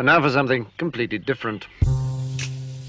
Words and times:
And 0.00 0.06
now 0.06 0.18
for 0.22 0.30
something 0.30 0.64
completely 0.78 1.18
different. 1.18 1.66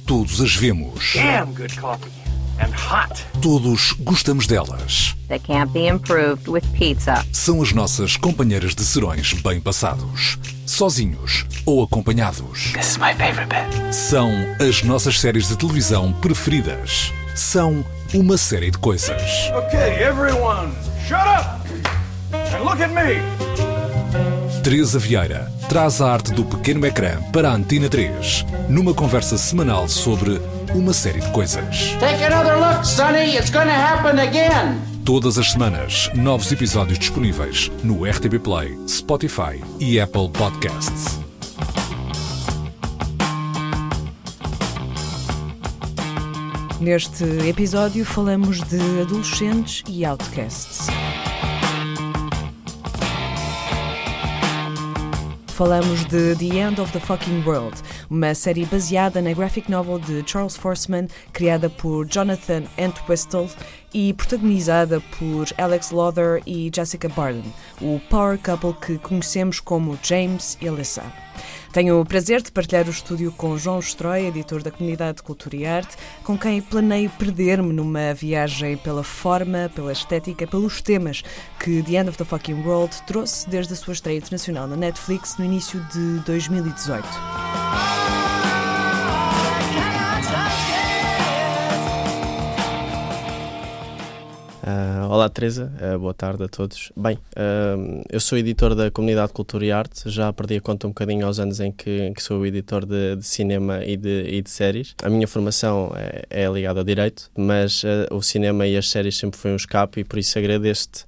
Todos 0.08 0.40
as 0.40 0.56
vemos. 0.56 1.12
Damn 1.14 1.54
good 1.54 1.78
coffee. 1.78 2.10
And 2.58 2.74
hot. 2.74 3.26
Todos 3.42 3.92
gostamos 4.00 4.48
delas. 4.48 5.14
that 5.28 5.44
can't 5.44 5.74
be 5.74 5.88
improved 5.88 6.48
with 6.48 6.64
pizza. 6.72 7.26
São 7.34 7.62
as 7.62 7.74
nossas 7.74 8.16
companheiras 8.16 8.74
de 8.74 8.86
serões 8.86 9.34
bem 9.34 9.60
passados. 9.60 10.40
Sozinhos 10.66 11.46
ou 11.66 11.84
acompanhados. 11.84 12.72
This 12.72 12.92
is 12.92 12.98
my 12.98 13.14
favorite 13.14 13.50
bit. 13.50 13.94
São 13.94 14.30
as 14.66 14.82
nossas 14.84 15.20
séries 15.20 15.50
de 15.50 15.58
televisão 15.58 16.14
preferidas. 16.14 17.12
São 17.36 17.84
uma 18.14 18.38
série 18.38 18.72
de 18.72 18.78
coisas. 18.78 19.22
Okay, 19.68 20.02
everyone, 20.02 20.72
shut 21.06 21.20
up 21.20 21.62
and 22.56 22.64
look 22.64 22.82
at 22.82 22.92
me. 22.92 23.71
Teresa 24.64 25.00
Vieira 25.00 25.52
traz 25.68 26.00
a 26.02 26.14
arte 26.14 26.32
do 26.34 26.46
pequeno 26.46 26.86
ecrã 26.86 27.20
para 27.34 27.50
a 27.50 27.54
Antena 27.56 27.90
3, 27.90 28.46
numa 28.70 28.94
conversa 28.94 29.36
semanal 29.36 29.88
sobre 29.88 30.40
uma 30.76 30.94
série 30.94 31.20
de 31.20 31.28
coisas. 31.32 31.96
Take 32.00 32.24
another 32.24 32.58
look, 32.60 32.86
Sonny. 32.86 33.36
It's 33.36 33.50
gonna 33.50 33.74
happen 33.74 34.20
again. 34.20 34.80
Todas 35.04 35.40
as 35.40 35.52
semanas, 35.52 36.12
novos 36.14 36.52
episódios 36.52 37.00
disponíveis 37.00 37.72
no 37.84 38.06
RTB 38.06 38.38
Play, 38.38 38.78
Spotify 38.88 39.60
e 39.80 40.00
Apple 40.00 40.30
Podcasts. 40.30 41.20
Neste 46.80 47.24
episódio 47.50 48.06
falamos 48.06 48.62
de 48.62 49.02
adolescentes 49.02 49.82
e 49.88 50.06
outcasts. 50.06 50.88
Falamos 55.52 56.06
de 56.06 56.36
The 56.36 56.58
End 56.58 56.80
of 56.80 56.92
the 56.94 57.00
Fucking 57.00 57.44
World, 57.46 57.76
uma 58.10 58.34
série 58.34 58.66
baseada 58.66 59.22
na 59.22 59.34
graphic 59.34 59.70
novel 59.70 60.00
de 60.00 60.24
Charles 60.26 60.56
Forsman, 60.56 61.08
criada 61.34 61.70
por 61.70 62.06
Jonathan 62.08 62.64
Entwistle 62.78 63.50
e 63.94 64.14
protagonizada 64.14 65.02
por 65.18 65.48
Alex 65.58 65.92
Lawther 65.92 66.42
e 66.46 66.72
Jessica 66.74 67.10
Barden, 67.10 67.54
o 67.82 68.00
power 68.10 68.38
couple 68.38 68.74
que 68.74 68.98
conhecemos 68.98 69.60
como 69.60 69.98
James 70.02 70.58
e 70.62 70.68
Alyssa. 70.68 71.04
Tenho 71.72 72.02
o 72.02 72.06
prazer 72.06 72.42
de 72.42 72.52
partilhar 72.52 72.86
o 72.88 72.92
estúdio 72.92 73.32
com 73.32 73.58
João 73.58 73.80
Estroy, 73.80 74.26
editor 74.26 74.62
da 74.62 74.72
Comunidade 74.72 75.18
de 75.18 75.24
Cultura 75.24 75.56
e 75.56 75.66
Arte, 75.66 75.96
com 76.24 76.38
quem 76.38 76.62
planeio 76.62 77.10
perder-me 77.12 77.72
numa 77.72 78.14
viagem 78.14 78.76
pela 78.76 79.04
forma, 79.04 79.72
pela 79.74 79.94
estética, 79.94 80.46
pelos 80.46 80.82
temas 80.82 81.24
que 81.60 81.82
The 81.82 81.94
End 81.94 82.10
of 82.10 82.18
the 82.18 82.26
Fucking 82.26 82.62
World 82.66 82.94
trouxe 83.08 83.50
desde 83.50 83.74
a 83.74 83.78
sua 83.78 83.94
estreia 83.94 84.18
internacional 84.18 84.68
na 84.68 84.76
Netflix 84.76 85.38
no 85.38 85.46
início 85.46 85.80
de 85.94 86.20
2018. 86.26 88.21
Uh, 94.62 95.10
olá 95.10 95.28
Teresa, 95.28 95.74
uh, 95.82 95.98
boa 95.98 96.14
tarde 96.14 96.44
a 96.44 96.48
todos. 96.48 96.92
Bem, 96.96 97.16
uh, 97.16 98.04
eu 98.08 98.20
sou 98.20 98.38
editor 98.38 98.76
da 98.76 98.92
Comunidade 98.92 99.30
de 99.30 99.34
Cultura 99.34 99.66
e 99.66 99.72
Arte, 99.72 100.08
já 100.08 100.32
perdi 100.32 100.58
a 100.58 100.62
conta 100.62 100.86
um 100.86 100.92
bocadinho 100.92 101.26
aos 101.26 101.40
anos 101.40 101.60
em 101.60 101.72
que, 101.72 101.90
em 101.90 102.14
que 102.14 102.22
sou 102.22 102.46
editor 102.46 102.86
de, 102.86 103.16
de 103.16 103.26
cinema 103.26 103.84
e 103.84 103.98
de, 103.98 104.24
e 104.30 104.40
de, 104.40 104.50
séries. 104.52 104.94
A 105.02 105.10
minha 105.10 105.28
formação 105.28 105.92
é, 105.96 106.44
é 106.44 106.48
ligada 106.48 106.82
a 106.82 106.84
Direito, 106.84 107.32
mas 107.36 107.82
o 108.12 108.22
cinema 108.22 108.68
e 108.68 108.78
as 108.78 108.88
séries 108.88 109.18
sempre 109.18 109.40
foi 109.40 109.52
um 109.52 109.56
escape 109.56 110.02
e 110.02 110.04
por 110.04 110.20
isso 110.20 110.38
agradeço-te 110.38 111.06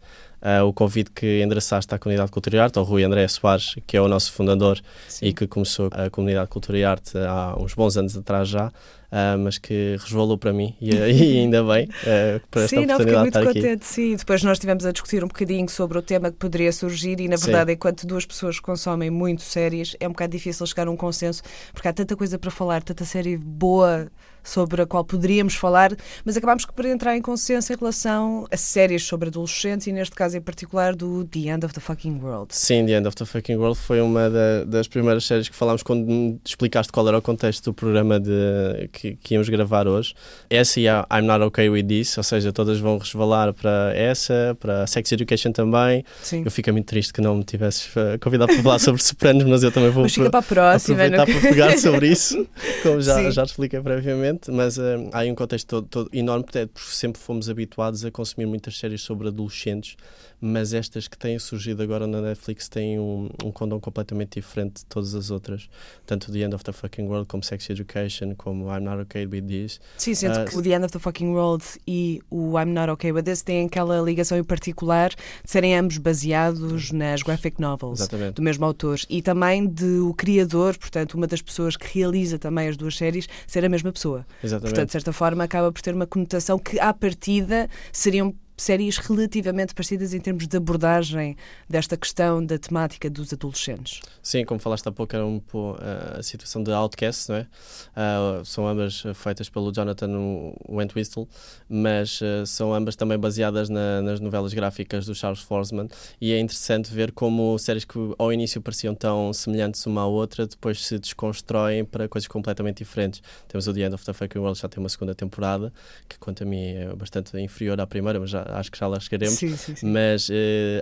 o 0.67 0.73
convite 0.73 1.09
que 1.11 1.41
endereçaste 1.41 1.93
à 1.95 1.99
Comunidade 1.99 2.27
de 2.27 2.33
Cultura 2.33 2.57
e 2.57 2.59
Arte, 2.59 2.77
ao 2.77 2.83
Rui 2.83 3.03
André 3.03 3.25
Soares, 3.29 3.75
que 3.87 3.95
é 3.95 4.01
o 4.01 4.09
nosso 4.09 4.33
fundador 4.33 4.77
Sim. 5.07 5.27
e 5.27 5.33
que 5.33 5.47
começou 5.47 5.89
a 5.91 6.09
Comunidade 6.09 6.47
de 6.47 6.51
Cultura 6.51 6.77
e 6.77 6.83
Arte 6.83 7.17
há 7.17 7.55
uns 7.57 7.73
bons 7.73 7.95
anos 7.95 8.17
atrás 8.17 8.49
já 8.49 8.69
uh, 9.13 9.37
mas 9.37 9.59
que 9.59 9.95
resvalou 9.99 10.37
para 10.37 10.51
mim 10.51 10.75
e, 10.81 10.89
e 10.97 11.39
ainda 11.39 11.63
bem 11.63 11.85
uh, 11.85 12.41
por 12.49 12.63
esta 12.63 12.75
sim, 12.75 12.83
oportunidade 12.83 12.87
não, 12.87 12.97
fiquei 12.97 13.17
muito 13.19 13.33
de 13.33 13.39
estar 13.39 13.53
contente, 13.53 13.83
aqui. 13.83 13.85
Sim, 13.85 14.15
depois 14.15 14.43
nós 14.43 14.57
estivemos 14.57 14.85
a 14.85 14.91
discutir 14.91 15.23
um 15.23 15.27
bocadinho 15.27 15.69
sobre 15.69 15.97
o 15.97 16.01
tema 16.01 16.31
que 16.31 16.37
poderia 16.37 16.71
surgir 16.73 17.19
e 17.19 17.27
na 17.27 17.35
verdade 17.35 17.71
sim. 17.71 17.75
enquanto 17.75 18.07
duas 18.07 18.25
pessoas 18.25 18.59
consomem 18.59 19.09
muito 19.09 19.43
séries 19.43 19.95
é 19.99 20.07
um 20.07 20.11
bocado 20.11 20.31
difícil 20.31 20.65
chegar 20.65 20.87
a 20.87 20.91
um 20.91 20.97
consenso 20.97 21.43
porque 21.71 21.87
há 21.87 21.93
tanta 21.93 22.15
coisa 22.15 22.39
para 22.39 22.49
falar, 22.49 22.81
tanta 22.81 23.05
série 23.05 23.37
boa 23.37 24.09
sobre 24.43 24.81
a 24.81 24.85
qual 24.85 25.03
poderíamos 25.05 25.55
falar, 25.55 25.95
mas 26.25 26.35
acabámos 26.35 26.65
por 26.65 26.85
entrar 26.85 27.15
em 27.15 27.21
consenso 27.21 27.71
em 27.71 27.77
relação 27.77 28.45
a 28.51 28.57
séries 28.57 29.03
sobre 29.03 29.29
adolescentes 29.29 29.87
e 29.87 29.91
neste 29.91 30.15
caso 30.15 30.37
em 30.37 30.41
particular 30.41 30.95
do 30.95 31.23
The 31.25 31.39
End 31.39 31.65
of 31.65 31.73
the 31.73 31.79
Fucking 31.79 32.19
World. 32.21 32.53
Sim, 32.53 32.85
The 32.85 32.97
End 32.97 33.07
of 33.07 33.15
the 33.15 33.25
Fucking 33.25 33.55
World 33.55 33.79
foi 33.79 34.01
uma 34.01 34.29
da, 34.29 34.65
das 34.65 34.87
primeiras 34.87 35.25
séries 35.25 35.47
que 35.47 35.55
falámos 35.55 35.81
quando 35.81 36.05
me 36.05 36.39
explicaste 36.45 36.91
qual 36.91 37.07
era 37.07 37.17
o 37.17 37.21
contexto 37.21 37.65
do 37.65 37.73
programa 37.73 38.19
de, 38.19 38.89
que, 38.91 39.02
que 39.11 39.33
íamos 39.33 39.49
gravar 39.49 39.87
hoje. 39.87 40.13
Essa 40.49 40.79
e 40.79 40.87
a 40.87 41.05
I'm 41.11 41.23
Not 41.27 41.43
Okay 41.45 41.69
With 41.69 41.83
This, 41.83 42.17
ou 42.17 42.23
seja, 42.23 42.51
todas 42.51 42.79
vão 42.79 42.97
resvalar 42.97 43.53
para 43.53 43.93
essa, 43.95 44.55
para 44.59 44.87
Sex 44.87 45.11
Education 45.11 45.51
também. 45.51 46.03
Sim. 46.21 46.43
Eu 46.45 46.51
fico 46.51 46.71
muito 46.71 46.85
triste 46.85 47.11
que 47.11 47.21
não 47.21 47.35
me 47.35 47.43
tivesses 47.43 47.89
eh, 47.95 48.17
convidado 48.17 48.53
para 48.53 48.63
falar 48.63 48.79
sobre 48.79 49.01
Sopranos, 49.03 49.43
mas 49.43 49.63
eu 49.63 49.71
também 49.71 49.89
vou 49.89 50.03
mas 50.03 50.13
fica 50.13 50.29
para 50.29 50.39
a 50.39 50.43
próxima, 50.43 51.03
aproveitar 51.03 51.25
para 51.25 51.49
pegar 51.49 51.77
sobre 51.77 52.07
isso, 52.09 52.47
como 52.81 53.01
já, 53.01 53.29
já 53.29 53.43
te 53.45 53.49
expliquei 53.49 53.81
previamente. 53.81 54.51
Mas 54.51 54.77
uh, 54.77 55.09
há 55.11 55.19
aí 55.19 55.31
um 55.31 55.35
contexto 55.35 55.67
todo, 55.67 55.87
todo 55.87 56.09
enorme, 56.13 56.45
porque 56.45 56.69
sempre 56.91 57.21
fomos 57.21 57.49
habituados 57.49 58.05
a 58.05 58.11
consumir 58.11 58.45
muitas 58.45 58.77
séries 58.77 59.01
sobre 59.01 59.27
adolescentes 59.27 59.97
mas 60.45 60.73
estas 60.73 61.07
que 61.07 61.17
têm 61.17 61.39
surgido 61.39 61.81
agora 61.81 62.05
na 62.05 62.19
Netflix 62.19 62.67
têm 62.67 62.99
um, 62.99 63.29
um 63.45 63.49
condão 63.49 63.79
completamente 63.79 64.41
diferente 64.41 64.79
de 64.79 64.85
todas 64.87 65.15
as 65.15 65.31
outras, 65.31 65.69
tanto 66.05 66.33
The 66.33 66.39
End 66.39 66.53
of 66.53 66.65
the 66.65 66.73
Fucking 66.73 67.07
World, 67.07 67.29
como 67.29 67.41
Sex 67.41 67.69
Education, 67.69 68.35
como 68.35 68.65
I'm 68.65 68.81
Not 68.81 68.92
Okay 69.01 69.25
With 69.25 69.43
This. 69.43 69.79
Sim, 69.97 70.15
sendo 70.15 70.41
uh, 70.41 70.45
que 70.45 70.57
o 70.57 70.61
The 70.61 70.69
End 70.69 70.85
of 70.85 70.91
the 70.91 70.99
Fucking 70.99 71.31
World 71.31 71.63
e 71.87 72.21
o 72.29 72.59
I'm 72.59 72.73
Not 72.73 72.89
Okay 72.91 73.11
With 73.11 73.23
This 73.23 73.41
têm 73.41 73.65
aquela 73.65 74.01
ligação 74.01 74.37
em 74.37 74.43
particular 74.43 75.09
de 75.09 75.51
serem 75.51 75.77
ambos 75.77 75.97
baseados 75.97 76.91
nas 76.91 77.21
graphic 77.21 77.59
novels 77.59 77.99
Exatamente. 77.99 78.35
do 78.35 78.41
mesmo 78.41 78.65
autor 78.65 78.99
e 79.09 79.21
também 79.21 79.67
de 79.67 79.99
o 79.99 80.13
criador, 80.13 80.77
portanto, 80.77 81.15
uma 81.15 81.27
das 81.27 81.41
pessoas 81.41 81.75
que 81.75 81.99
realiza 81.99 82.37
também 82.37 82.67
as 82.67 82.77
duas 82.77 82.95
séries, 82.95 83.27
ser 83.47 83.65
a 83.65 83.69
mesma 83.69 83.91
pessoa. 83.91 84.25
Exatamente. 84.43 84.69
Portanto, 84.71 84.87
de 84.87 84.91
certa 84.91 85.13
forma, 85.13 85.43
acaba 85.43 85.71
por 85.71 85.81
ter 85.81 85.93
uma 85.93 86.07
conotação 86.07 86.57
que, 86.59 86.79
à 86.79 86.93
partida, 86.93 87.69
seriam 87.91 88.33
séries 88.55 88.97
relativamente 88.97 89.73
parecidas 89.73 90.13
em 90.13 90.19
termos 90.19 90.47
de 90.47 90.57
abordagem 90.57 91.35
desta 91.69 91.97
questão 91.97 92.45
da 92.45 92.57
temática 92.57 93.09
dos 93.09 93.33
adolescentes. 93.33 94.01
Sim, 94.21 94.45
como 94.45 94.59
falaste 94.59 94.87
há 94.87 94.91
pouco, 94.91 95.15
era 95.15 95.25
um 95.25 95.39
pouco 95.39 95.81
uh, 95.81 96.19
a 96.19 96.23
situação 96.23 96.63
de 96.63 96.71
Outcast, 96.71 97.29
não 97.29 97.37
é? 97.37 97.41
Uh, 97.41 98.45
são 98.45 98.67
ambas 98.67 99.03
feitas 99.15 99.49
pelo 99.49 99.71
Jonathan 99.71 100.53
Wentwistle, 100.69 101.27
mas 101.69 102.21
uh, 102.21 102.45
são 102.45 102.73
ambas 102.73 102.95
também 102.95 103.17
baseadas 103.17 103.69
na, 103.69 104.01
nas 104.01 104.19
novelas 104.19 104.53
gráficas 104.53 105.05
do 105.05 105.15
Charles 105.15 105.41
Forsman 105.41 105.87
e 106.19 106.31
é 106.31 106.39
interessante 106.39 106.91
ver 106.91 107.11
como 107.11 107.57
séries 107.57 107.85
que 107.85 107.97
ao 108.17 108.31
início 108.31 108.61
pareciam 108.61 108.95
tão 108.95 109.31
semelhantes 109.33 109.85
uma 109.85 110.01
à 110.01 110.05
outra 110.05 110.47
depois 110.47 110.85
se 110.85 110.99
desconstroem 110.99 111.85
para 111.85 112.07
coisas 112.07 112.27
completamente 112.27 112.79
diferentes. 112.79 113.21
Temos 113.47 113.67
o 113.67 113.73
The 113.73 113.81
End 113.81 113.95
of 113.95 114.05
the 114.05 114.13
Fucking 114.13 114.39
World, 114.39 114.59
já 114.59 114.67
tem 114.67 114.79
uma 114.79 114.89
segunda 114.89 115.15
temporada, 115.15 115.71
que 116.07 116.17
quanto 116.17 116.43
a 116.43 116.45
mim 116.45 116.63
é 116.63 116.95
bastante 116.95 117.37
inferior 117.39 117.79
à 117.79 117.87
primeira, 117.87 118.19
mas 118.19 118.29
já 118.29 118.42
acho 118.49 118.71
que 118.71 118.77
já 118.77 118.87
lá 118.87 118.99
chegaremos. 118.99 119.35
Sim, 119.35 119.55
sim, 119.55 119.75
sim. 119.75 119.85
Mas 119.91 120.29
uh, 120.29 120.33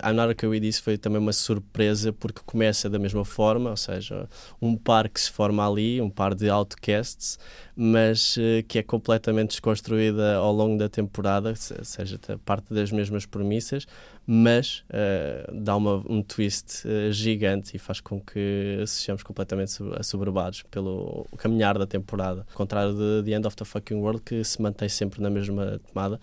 I'm 0.04 0.14
Not 0.14 0.32
Okay 0.32 0.48
With 0.48 0.62
This 0.62 0.80
foi 0.80 0.98
também 0.98 1.20
uma 1.20 1.34
surpresa 1.34 2.12
porque 2.14 2.42
começa 2.46 2.90
da 2.90 3.00
mesma 3.00 3.26
forma, 3.26 3.70
ou 3.70 3.78
seja, 3.78 4.28
um 4.62 4.76
par 4.76 5.10
que 5.10 5.20
se 5.20 5.32
forma 5.32 5.68
ali, 5.68 6.02
um 6.02 6.10
par 6.10 6.34
de 6.36 6.50
outcasts, 6.50 7.40
mas 7.76 8.38
uh, 8.38 8.64
que 8.68 8.80
é 8.80 8.84
completamente 8.84 9.52
desconstruída 9.52 10.36
ao 10.36 10.54
longo 10.54 10.78
da 10.78 10.90
temporada, 10.90 11.50
ou 11.50 11.86
seja, 11.86 12.20
parte 12.46 12.74
das 12.74 12.92
mesmas 12.92 13.26
premissas, 13.26 13.88
mas 14.26 14.84
uh, 14.90 15.52
dá 15.54 15.76
uma, 15.76 16.04
um 16.08 16.22
twist 16.22 16.88
uh, 16.88 17.12
gigante 17.12 17.76
e 17.76 17.80
faz 17.80 18.00
com 18.00 18.20
que 18.20 18.84
sejamos 18.86 19.24
completamente 19.24 19.76
assoberbados 19.98 20.64
pelo 20.64 21.28
caminhar 21.38 21.78
da 21.78 21.88
temporada. 21.88 22.46
Ao 22.50 22.56
contrário 22.56 22.94
de 22.94 23.24
The 23.26 23.32
End 23.38 23.48
of 23.48 23.56
the 23.56 23.66
Fucking 23.66 23.96
World, 23.96 24.22
que 24.22 24.44
se 24.44 24.62
mantém 24.62 24.88
sempre 24.90 25.22
na 25.22 25.30
mesma 25.30 25.80
tomada, 25.92 26.20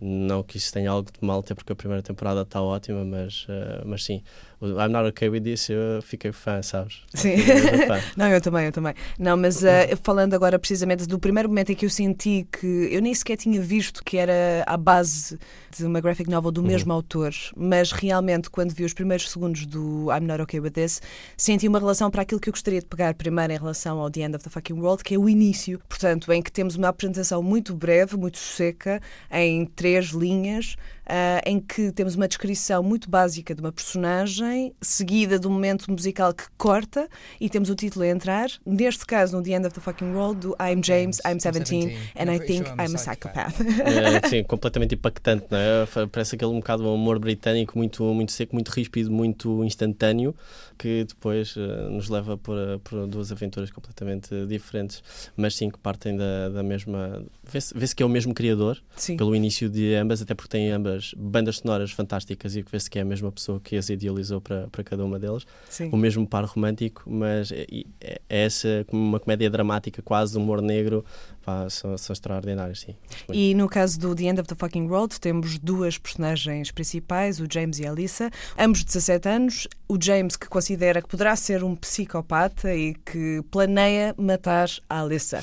não 0.00 0.42
que 0.42 0.56
isso 0.56 0.72
tenha 0.72 0.90
algo 0.90 1.10
de 1.10 1.24
mal, 1.24 1.40
até 1.40 1.54
porque 1.54 1.72
a 1.72 1.76
primeira 1.76 2.02
temporada 2.02 2.42
está 2.42 2.62
ótima, 2.62 3.04
mas, 3.04 3.44
uh, 3.44 3.86
mas 3.86 4.04
sim, 4.04 4.22
I'm 4.62 4.92
not 4.92 5.08
okay 5.08 5.28
with 5.28 5.40
this, 5.40 5.70
eu 5.70 6.02
fiquei 6.02 6.32
fã, 6.32 6.62
sabes? 6.62 7.02
Sim, 7.14 7.36
não, 8.14 8.28
eu 8.28 8.40
também, 8.40 8.66
eu 8.66 8.72
também. 8.72 8.94
Não, 9.18 9.36
mas 9.36 9.62
uh, 9.62 9.96
falando 10.02 10.34
agora 10.34 10.58
precisamente 10.58 11.06
do 11.06 11.18
primeiro 11.18 11.48
momento 11.48 11.72
em 11.72 11.74
que 11.74 11.86
eu 11.86 11.90
senti 11.90 12.46
que 12.52 12.88
eu 12.92 13.00
nem 13.00 13.14
sequer 13.14 13.36
tinha 13.36 13.60
visto 13.60 14.04
que 14.04 14.18
era 14.18 14.62
a 14.66 14.76
base 14.76 15.38
de 15.74 15.84
uma 15.84 16.00
graphic 16.00 16.28
novel 16.28 16.52
do 16.52 16.60
uhum. 16.60 16.66
mesmo 16.66 16.92
autor, 16.92 17.32
mas 17.56 17.90
realmente 17.90 18.50
quando 18.50 18.74
vi 18.74 18.84
os 18.84 18.92
primeiros 18.92 19.30
segundos 19.30 19.64
do 19.64 20.08
I'm 20.12 20.26
not 20.26 20.42
okay 20.42 20.60
with 20.60 20.72
this, 20.72 21.00
senti 21.36 21.66
uma 21.66 21.78
relação 21.78 22.10
para 22.10 22.22
aquilo 22.22 22.40
que 22.40 22.50
eu 22.50 22.52
gostaria 22.52 22.80
de 22.80 22.86
pegar 22.86 23.14
primeiro 23.14 23.54
em 23.54 23.58
relação 23.58 23.98
ao 23.98 24.10
The 24.10 24.20
End 24.20 24.36
of 24.36 24.44
the 24.44 24.50
Fucking 24.50 24.74
World, 24.74 25.02
que 25.02 25.14
é 25.14 25.18
o 25.18 25.26
início, 25.26 25.80
portanto, 25.88 26.30
em 26.32 26.42
que 26.42 26.52
temos 26.52 26.76
uma 26.76 26.88
apresentação 26.88 27.42
muito 27.42 27.74
breve, 27.74 28.16
muito 28.16 28.36
seca, 28.36 29.00
em 29.30 29.64
três 29.64 30.08
linhas 30.08 30.76
ah, 31.12 31.40
em 31.44 31.58
que 31.58 31.90
temos 31.90 32.14
uma 32.14 32.28
descrição 32.28 32.84
muito 32.84 33.10
básica 33.10 33.52
de 33.52 33.60
uma 33.60 33.72
personagem, 33.72 34.72
seguida 34.80 35.40
de 35.40 35.48
um 35.48 35.50
momento 35.50 35.90
musical 35.90 36.32
que 36.32 36.44
corta 36.56 37.08
e 37.40 37.50
temos 37.50 37.68
o 37.68 37.74
título 37.74 38.04
a 38.04 38.08
entrar. 38.08 38.48
Neste 38.64 39.04
caso, 39.04 39.36
no 39.36 39.42
The 39.42 39.50
End 39.50 39.66
of 39.66 39.74
the 39.74 39.80
Fucking 39.80 40.12
World, 40.14 40.40
do 40.40 40.56
I'm 40.62 40.80
James, 40.84 41.18
I'm 41.26 41.40
17, 41.40 42.12
and 42.16 42.32
I 42.32 42.38
think 42.38 42.68
I'm 42.78 42.94
a 42.94 42.98
psychopath. 42.98 43.60
É, 43.80 44.22
sim, 44.28 44.44
completamente 44.44 44.94
impactante, 44.94 45.46
não 45.50 45.58
é? 45.58 45.86
Parece 46.12 46.36
aquele 46.36 46.52
um 46.52 46.60
bocado 46.60 46.84
um 46.84 46.94
humor 46.94 47.18
britânico 47.18 47.76
muito, 47.76 48.04
muito 48.14 48.30
seco, 48.30 48.54
muito 48.54 48.68
ríspido, 48.68 49.10
muito 49.10 49.64
instantâneo, 49.64 50.34
que 50.78 51.04
depois 51.04 51.54
eh, 51.56 51.88
nos 51.88 52.08
leva 52.08 52.36
por, 52.36 52.56
eh, 52.56 52.78
por 52.84 53.06
duas 53.06 53.32
aventuras 53.32 53.70
completamente 53.70 54.46
diferentes, 54.46 55.02
mas 55.36 55.56
sim 55.56 55.70
que 55.70 55.78
partem 55.78 56.16
da, 56.16 56.50
da 56.50 56.62
mesma. 56.62 57.22
Vê-se 57.42 57.76
vê-se 57.76 57.96
que 57.96 58.02
é 58.02 58.06
o 58.06 58.08
mesmo 58.08 58.32
criador, 58.32 58.80
Sim. 58.94 59.16
pelo 59.16 59.34
início 59.34 59.68
de 59.68 59.94
ambas, 59.94 60.22
até 60.22 60.34
porque 60.34 60.50
têm 60.50 60.70
ambas 60.70 60.99
bandas 61.16 61.58
sonoras 61.58 61.90
fantásticas 61.92 62.56
e 62.56 62.62
que 62.62 62.70
vê-se 62.70 62.88
que 62.90 62.98
é 62.98 63.02
a 63.02 63.04
mesma 63.04 63.30
pessoa 63.32 63.60
que 63.60 63.76
as 63.76 63.88
idealizou 63.88 64.40
para, 64.40 64.68
para 64.68 64.82
cada 64.84 65.04
uma 65.04 65.18
delas. 65.18 65.44
Sim. 65.68 65.90
O 65.92 65.96
mesmo 65.96 66.26
par 66.26 66.44
romântico, 66.44 67.02
mas 67.10 67.50
é, 67.52 67.66
é- 67.70 67.84
é 68.00 68.20
essa 68.44 68.84
como 68.88 69.02
uma 69.02 69.20
comédia 69.20 69.50
dramática, 69.50 70.00
quase 70.02 70.36
humor 70.36 70.60
negro, 70.62 71.04
pá, 71.44 71.68
são, 71.70 71.96
são 71.98 72.12
extraordinários, 72.12 72.80
sim. 72.80 72.94
E 73.32 73.54
no 73.54 73.68
caso 73.68 73.98
do 73.98 74.14
The 74.14 74.24
End 74.24 74.40
of 74.40 74.48
the 74.48 74.54
Fucking 74.54 74.86
World, 74.88 75.18
temos 75.20 75.58
duas 75.58 75.98
personagens 75.98 76.70
principais, 76.70 77.40
o 77.40 77.46
James 77.50 77.78
e 77.78 77.86
a 77.86 77.90
Alyssa, 77.90 78.30
ambos 78.58 78.84
17 78.84 79.28
anos. 79.28 79.68
O 79.88 79.98
James, 80.00 80.36
que 80.36 80.48
considera 80.48 81.02
que 81.02 81.08
poderá 81.08 81.34
ser 81.36 81.64
um 81.64 81.74
psicopata 81.74 82.74
e 82.74 82.94
que 82.94 83.42
planeia 83.50 84.14
matar 84.16 84.68
a 84.88 85.00
Alyssa. 85.00 85.40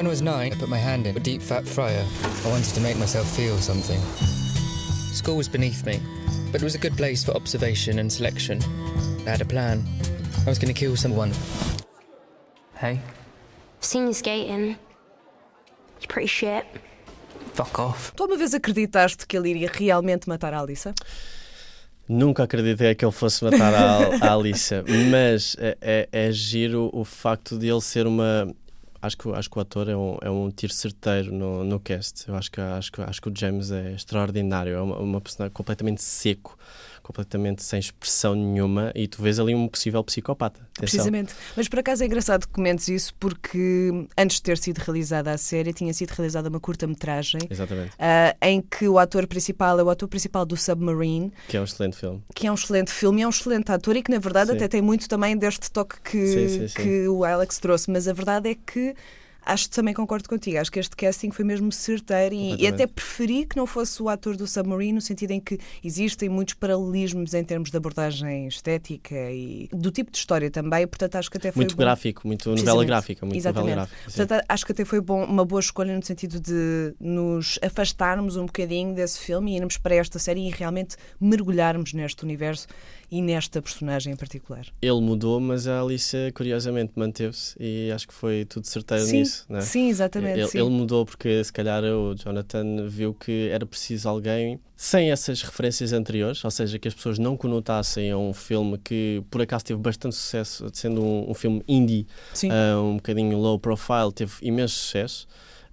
When 0.00 0.06
I 0.06 0.16
was 0.16 0.22
nine, 0.22 0.54
I 0.54 0.56
put 0.56 0.70
my 0.70 0.78
hand 0.78 1.06
in 1.06 1.14
a 1.14 1.20
deep 1.20 1.42
fat 1.42 1.68
fryer. 1.68 2.06
I 2.46 2.48
wanted 2.48 2.74
to 2.74 2.80
make 2.80 2.96
myself 2.96 3.28
feel 3.36 3.58
something. 3.58 4.00
School 5.12 5.36
was 5.36 5.46
beneath 5.46 5.84
me, 5.84 6.00
but 6.50 6.62
it 6.62 6.64
was 6.64 6.74
a 6.74 6.78
good 6.78 6.96
place 6.96 7.22
for 7.22 7.32
observation 7.32 7.98
and 7.98 8.10
selection. 8.10 8.62
I 9.26 9.30
had 9.32 9.42
a 9.42 9.44
plan. 9.44 9.84
I 10.46 10.48
was 10.48 10.58
going 10.58 10.72
to 10.72 10.80
kill 10.80 10.96
someone. 10.96 11.32
Hey, 12.78 12.98
Seen 13.80 14.06
you 14.06 14.14
skating. 14.14 14.68
You're 16.00 16.08
pretty 16.08 16.28
shit. 16.28 16.64
fuck 17.52 17.78
off. 17.78 18.14
Tu 18.16 18.24
uma 18.24 18.38
vez 18.38 18.54
acreditaste 18.54 19.26
que 19.26 19.36
ele 19.36 19.50
iria 19.50 19.70
realmente 19.70 20.26
matar 20.26 20.54
a 20.54 20.60
Alyssa? 20.60 20.94
Nunca 22.12 22.42
acreditei 22.42 22.92
que 22.96 23.04
ele 23.04 23.12
fosse 23.12 23.44
matar 23.44 23.72
a, 23.72 24.26
a 24.26 24.32
Alissa, 24.32 24.82
mas 25.10 25.54
é, 25.60 25.78
é, 25.80 26.08
é 26.10 26.32
giro 26.32 26.90
o 26.92 27.04
facto 27.04 27.56
de 27.56 27.68
ele 27.68 27.80
ser 27.80 28.04
uma. 28.04 28.52
Acho 29.02 29.16
que, 29.16 29.30
acho 29.30 29.50
que 29.50 29.58
o 29.58 29.60
ator 29.62 29.88
é 29.88 29.96
um, 29.96 30.18
é 30.20 30.30
um 30.30 30.50
tiro 30.50 30.72
certeiro 30.72 31.32
no, 31.32 31.64
no 31.64 31.80
cast. 31.80 32.28
Eu 32.28 32.36
acho 32.36 32.50
que, 32.50 32.60
acho, 32.60 32.92
que, 32.92 33.00
acho 33.00 33.22
que 33.22 33.28
o 33.28 33.32
James 33.34 33.70
é 33.70 33.92
extraordinário. 33.92 34.74
É 34.74 34.80
uma, 34.80 34.98
uma 34.98 35.20
personagem 35.20 35.52
completamente 35.52 36.02
seco, 36.02 36.58
completamente 37.10 37.62
sem 37.64 37.80
expressão 37.80 38.34
nenhuma, 38.34 38.92
e 38.94 39.08
tu 39.08 39.20
vês 39.20 39.38
ali 39.40 39.54
um 39.54 39.66
possível 39.66 40.02
psicopata. 40.04 40.60
Atenção. 40.60 40.74
Precisamente. 40.80 41.34
Mas 41.56 41.68
por 41.68 41.80
acaso 41.80 42.02
é 42.04 42.06
engraçado 42.06 42.46
que 42.46 42.52
comentes 42.52 42.88
isso 42.88 43.12
porque 43.18 44.06
antes 44.16 44.36
de 44.36 44.42
ter 44.42 44.56
sido 44.58 44.78
realizada 44.78 45.32
a 45.32 45.36
série, 45.38 45.72
tinha 45.72 45.92
sido 45.92 46.10
realizada 46.10 46.48
uma 46.48 46.60
curta-metragem 46.60 47.40
Exatamente. 47.50 47.92
ah, 47.98 48.36
em 48.42 48.62
que 48.62 48.86
o 48.88 48.98
ator 48.98 49.26
principal 49.26 49.78
é 49.80 49.82
o 49.82 49.90
ator 49.90 50.08
principal 50.08 50.46
do 50.46 50.56
Submarine, 50.56 51.32
Que 51.48 51.56
é 51.56 51.60
um 51.60 51.64
excelente 51.64 51.96
filme. 51.96 52.22
que 52.34 52.46
é 52.46 52.50
um 52.50 52.54
excelente 52.54 52.90
filme 52.92 53.20
e 53.20 53.24
é 53.24 53.26
um 53.26 53.30
excelente 53.30 53.70
ator 53.72 53.96
e 53.96 54.02
que 54.02 54.10
na 54.10 54.18
verdade 54.18 54.50
Sim. 54.50 54.56
até 54.56 54.68
tem 54.68 54.80
muito 54.82 55.08
também 55.08 55.36
deste 55.36 55.70
toque 55.70 56.00
que, 56.02 56.26
sim, 56.26 56.68
sim. 56.68 56.74
que 56.74 57.08
o 57.08 57.24
Alex 57.24 57.58
trouxe, 57.58 57.90
mas 57.90 58.06
a 58.06 58.12
verdade 58.12 58.50
é 58.50 58.54
que 58.54 58.94
acho 59.44 59.68
que 59.68 59.74
também 59.74 59.94
concordo 59.94 60.28
contigo, 60.28 60.58
acho 60.58 60.70
que 60.70 60.78
este 60.78 60.96
casting 60.96 61.30
foi 61.30 61.44
mesmo 61.44 61.70
certeiro 61.72 62.34
e, 62.34 62.62
e 62.62 62.66
até 62.66 62.86
preferi 62.86 63.46
que 63.46 63.56
não 63.56 63.66
fosse 63.66 64.02
o 64.02 64.08
ator 64.08 64.36
do 64.36 64.46
Submarine 64.46 64.92
no 64.92 65.00
sentido 65.00 65.32
em 65.32 65.40
que 65.40 65.58
existem 65.82 66.28
muitos 66.28 66.54
paralelismos 66.54 67.34
em 67.34 67.44
termos 67.44 67.70
de 67.70 67.76
abordagem 67.76 68.46
estética 68.46 69.14
e 69.30 69.68
do 69.72 69.90
tipo 69.90 70.10
de 70.10 70.18
história 70.18 70.50
também, 70.50 70.86
portanto 70.86 71.16
acho 71.16 71.30
que 71.30 71.36
até 71.36 71.52
foi 71.52 71.60
Muito 71.62 71.76
bom. 71.76 71.82
gráfico, 71.82 72.26
muito 72.26 72.50
novela 72.50 72.84
gráfica. 72.84 73.26
Muito 73.26 73.38
Exatamente. 73.38 73.70
novela 73.70 73.88
gráfica. 73.88 74.12
Portanto, 74.16 74.44
acho 74.48 74.66
que 74.66 74.72
até 74.72 74.84
foi 74.84 75.00
bom, 75.00 75.24
uma 75.24 75.44
boa 75.44 75.60
escolha 75.60 75.96
no 75.96 76.04
sentido 76.04 76.40
de 76.40 76.94
nos 77.00 77.58
afastarmos 77.62 78.36
um 78.36 78.46
bocadinho 78.46 78.94
desse 78.94 79.18
filme 79.20 79.52
e 79.52 79.56
irmos 79.56 79.76
para 79.76 79.94
esta 79.94 80.18
série 80.18 80.46
e 80.46 80.50
realmente 80.50 80.96
mergulharmos 81.20 81.92
neste 81.92 82.24
universo 82.24 82.66
e 83.10 83.20
nesta 83.20 83.60
personagem 83.60 84.12
em 84.12 84.16
particular. 84.16 84.66
Ele 84.80 85.00
mudou, 85.00 85.40
mas 85.40 85.66
a 85.66 85.80
Alicia 85.80 86.30
curiosamente 86.32 86.92
manteve-se 86.94 87.56
e 87.58 87.90
acho 87.90 88.06
que 88.06 88.14
foi 88.14 88.44
tudo 88.44 88.66
certeiro 88.66 89.04
sim, 89.04 89.18
nisso. 89.18 89.44
Não 89.48 89.58
é? 89.58 89.62
sim, 89.62 89.88
exatamente. 89.88 90.38
Ele, 90.38 90.48
sim. 90.48 90.58
ele 90.58 90.70
mudou 90.70 91.04
porque 91.04 91.42
se 91.42 91.52
calhar 91.52 91.82
o 91.82 92.14
Jonathan 92.14 92.86
viu 92.86 93.12
que 93.12 93.48
era 93.50 93.66
preciso 93.66 94.08
alguém 94.08 94.60
sem 94.76 95.10
essas 95.10 95.42
referências 95.42 95.92
anteriores, 95.92 96.42
ou 96.44 96.50
seja, 96.50 96.78
que 96.78 96.88
as 96.88 96.94
pessoas 96.94 97.18
não 97.18 97.36
conotassem 97.36 98.10
a 98.10 98.16
um 98.16 98.32
filme 98.32 98.78
que 98.78 99.22
por 99.30 99.42
acaso 99.42 99.64
teve 99.66 99.80
bastante 99.80 100.14
sucesso, 100.14 100.70
sendo 100.72 101.04
um, 101.04 101.30
um 101.30 101.34
filme 101.34 101.62
indie, 101.68 102.06
ah, 102.50 102.80
um 102.80 102.96
bocadinho 102.96 103.36
low 103.36 103.58
profile, 103.58 104.10
teve 104.14 104.32
imenso 104.40 104.74
sucesso. 104.74 105.28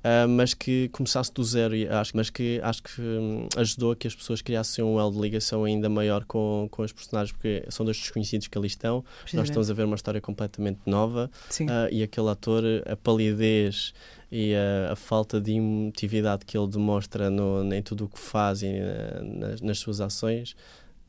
Ah, 0.08 0.26
mas 0.26 0.54
que 0.54 0.88
começasse 0.90 1.34
do 1.34 1.44
zero, 1.44 1.76
e 1.76 1.86
acho, 1.86 2.16
mas 2.16 2.30
que 2.30 2.62
acho 2.64 2.82
que 2.82 3.02
hum, 3.02 3.50
ajudou 3.58 3.92
a 3.92 3.96
que 3.96 4.08
as 4.08 4.16
pessoas 4.16 4.42
criassem 4.42 4.82
um 4.82 4.98
elo 4.98 5.12
de 5.12 5.20
ligação 5.20 5.66
ainda 5.66 5.90
maior 5.90 6.24
com, 6.24 6.70
com 6.72 6.82
os 6.82 6.94
personagens, 6.94 7.34
porque 7.34 7.66
são 7.70 7.86
dois 7.86 7.98
desconhecidos 7.98 8.48
que 8.48 8.58
ali 8.58 8.68
estão. 8.68 8.98
Nós 8.98 9.04
Precisamente. 9.22 9.50
estamos 9.50 9.70
a 9.70 9.74
ver 9.74 9.84
uma 9.84 9.98
história 9.98 10.22
completamente 10.22 10.80
nova 10.86 11.30
ah, 11.70 11.90
e 11.92 12.02
aquele 12.04 12.30
ator, 12.30 12.64
a 12.86 12.96
palidez 12.96 13.94
e 14.32 14.56
a, 14.56 14.94
a 14.94 14.96
falta 14.96 15.42
de 15.42 15.52
emotividade 15.52 16.46
que 16.46 16.58
ele 16.58 16.68
demonstra 16.68 17.30
no, 17.30 17.74
em 17.74 17.82
tudo 17.82 18.06
o 18.06 18.08
que 18.08 18.20
faz 18.20 18.62
e 18.62 18.68
ah, 18.68 19.22
nas, 19.22 19.62
nas 19.62 19.78
suas 19.78 20.00
ações 20.00 20.56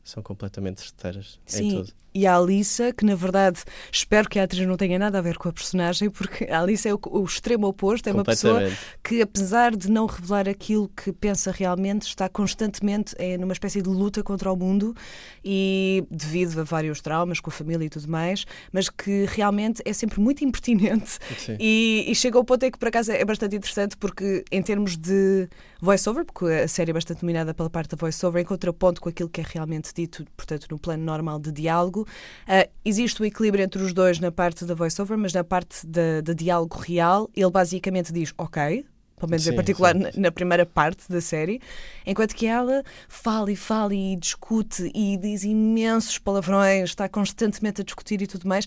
são 0.03 0.23
completamente 0.23 0.81
certeiras 0.81 1.39
em 1.47 1.51
Sim, 1.51 1.75
tudo. 1.75 1.93
e 2.13 2.25
a 2.25 2.35
Alissa, 2.35 2.91
que 2.91 3.05
na 3.05 3.15
verdade 3.15 3.59
espero 3.91 4.27
que 4.27 4.39
a 4.39 4.43
atriz 4.43 4.65
não 4.65 4.75
tenha 4.75 4.97
nada 4.97 5.19
a 5.19 5.21
ver 5.21 5.37
com 5.37 5.49
a 5.49 5.53
personagem, 5.53 6.09
porque 6.09 6.45
a 6.45 6.61
Alissa 6.61 6.89
é 6.89 6.93
o, 6.93 6.99
o 7.03 7.23
extremo 7.23 7.67
oposto, 7.67 8.07
é 8.07 8.13
uma 8.13 8.23
pessoa 8.23 8.61
que, 9.03 9.21
apesar 9.21 9.75
de 9.75 9.89
não 9.89 10.05
revelar 10.05 10.49
aquilo 10.49 10.89
que 10.89 11.11
pensa 11.11 11.51
realmente, 11.51 12.03
está 12.03 12.27
constantemente 12.27 13.15
eh, 13.17 13.37
numa 13.37 13.53
espécie 13.53 13.81
de 13.81 13.89
luta 13.89 14.23
contra 14.23 14.51
o 14.51 14.55
mundo 14.55 14.95
e 15.43 16.03
devido 16.09 16.59
a 16.59 16.63
vários 16.63 17.01
traumas 17.01 17.39
com 17.39 17.49
a 17.49 17.53
família 17.53 17.85
e 17.85 17.89
tudo 17.89 18.07
mais, 18.09 18.45
mas 18.71 18.89
que 18.89 19.25
realmente 19.27 19.81
é 19.85 19.93
sempre 19.93 20.19
muito 20.19 20.43
impertinente 20.43 21.19
Sim. 21.37 21.57
e, 21.59 22.05
e 22.07 22.15
chega 22.15 22.37
ao 22.37 22.43
ponto 22.43 22.63
em 22.63 22.71
que 22.71 22.79
por 22.79 22.87
acaso 22.87 23.11
é 23.11 23.23
bastante 23.23 23.55
interessante 23.55 23.95
porque 23.95 24.43
em 24.51 24.61
termos 24.61 24.97
de 24.97 25.47
voice-over, 25.79 26.25
porque 26.25 26.45
a 26.45 26.67
série 26.67 26.91
é 26.91 26.93
bastante 26.93 27.21
dominada 27.21 27.53
pela 27.53 27.69
parte 27.69 27.91
da 27.91 27.97
voice-over, 27.97 28.41
em 28.41 28.45
contraponto 28.45 29.01
com 29.01 29.09
aquilo 29.09 29.29
que 29.29 29.41
é 29.41 29.45
realmente 29.47 29.93
dito, 29.93 30.25
portanto, 30.35 30.67
no 30.69 30.77
plano 30.77 31.03
normal 31.03 31.39
de 31.39 31.51
diálogo, 31.51 32.07
ah, 32.47 32.67
existe 32.83 33.21
o 33.21 33.25
equilíbrio 33.25 33.63
entre 33.63 33.81
os 33.81 33.93
dois 33.93 34.19
na 34.19 34.31
parte 34.31 34.65
da 34.65 34.73
voice-over, 34.73 35.17
mas 35.17 35.33
na 35.33 35.43
parte 35.43 35.85
de 35.85 36.33
diálogo 36.35 36.77
real, 36.77 37.29
ele 37.35 37.49
basicamente 37.49 38.11
diz 38.11 38.33
ok, 38.37 38.85
pelo 39.17 39.29
menos 39.31 39.45
em 39.45 39.51
Sim, 39.51 39.55
particular 39.55 39.93
sim, 39.93 39.99
na, 39.99 40.11
na 40.15 40.31
primeira 40.31 40.65
parte 40.65 41.09
da 41.09 41.19
série, 41.19 41.61
enquanto 42.05 42.33
que 42.33 42.45
ela 42.45 42.83
fala 43.07 43.51
e 43.51 43.55
fala 43.55 43.93
e 43.93 44.15
discute 44.15 44.89
e 44.95 45.17
diz 45.17 45.43
imensos 45.43 46.17
palavrões, 46.17 46.89
está 46.89 47.09
constantemente 47.09 47.81
a 47.81 47.83
discutir 47.83 48.21
e 48.21 48.27
tudo 48.27 48.47
mais, 48.47 48.65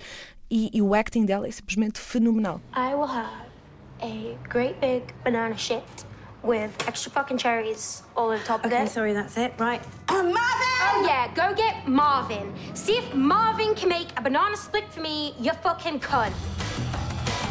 e, 0.50 0.71
e 0.75 0.83
o 0.83 0.95
acting 0.95 1.25
dela 1.25 1.49
é 1.49 1.50
simplesmente 1.50 1.99
fenomenal. 1.99 2.61
I 2.76 2.95
will 2.95 3.09
have 3.09 3.49
a 4.02 4.37
great 4.49 4.78
big 4.81 5.07
banana 5.25 5.57
shit 5.57 5.83
with 6.43 6.71
extra 6.89 7.11
fucking 7.13 7.39
cherries 7.39 8.03
all 8.17 8.31
over 8.31 8.43
top 8.45 8.65
of 8.65 8.73
Okay, 8.73 8.85
it. 8.85 8.89
sorry, 8.91 9.13
that's 9.13 9.37
it. 9.37 9.53
Right. 9.59 9.81
Oh, 10.09 10.23
Marvin! 10.23 10.37
Oh 10.39 11.05
yeah, 11.07 11.29
go 11.35 11.55
get 11.55 11.87
Marvin. 11.87 12.53
See 12.75 12.95
if 12.99 13.15
Marvin 13.15 13.75
can 13.75 13.89
make 13.89 14.09
a 14.17 14.23
banana 14.23 14.57
split 14.57 14.85
for 14.93 15.01
me, 15.01 15.35
you 15.41 15.53
fucking 15.63 16.01
cunt. 16.01 16.33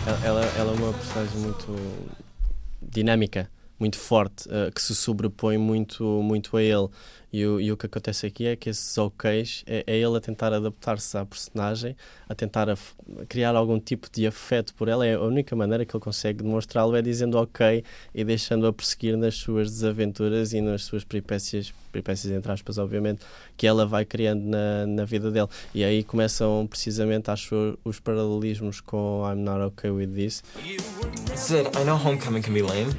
Ela, 0.06 0.20
ela, 0.26 0.46
ela 0.58 0.72
é 0.74 0.76
uma 0.76 0.94
personagem 0.94 1.38
muito 1.40 1.76
dinâmica, 2.82 3.50
muito 3.82 3.98
forte, 3.98 4.48
eh, 4.50 4.70
que 4.74 4.80
se 4.82 4.94
sobrepõe 4.94 5.58
muito, 5.58 6.04
muito 6.22 6.56
a 6.56 6.62
ele. 6.62 6.88
E 7.34 7.46
o, 7.46 7.62
e 7.62 7.72
o 7.72 7.78
que 7.78 7.86
acontece 7.86 8.26
aqui 8.28 8.46
é 8.46 8.58
que 8.58 8.70
esses 8.70 8.98
ok's 8.98 9.64
é, 9.66 9.86
é 9.88 9.98
ele 9.98 10.18
a 10.18 10.20
tentar 10.20 10.52
adaptar-se 10.54 11.18
à 11.18 11.26
personagem, 11.26 11.96
a 12.28 12.36
tentar 12.36 12.70
af- 12.70 12.94
criar 13.30 13.56
algum 13.56 13.80
tipo 13.80 14.08
de 14.12 14.28
afeto 14.28 14.74
por 14.76 14.90
ela. 14.90 15.06
É 15.08 15.16
a 15.16 15.22
única 15.22 15.56
maneira 15.56 15.86
que 15.86 15.96
ele 15.96 16.04
consegue 16.04 16.44
demonstrá-lo 16.44 16.94
é 16.96 17.02
dizendo 17.02 17.38
ok 17.38 17.84
e 18.14 18.24
deixando-a 18.26 18.74
prosseguir 18.74 19.16
nas 19.18 19.36
suas 19.36 19.72
desaventuras 19.72 20.52
e 20.52 20.60
nas 20.60 20.84
suas 20.84 21.06
peripécias, 21.06 21.74
peripécias 21.92 22.34
entre 22.34 22.52
aspas, 22.52 22.78
obviamente, 22.78 23.22
que 23.56 23.66
ela 23.66 23.86
vai 23.86 24.04
criando 24.04 24.44
na, 24.44 24.86
na 24.86 25.06
vida 25.06 25.32
dele. 25.32 25.48
E 25.74 25.86
aí 25.86 26.04
começam 26.04 26.68
precisamente, 26.68 27.32
acho, 27.32 27.80
os 27.86 27.98
paralelismos 27.98 28.82
com 28.82 29.24
I'm 29.26 29.42
Not 29.42 29.62
Okay 29.68 29.90
With 29.90 30.10
This. 30.10 30.44
Sid, 31.34 31.70
I 31.80 31.86
know 31.86 31.96
homecoming 31.96 32.42
can 32.42 32.54
be 32.54 32.62
lame, 32.62 32.92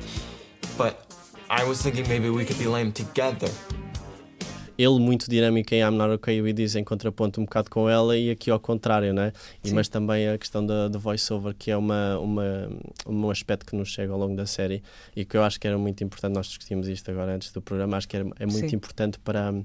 but 0.83 1.07
I 1.49 1.62
was 1.62 1.81
thinking 1.81 2.09
maybe 2.09 2.29
we 2.29 2.45
could 2.45 2.59
be 2.59 2.67
lame 2.67 2.91
together. 2.91 3.49
Ele 4.83 4.99
muito 4.99 5.29
dinâmico 5.31 5.75
em 5.75 5.81
I'm 5.81 5.91
Not 5.97 6.12
Okay 6.15 6.41
With 6.43 6.55
This 6.55 6.75
em 6.77 6.83
contraponto 6.85 7.41
um 7.41 7.45
bocado 7.45 7.71
com 7.71 7.89
ela 7.89 8.17
e 8.17 8.31
aqui 8.31 8.51
ao 8.51 8.59
contrário, 8.59 9.12
né? 9.15 9.33
E, 9.62 9.69
Sim. 9.69 9.75
mas 9.75 9.89
também 9.89 10.29
a 10.29 10.37
questão 10.39 10.65
da, 10.65 10.89
da 10.89 10.99
voice-over, 10.99 11.55
que 11.55 11.71
é 11.71 11.77
uma, 11.77 12.19
uma, 12.19 12.71
um 13.07 13.31
aspecto 13.31 13.67
que 13.67 13.77
nos 13.77 13.89
chega 13.89 14.12
ao 14.12 14.19
longo 14.19 14.35
da 14.37 14.47
série 14.47 14.83
e 15.15 15.25
que 15.25 15.37
eu 15.37 15.43
acho 15.45 15.61
que 15.61 15.67
era 15.67 15.79
muito 15.79 16.03
importante, 16.03 16.35
nós 16.35 16.47
discutimos 16.47 16.89
isto 16.89 17.11
agora 17.11 17.35
antes 17.35 17.53
do 17.53 17.61
programa, 17.62 17.97
acho 17.97 18.09
que 18.09 18.17
era, 18.17 18.29
é 18.39 18.47
muito 18.47 18.71
Sim. 18.71 18.77
importante 18.77 19.19
para 19.19 19.53
hum, 19.53 19.65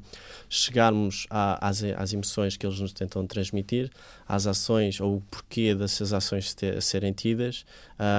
chegarmos 0.49 1.27
à- 1.29 1.67
às, 1.67 1.83
às 1.83 2.13
emoções 2.13 2.57
que 2.57 2.65
eles 2.65 2.79
nos 2.79 2.93
tentam 2.93 3.25
transmitir, 3.25 3.89
às 4.27 4.47
ações 4.47 4.99
ou 4.99 5.17
o 5.17 5.21
porquê 5.29 5.73
dessas 5.75 6.13
ações 6.13 6.53
te- 6.53 6.79
serem 6.81 7.13
tidas 7.13 7.65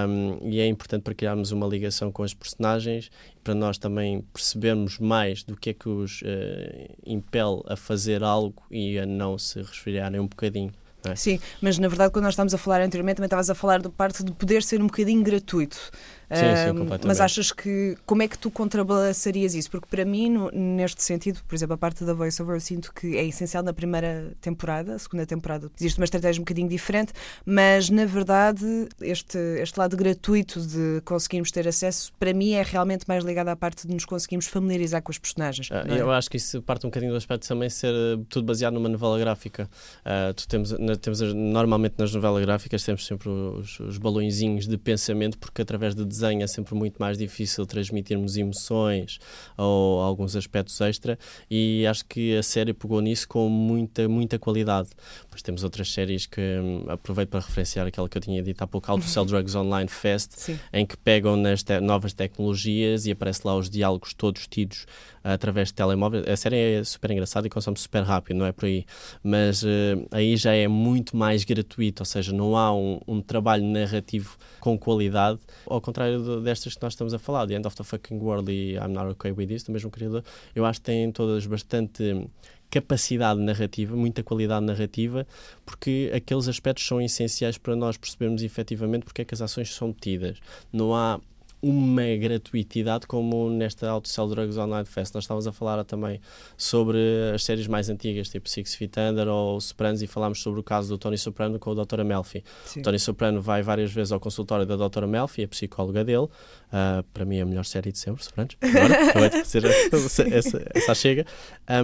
hum, 0.09 0.39
e 0.51 0.61
é 0.61 0.67
importante 0.67 1.03
para 1.03 1.15
criarmos 1.15 1.53
uma 1.53 1.67
ligação 1.67 2.11
com 2.13 2.23
as 2.23 2.35
personagens 2.35 3.11
para 3.43 3.55
nós 3.55 3.79
também 3.79 4.23
percebermos 4.33 4.99
mais 4.99 5.43
do 5.43 5.57
que 5.57 5.71
é 5.71 5.75
que 5.75 5.89
os 5.89 6.21
eh, 6.25 6.91
impele 7.07 7.63
a 7.67 7.77
fazer 7.77 8.23
algo 8.23 8.63
e 8.71 8.99
a 8.99 9.07
não 9.07 9.39
se 9.39 9.61
resfriarem 9.61 10.21
um 10.21 10.27
bocadinho. 10.27 10.73
é? 11.05 11.17
Sim, 11.17 11.41
mas 11.61 11.79
na 11.79 11.89
verdade, 11.89 12.13
quando 12.13 12.25
nós 12.25 12.35
estávamos 12.35 12.55
a 12.55 12.59
falar 12.59 12.81
anteriormente, 12.81 13.17
também 13.17 13.27
estavas 13.27 13.51
a 13.51 13.55
falar 13.55 13.81
da 13.81 13.91
parte 13.91 14.23
de 14.23 14.33
poder 14.33 14.63
ser 14.63 14.81
um 14.83 14.87
bocadinho 14.87 15.23
gratuito. 15.23 15.91
Sim, 16.31 16.57
sim, 16.57 16.69
completamente. 16.79 17.07
mas 17.07 17.21
achas 17.21 17.53
que. 17.53 17.97
Como 18.05 18.23
é 18.23 18.29
que 18.29 18.37
tu 18.39 18.51
contrabalançarias 18.51 19.55
isso? 19.55 19.71
Porque 19.71 19.87
para 19.89 20.05
mim, 20.05 20.29
no- 20.31 20.51
neste 20.51 21.03
sentido, 21.03 21.41
por 21.47 21.55
exemplo, 21.55 21.75
a 21.75 21.79
parte 21.79 22.05
da 22.05 22.13
voiceover, 22.13 22.57
eu 22.57 22.61
sinto 22.61 22.93
que 22.93 23.17
é 23.17 23.25
essencial 23.27 23.63
na 23.63 23.73
primeira 23.73 24.33
temporada, 24.41 24.95
a 24.95 24.99
segunda 24.99 25.25
temporada 25.27 25.71
existe 25.79 25.99
uma 25.99 26.05
estratégia 26.05 26.41
um 26.41 26.45
bocadinho 26.45 26.69
diferente, 26.69 27.13
mas 27.47 27.89
na 27.91 28.05
verdade, 28.05 28.65
este, 29.01 29.39
este 29.61 29.79
lado 29.79 29.97
gratuito 29.97 30.61
de 30.61 31.01
conseguirmos 31.05 31.51
ter 31.51 31.67
acesso, 31.67 32.13
para 32.19 32.33
mim 32.35 32.53
é 32.53 32.63
realmente 32.63 33.05
mais 33.09 33.25
ligado 33.25 33.49
à 33.49 33.57
parte 33.57 33.87
de 33.87 33.95
nos 33.95 34.05
conseguirmos 34.05 34.47
familiarizar 34.47 35.03
com 35.03 35.11
os 35.11 35.19
personagens. 35.19 35.69
Ah, 35.73 35.85
é? 35.89 36.01
Eu 36.01 36.11
acho 36.11 36.31
que 36.31 36.37
isso 36.37 36.61
parte 36.63 36.87
um 36.87 36.91
bocadinho 36.91 37.13
do 37.13 37.17
aspecto 37.17 37.43
de 37.43 37.49
também 37.49 37.71
ser 37.71 37.93
eh, 37.95 38.19
tudo 38.29 38.45
baseado 38.47 38.75
numa 38.75 38.89
novela 38.89 39.19
gráfica. 39.19 39.69
Ah, 40.05 40.33
tu 40.35 40.47
temos, 40.47 40.73
na- 40.79 40.97
temos 40.97 41.21
normalmente 41.33 41.95
nas 41.99 42.13
novelas 42.15 42.45
gráficas 42.45 42.83
temos 42.85 43.07
sempre 43.07 43.29
os, 43.29 43.81
os 43.81 43.99
balõezinhos 43.99 44.67
de 44.67 44.77
pensamento, 44.77 45.39
porque 45.39 45.63
através 45.63 45.95
de 45.95 46.05
desenho 46.19 46.43
é 46.43 46.47
sempre 46.47 46.75
muito 46.75 46.97
mais 46.99 47.17
difícil 47.17 47.65
transmitirmos 47.67 48.37
emoções 48.37 49.19
ou 49.57 50.01
alguns 50.01 50.35
aspectos 50.37 50.81
extra, 50.81 51.19
e 51.51 51.87
acho 51.87 52.05
que 52.07 52.37
a 52.37 52.43
série 52.43 52.73
pegou 52.73 53.01
nisso 53.01 53.29
com 53.29 53.49
muita, 53.49 54.09
muita 54.09 54.39
qualidade. 54.39 54.89
Depois 55.23 55.43
temos 55.43 55.65
outras 55.65 55.93
séries 55.93 56.27
que 56.27 56.41
hum, 56.41 56.85
aproveito 56.89 57.31
para 57.31 57.41
referenciar 57.41 57.87
aquela 57.87 58.09
que 58.09 58.17
eu 58.19 58.23
tinha 58.23 58.43
dito 58.43 58.63
há 58.63 58.67
pouco, 58.67 58.91
How 58.91 58.99
to 58.99 59.05
Sell 59.07 59.25
Drugs 59.25 59.55
Online 59.55 59.89
Fest, 59.89 60.33
Sim. 60.37 60.59
em 60.73 60.87
que 60.87 60.97
pegam 60.97 61.37
nas 61.37 61.63
te- 61.63 61.81
novas 61.81 62.13
tecnologias 62.13 63.07
e 63.07 63.11
aparece 63.13 63.41
lá 63.45 63.57
os 63.57 63.69
diálogos 63.71 64.15
todos 64.15 64.47
tidos 64.47 64.87
ah, 65.23 65.35
através 65.35 65.69
de 65.69 65.75
telemóveis. 65.75 66.27
A 66.27 66.37
série 66.37 66.57
é 66.57 66.85
super 66.85 67.11
engraçada 67.11 67.47
e 67.47 67.51
consome 67.51 67.77
super 67.79 68.03
rápido, 68.03 68.37
não 68.39 68.47
é 68.47 68.53
por 68.53 68.65
aí. 68.67 68.85
Mas 69.23 69.63
eh, 69.65 69.97
aí 70.11 70.37
já 70.37 70.53
é 70.55 70.67
muito 70.69 71.17
mais 71.17 71.45
gratuito, 71.45 72.03
ou 72.03 72.07
seja, 72.07 72.33
não 72.33 72.57
há 72.57 72.73
um, 72.75 73.01
um 73.07 73.21
trabalho 73.21 73.65
narrativo 73.65 74.37
com 74.61 74.79
qualidade, 74.79 75.39
ao 75.67 75.81
contrário 75.81 76.08
de- 76.17 76.41
destas 76.43 76.75
que 76.75 76.83
nós 76.83 76.93
estamos 76.95 77.13
a 77.13 77.19
falar, 77.19 77.47
The 77.47 77.55
End 77.55 77.67
of 77.67 77.77
the 77.77 77.85
Fucking 77.85 78.19
World 78.19 78.51
e 78.51 78.75
I'm 78.75 78.93
Not 78.93 79.11
Okay 79.11 79.33
With 79.33 79.49
This, 79.49 79.65
do 79.65 79.73
mesmo 79.73 79.91
criador, 79.91 80.25
eu 80.55 80.65
acho 80.65 80.81
que 80.81 80.87
têm 80.87 81.11
todas 81.13 81.45
bastante 81.47 82.29
capacidade 82.71 83.41
narrativa, 83.41 83.97
muita 83.97 84.23
qualidade 84.23 84.65
narrativa, 84.65 85.27
porque 85.65 86.11
aqueles 86.15 86.49
aspectos 86.49 86.87
são 86.87 87.01
essenciais 87.01 87.59
para 87.59 87.75
nós 87.75 87.97
percebermos 87.97 88.43
efetivamente 88.43 89.05
porque 89.05 89.23
é 89.23 89.25
que 89.25 89.35
as 89.35 89.41
ações 89.41 89.75
são 89.75 89.93
tidas. 89.93 90.39
Não 90.73 90.95
há 90.95 91.21
uma 91.61 92.17
gratuitidade 92.17 93.07
como 93.07 93.51
nesta 93.51 93.89
Auto 93.89 94.09
Sell 94.09 94.29
Drugs 94.29 94.57
Online 94.57 94.87
Fest. 94.87 95.15
Nós 95.15 95.25
estávamos 95.25 95.47
a 95.47 95.53
falar 95.53 95.83
também 95.85 96.21
sobre 96.57 96.99
as 97.35 97.45
séries 97.45 97.67
mais 97.67 97.89
antigas, 97.89 98.29
tipo 98.29 98.49
Six 98.49 98.75
Feet 98.75 98.93
Under 98.99 99.29
ou 99.29 99.61
Sopranos, 99.61 100.03
e 100.03 100.07
falámos 100.07 100.41
sobre 100.41 100.61
o 100.61 100.63
caso 100.63 100.89
do 100.89 100.99
Tony 100.99 101.19
Soprano 101.19 101.59
com 101.59 101.71
a 101.71 101.85
Dra. 101.85 102.05
Melfi. 102.05 102.45
Sim. 102.65 102.81
O 102.81 102.83
Tony 102.83 102.99
Soprano 102.99 103.41
vai 103.41 103.63
várias 103.63 103.93
vezes 103.93 104.13
ao 104.13 104.21
consultório 104.21 104.65
da 104.65 104.77
Dra. 104.89 105.07
Melfi, 105.07 105.43
a 105.43 105.49
psicóloga 105.49 106.05
dele. 106.05 106.29
Ah, 106.73 107.03
para 107.13 107.25
mim, 107.25 107.39
é 107.39 107.43
a 107.43 107.47
melhor 107.47 107.65
série 107.65 107.91
de 107.91 107.99
sempre, 107.99 108.23
Sopranos. 108.25 108.57
Agora, 108.61 109.09
acabei 109.11 109.31
de 109.31 109.39
essa, 109.39 110.23
essa, 110.23 110.65
essa 110.75 110.95
chega. 110.95 111.27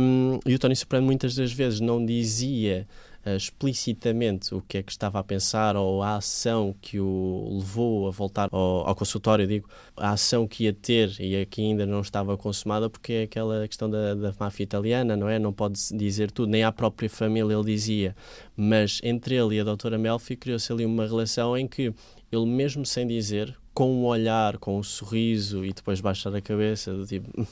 Um, 0.00 0.38
e 0.47 0.54
o 0.54 0.59
Tony 0.59 0.76
Soprano 0.76 1.07
muitas 1.07 1.35
das 1.35 1.52
vezes 1.52 1.81
não 1.81 2.04
dizia 2.04 2.87
ah, 3.25 3.37
explicitamente 3.37 4.54
o 4.54 4.61
que 4.61 4.78
é 4.78 4.83
que 4.83 4.93
estava 4.93 5.19
a 5.19 5.25
pensar 5.25 5.76
ou 5.76 6.02
a 6.02 6.16
ação 6.16 6.75
que 6.81 7.00
o 7.00 7.59
levou 7.59 8.07
a 8.07 8.11
voltar 8.11 8.49
ao, 8.52 8.87
ao 8.87 8.95
consultório, 8.95 9.47
digo, 9.47 9.69
a 9.97 10.11
ação 10.11 10.47
que 10.47 10.64
ia 10.64 10.73
ter 10.75 11.14
e 11.19 11.40
a 11.40 11.47
que 11.47 11.62
ainda 11.62 11.87
não 11.87 12.00
estava 12.00 12.37
consumada, 12.37 12.90
porque 12.90 13.12
é 13.12 13.23
aquela 13.23 13.66
questão 13.66 13.88
da, 13.88 14.14
da 14.14 14.35
máfia 14.38 14.64
italiana, 14.64 15.16
não 15.16 15.28
é? 15.28 15.38
Não 15.38 15.52
pode 15.52 15.81
dizer 15.97 16.31
tudo, 16.31 16.50
nem 16.50 16.64
à 16.64 16.71
própria 16.73 17.09
família 17.09 17.54
ele 17.54 17.64
dizia, 17.64 18.14
mas 18.54 19.00
entre 19.02 19.35
ele 19.37 19.57
e 19.57 19.61
a 19.61 19.64
doutora 19.64 19.97
Melfi 19.97 20.37
criou-se 20.37 20.71
ali 20.71 20.85
uma 20.85 21.07
relação 21.07 21.57
em 21.57 21.66
que 21.66 21.95
ele 22.31 22.47
mesmo 22.47 22.85
sem 22.85 23.07
dizer, 23.07 23.57
com 23.73 23.90
um 23.90 24.04
olhar, 24.04 24.59
com 24.59 24.78
um 24.78 24.83
sorriso 24.83 25.64
e 25.64 25.73
depois 25.73 26.00
baixar 26.00 26.35
a 26.35 26.40
cabeça, 26.40 26.93
do 26.93 27.07
tipo... 27.07 27.47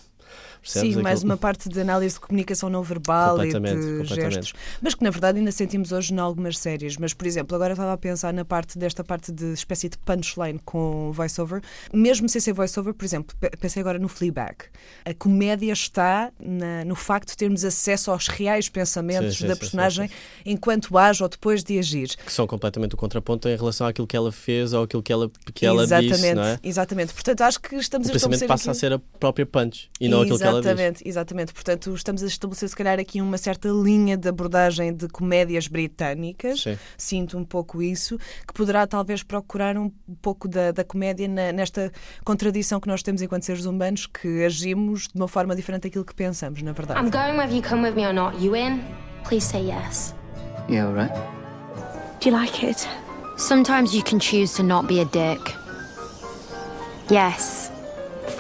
percebes 0.60 0.94
Sim, 0.94 1.02
mais 1.02 1.18
aquilo? 1.18 1.32
uma 1.32 1.36
parte 1.36 1.68
de 1.68 1.80
análise 1.80 2.14
de 2.14 2.20
comunicação 2.20 2.68
não 2.70 2.82
verbal 2.82 3.44
e 3.44 3.52
de 3.52 4.04
gestos, 4.04 4.52
mas 4.80 4.94
que 4.94 5.02
na 5.02 5.10
verdade 5.10 5.38
ainda 5.38 5.52
sentimos 5.52 5.92
hoje 5.92 6.12
em 6.14 6.18
algumas 6.18 6.58
séries. 6.58 6.96
Mas, 6.96 7.12
por 7.12 7.26
exemplo, 7.26 7.54
agora 7.56 7.72
estava 7.72 7.92
a 7.92 7.96
pensar 7.96 8.32
na 8.32 8.44
parte 8.44 8.78
desta 8.78 9.02
parte 9.04 9.32
de 9.32 9.52
espécie 9.52 9.88
de 9.88 9.98
punchline 9.98 10.60
com 10.64 11.10
voiceover, 11.12 11.60
mesmo 11.92 12.28
sem 12.28 12.40
ser 12.40 12.52
voiceover, 12.52 12.94
por 12.94 13.04
exemplo, 13.04 13.34
pe- 13.40 13.50
pensei 13.56 13.80
agora 13.80 13.98
no 13.98 14.08
Fleabag. 14.08 14.56
A 15.04 15.14
comédia 15.14 15.72
está 15.72 16.30
na- 16.40 16.84
no 16.84 16.94
facto 16.94 17.30
de 17.30 17.36
termos 17.36 17.64
acesso 17.64 18.10
aos 18.10 18.28
reais 18.28 18.68
pensamentos 18.68 19.34
Sim, 19.36 19.40
sim, 19.42 19.46
da 19.48 19.54
sim, 19.54 19.60
personagem 19.60 20.10
enquanto 20.44 20.96
age 20.96 21.22
ou 21.22 21.28
depois 21.28 21.62
de 21.62 21.78
agir. 21.78 22.08
que 22.24 22.32
são 22.32 22.46
completamente 22.46 22.94
o 22.94 22.96
contraponto 22.98 23.48
em 23.48 23.56
relação 23.56 23.86
àquilo 23.86 24.06
que 24.06 24.16
ela 24.16 24.30
fez 24.32 24.72
ou 24.72 24.84
aquilo 24.84 25.02
que 25.02 25.12
ela, 25.12 25.30
que 25.54 25.66
ela 25.66 25.82
exatamente, 25.82 26.12
disse, 26.18 26.34
não 26.34 26.42
é? 26.44 26.58
exatamente. 26.62 27.12
Portanto, 27.14 27.40
acho 27.42 27.60
que 27.60 27.74
estamos 27.76 28.08
O 28.08 28.10
a 28.10 28.12
pensamento 28.14 28.46
passa 28.46 28.70
a 28.70 28.74
ser 28.74 28.92
a 28.92 28.98
própria 28.98 29.46
punch 29.46 29.88
e 30.00 30.08
não 30.08 30.22
aquilo 30.23 30.38
que 30.38 30.45
ela 30.45 30.61
diz. 30.61 30.67
Exatamente, 30.71 31.09
exatamente. 31.09 31.52
Portanto, 31.52 31.95
estamos 31.95 32.23
a 32.23 32.26
estabelecer, 32.26 32.69
se 32.69 32.76
calhar, 32.76 32.99
aqui 32.99 33.21
uma 33.21 33.38
certa 33.38 33.69
linha 33.69 34.17
de 34.17 34.29
abordagem 34.29 34.93
de 34.95 35.09
comédias 35.09 35.69
britânicas. 35.69 36.62
Sim. 36.62 36.79
Sinto 36.97 37.38
um 37.38 37.45
pouco 37.45 37.83
isso, 37.83 38.19
que 38.47 38.52
poderá 38.55 38.87
talvez 38.87 39.23
procurar 39.23 39.76
um 39.76 39.91
pouco 40.21 40.49
da, 40.49 40.71
da 40.73 40.85
comédia 40.85 41.29
na- 41.29 41.52
nesta 41.52 41.91
contradição 42.25 42.81
que 42.81 42.88
nós 42.88 43.02
temos 43.02 43.23
enquanto 43.23 43.45
seres 43.45 43.64
humanos, 43.64 44.07
que 44.07 44.45
agimos 44.45 45.09
de 45.09 45.14
uma 45.17 45.29
forma 45.29 45.55
diferente 45.57 45.83
daquilo 45.83 46.05
que 46.05 46.14
pensamos, 46.14 46.62
na 46.62 46.73
verdade. 46.73 47.00
I'm 47.00 47.11
going 47.11 47.37
whether 47.37 47.55
you 47.55 47.62
come 47.62 47.83
with 47.88 47.95
me 47.97 48.07
or 48.07 48.12
not. 48.14 48.37
You 48.45 48.55
in? 48.57 48.81
Please 49.25 49.47
say 49.47 49.62
yes. 49.67 50.14
Yeah, 50.69 50.88
all 50.88 50.95
right. 50.95 51.12
Do 52.21 52.29
you 52.31 52.37
like 52.37 52.64
it? 52.64 52.87
Sometimes 53.37 53.93
you 53.95 54.02
can 54.05 54.21
choose 54.21 54.55
to 54.57 54.62
not 54.62 54.87
be 54.87 55.00
a 55.00 55.05
dick. 55.07 55.41
Yes. 57.11 57.72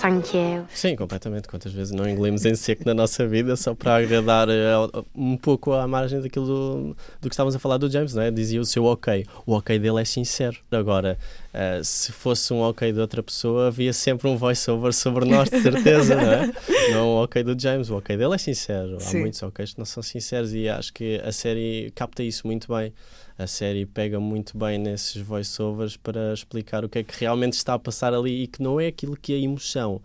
Thank 0.00 0.36
you. 0.36 0.64
Sim, 0.70 0.96
completamente. 0.96 1.46
Quantas 1.48 1.72
vezes 1.72 1.92
não 1.92 2.08
engolimos 2.08 2.44
em 2.44 2.54
seco 2.54 2.82
na 2.86 2.94
nossa 2.94 3.26
vida 3.26 3.56
só 3.56 3.74
para 3.74 3.96
agradar 3.96 4.48
ao- 4.48 5.04
um 5.14 5.36
pouco 5.36 5.72
à 5.72 5.86
margem 5.86 6.20
daquilo 6.20 6.46
do, 6.46 6.96
do 7.20 7.28
que 7.28 7.34
estávamos 7.34 7.54
a 7.54 7.58
falar 7.58 7.76
do 7.78 7.90
James, 7.90 8.14
não 8.14 8.22
é? 8.22 8.30
Dizia 8.30 8.60
o 8.60 8.64
seu 8.64 8.84
ok. 8.84 9.24
O 9.46 9.52
ok 9.54 9.78
dele 9.78 10.00
é 10.00 10.04
sincero. 10.04 10.56
Agora, 10.70 11.18
eh, 11.54 11.80
se 11.84 12.10
fosse 12.12 12.52
um 12.52 12.60
ok 12.60 12.92
de 12.92 12.98
outra 12.98 13.22
pessoa, 13.22 13.68
havia 13.68 13.92
sempre 13.92 14.26
um 14.26 14.36
voice-over 14.36 14.92
sobre 14.92 15.26
nós, 15.26 15.50
de 15.50 15.60
certeza, 15.60 16.14
não 16.14 16.32
é? 16.32 16.52
Não 16.92 17.08
o 17.08 17.22
ok 17.22 17.42
do 17.42 17.60
James. 17.60 17.90
O 17.90 17.96
ok 17.96 18.16
dele 18.16 18.34
é 18.34 18.38
sincero. 18.38 18.96
Há 18.96 19.00
Sim. 19.00 19.20
muitos 19.20 19.42
ok's 19.42 19.72
que 19.72 19.78
não 19.78 19.84
são 19.84 20.02
sinceros 20.02 20.52
e 20.54 20.68
acho 20.68 20.92
que 20.92 21.20
a 21.24 21.30
série 21.30 21.92
capta 21.94 22.22
isso 22.22 22.46
muito 22.46 22.72
bem. 22.72 22.92
A 23.38 23.46
série 23.46 23.86
pega 23.86 24.18
muito 24.18 24.56
bem 24.56 24.78
nesses 24.78 25.20
voice-overs 25.20 25.96
para 25.96 26.32
explicar 26.32 26.84
o 26.84 26.88
que 26.88 26.98
é 26.98 27.02
que 27.02 27.18
realmente 27.18 27.54
está 27.54 27.74
a 27.74 27.78
passar 27.78 28.14
ali 28.14 28.42
e 28.42 28.46
que 28.46 28.62
não 28.62 28.80
é 28.80 28.86
aquilo 28.86 29.16
que 29.16 29.34
a 29.34 29.38
emoção 29.38 30.00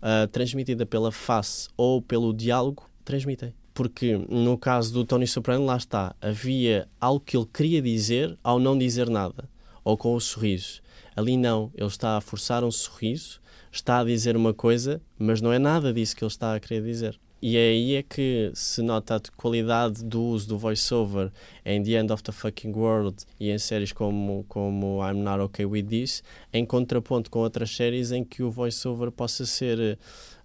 ah, 0.00 0.28
transmitida 0.30 0.86
pela 0.86 1.12
face 1.12 1.68
ou 1.76 2.00
pelo 2.00 2.32
diálogo 2.32 2.88
transmitem. 3.04 3.52
Porque 3.74 4.18
no 4.28 4.58
caso 4.58 4.92
do 4.92 5.04
Tony 5.04 5.26
Soprano, 5.26 5.64
lá 5.64 5.76
está, 5.76 6.14
havia 6.20 6.88
algo 7.00 7.20
que 7.20 7.36
ele 7.36 7.46
queria 7.52 7.80
dizer 7.80 8.36
ao 8.42 8.58
não 8.58 8.76
dizer 8.76 9.08
nada, 9.08 9.48
ou 9.84 9.96
com 9.96 10.14
o 10.14 10.20
sorriso. 10.20 10.82
Ali 11.16 11.36
não, 11.36 11.70
ele 11.74 11.86
está 11.86 12.16
a 12.16 12.20
forçar 12.20 12.64
um 12.64 12.70
sorriso, 12.70 13.40
está 13.70 13.98
a 13.98 14.04
dizer 14.04 14.36
uma 14.36 14.54
coisa, 14.54 15.00
mas 15.18 15.40
não 15.40 15.52
é 15.52 15.58
nada 15.58 15.92
disso 15.92 16.16
que 16.16 16.24
ele 16.24 16.30
está 16.30 16.54
a 16.54 16.60
querer 16.60 16.82
dizer. 16.82 17.18
E 17.42 17.56
é 17.56 17.70
aí 17.70 17.94
é 17.94 18.02
que 18.02 18.52
se 18.54 18.82
nota 18.82 19.16
a 19.16 19.20
qualidade 19.34 20.04
do 20.04 20.22
uso 20.22 20.46
do 20.46 20.58
voiceover 20.58 21.32
em 21.64 21.82
The 21.82 21.92
End 21.92 22.12
of 22.12 22.22
the 22.22 22.32
Fucking 22.32 22.72
World 22.72 23.24
e 23.38 23.50
em 23.50 23.58
séries 23.58 23.92
como, 23.92 24.44
como 24.46 25.00
I'm 25.02 25.22
Not 25.22 25.40
Okay 25.44 25.64
With 25.64 25.84
This, 25.84 26.22
em 26.52 26.66
contraponto 26.66 27.30
com 27.30 27.38
outras 27.38 27.74
séries 27.74 28.12
em 28.12 28.22
que 28.22 28.42
o 28.42 28.50
voiceover 28.50 29.10
possa 29.10 29.46
ser 29.46 29.98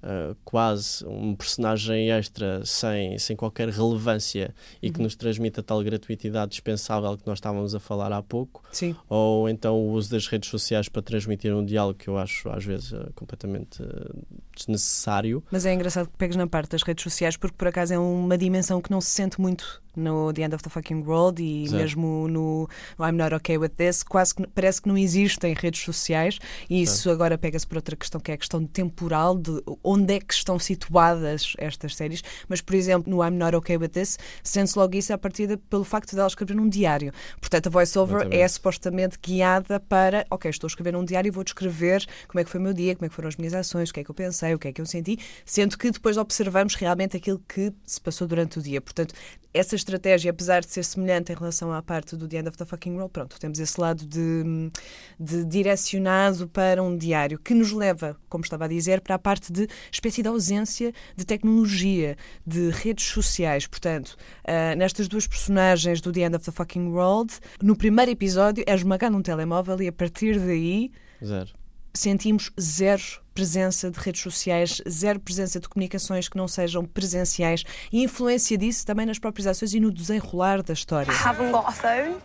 uh, 0.05 0.35
quase 0.45 1.05
um 1.05 1.35
personagem 1.35 2.11
extra 2.11 2.63
sem, 2.65 3.17
sem 3.17 3.35
qualquer 3.35 3.69
relevância 3.69 4.53
e 4.81 4.89
que 4.91 4.99
Uhum. 4.99 5.03
nos 5.05 5.15
transmite 5.15 5.59
a 5.59 5.63
tal 5.63 5.83
gratuitidade 5.83 6.51
dispensável 6.51 7.17
que 7.17 7.25
nós 7.27 7.37
estávamos 7.37 7.75
a 7.75 7.79
falar 7.79 8.11
há 8.13 8.21
pouco, 8.21 8.63
Sim. 8.71 8.95
ou 9.09 9.49
então 9.49 9.75
o 9.75 9.91
uso 9.91 10.09
das 10.11 10.27
redes 10.27 10.49
sociais 10.49 10.87
para 10.87 11.01
transmitir 11.01 11.53
um 11.53 11.65
diálogo 11.65 11.97
que 11.99 12.07
eu 12.07 12.17
acho 12.17 12.49
às 12.49 12.63
vezes 12.63 12.91
uh, 12.91 13.11
completamente 13.15 13.81
uh, 13.81 14.15
desnecessário. 14.55 15.43
Mas 15.51 15.65
é 15.65 15.73
engraçado 15.73 16.07
que 16.07 16.17
pegues 16.17 16.35
na 16.35 16.47
parte 16.47 16.69
das 16.69 16.83
redes 16.83 17.03
sociais 17.03 17.35
porque 17.37 17.55
por 17.57 17.67
acaso 17.67 17.93
é 17.93 17.99
uma 17.99 18.37
dimensão 18.37 18.81
que 18.81 18.91
não 18.91 19.01
se 19.01 19.09
sente 19.09 19.39
muito 19.39 19.81
no 19.95 20.33
The 20.33 20.41
End 20.43 20.53
of 20.55 20.63
the 20.63 20.69
Fucking 20.69 21.03
World 21.03 21.41
e 21.41 21.69
mesmo 21.69 22.27
no, 22.27 22.67
no 22.97 23.05
I'm 23.07 23.13
Not 23.13 23.33
Okay 23.35 23.57
With 23.57 23.69
This, 23.69 24.03
quase 24.03 24.35
que 24.35 24.45
parece 24.47 24.81
que 24.81 24.89
não 24.89 24.97
existem 24.97 25.53
redes 25.53 25.81
sociais 25.81 26.37
e 26.69 26.81
isso 26.81 27.09
agora 27.09 27.37
pega-se 27.37 27.65
por 27.65 27.77
outra 27.77 27.95
questão 27.95 28.19
que 28.19 28.29
é 28.29 28.33
a 28.33 28.37
questão 28.37 28.65
temporal 28.65 29.37
de 29.37 29.61
onde 29.81 29.94
é 30.07 30.19
que 30.19 30.33
estão 30.33 30.59
situadas 30.59 31.53
estas 31.57 31.95
séries, 31.95 32.23
mas 32.47 32.61
por 32.61 32.75
exemplo 32.75 33.09
no 33.09 33.23
I'm 33.23 33.37
Not 33.37 33.55
Okay 33.55 33.77
With 33.77 33.89
This 33.89 34.17
sente-se 34.43 34.77
logo 34.77 34.95
isso 34.95 35.13
a 35.13 35.17
partir 35.17 35.57
pelo 35.69 35.83
facto 35.83 36.11
de 36.11 36.19
ela 36.19 36.27
escrever 36.27 36.55
num 36.55 36.67
diário. 36.67 37.13
Portanto, 37.39 37.67
a 37.67 37.69
voiceover 37.69 38.17
Exatamente. 38.17 38.41
é 38.41 38.47
supostamente 38.47 39.19
guiada 39.21 39.79
para, 39.79 40.25
ok, 40.29 40.49
estou 40.49 40.67
a 40.67 40.69
escrever 40.69 40.93
num 40.93 41.05
diário 41.05 41.29
e 41.29 41.31
vou 41.31 41.43
descrever 41.43 42.05
como 42.27 42.39
é 42.39 42.43
que 42.43 42.49
foi 42.49 42.59
o 42.59 42.63
meu 42.63 42.73
dia, 42.73 42.95
como 42.95 43.05
é 43.05 43.09
que 43.09 43.15
foram 43.15 43.29
as 43.29 43.35
minhas 43.35 43.53
ações, 43.53 43.89
o 43.89 43.93
que 43.93 43.99
é 43.99 44.03
que 44.03 44.11
eu 44.11 44.15
pensei, 44.15 44.53
o 44.53 44.59
que 44.59 44.67
é 44.67 44.73
que 44.73 44.81
eu 44.81 44.85
senti, 44.85 45.17
sendo 45.45 45.77
que 45.77 45.91
depois 45.91 46.17
observamos 46.17 46.75
realmente 46.75 47.17
aquilo 47.17 47.41
que 47.47 47.73
se 47.85 47.99
passou 48.01 48.27
durante 48.27 48.59
o 48.59 48.61
dia. 48.61 48.81
Portanto, 48.81 49.13
essa 49.55 49.75
estratégia, 49.75 50.31
apesar 50.31 50.61
de 50.61 50.69
ser 50.69 50.83
semelhante 50.83 51.31
em 51.31 51.35
relação 51.35 51.71
à 51.71 51.81
parte 51.81 52.15
do 52.15 52.27
The 52.27 52.37
End 52.37 52.49
of 52.49 52.57
the 52.57 52.65
Fucking 52.65 52.93
World, 52.93 53.11
pronto, 53.11 53.39
temos 53.39 53.57
esse 53.57 53.79
lado 53.79 54.05
de, 54.05 54.71
de 55.19 55.45
direcionado 55.45 56.47
para 56.47 56.83
um 56.83 56.97
diário 56.97 57.39
que 57.39 57.53
nos 57.53 57.71
leva, 57.71 58.17
como 58.27 58.43
estava 58.43 58.65
a 58.65 58.67
dizer, 58.67 59.01
para 59.01 59.15
a 59.15 59.19
parte 59.19 59.51
de 59.51 59.67
espécie 59.91 60.21
de 60.21 60.27
ausência 60.27 60.93
de 61.15 61.25
tecnologia, 61.25 62.17
de 62.45 62.69
redes 62.69 63.05
sociais. 63.05 63.65
Portanto, 63.65 64.17
ah, 64.45 64.75
nestas 64.75 65.07
duas 65.07 65.25
personagens 65.25 66.01
do 66.01 66.11
The 66.11 66.21
End 66.21 66.35
of 66.35 66.45
the 66.45 66.51
Fucking 66.51 66.89
World, 66.89 67.33
no 67.61 67.75
primeiro 67.75 68.11
episódio 68.11 68.63
é 68.67 68.75
esmagar 68.75 69.09
num 69.09 69.21
telemóvel 69.21 69.81
e 69.81 69.87
a 69.87 69.93
partir 69.93 70.39
daí 70.39 70.91
Zero. 71.23 71.64
Sentimos 71.99 72.51
zero 72.59 73.01
presença 73.33 73.91
de 73.91 73.99
redes 73.99 74.21
sociais, 74.21 74.81
zero 74.87 75.19
presença 75.19 75.59
de 75.59 75.67
comunicações 75.67 76.29
que 76.29 76.37
não 76.37 76.47
sejam 76.47 76.85
presenciais 76.85 77.63
e 77.91 78.01
influência 78.03 78.57
disso 78.57 78.85
também 78.85 79.05
nas 79.05 79.19
próprias 79.19 79.45
ações 79.47 79.73
e 79.73 79.79
no 79.79 79.91
desenrolar 79.91 80.61
da 80.63 80.73
história. 80.73 81.11
Haven't 81.11 81.51
got 81.51 81.65
a 81.67 81.71
phone. 81.71 82.15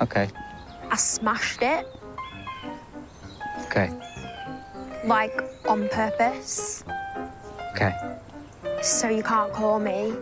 Okay. 0.00 0.28
I 0.90 0.96
smashed 0.96 1.62
it, 1.64 1.86
Okay. 3.66 3.88
like 5.04 5.34
on 5.68 5.88
purpose, 5.88 6.84
Okay. 7.72 7.92
so 8.82 9.08
you 9.08 9.22
can't 9.22 9.52
call 9.52 9.78
me. 9.78 10.12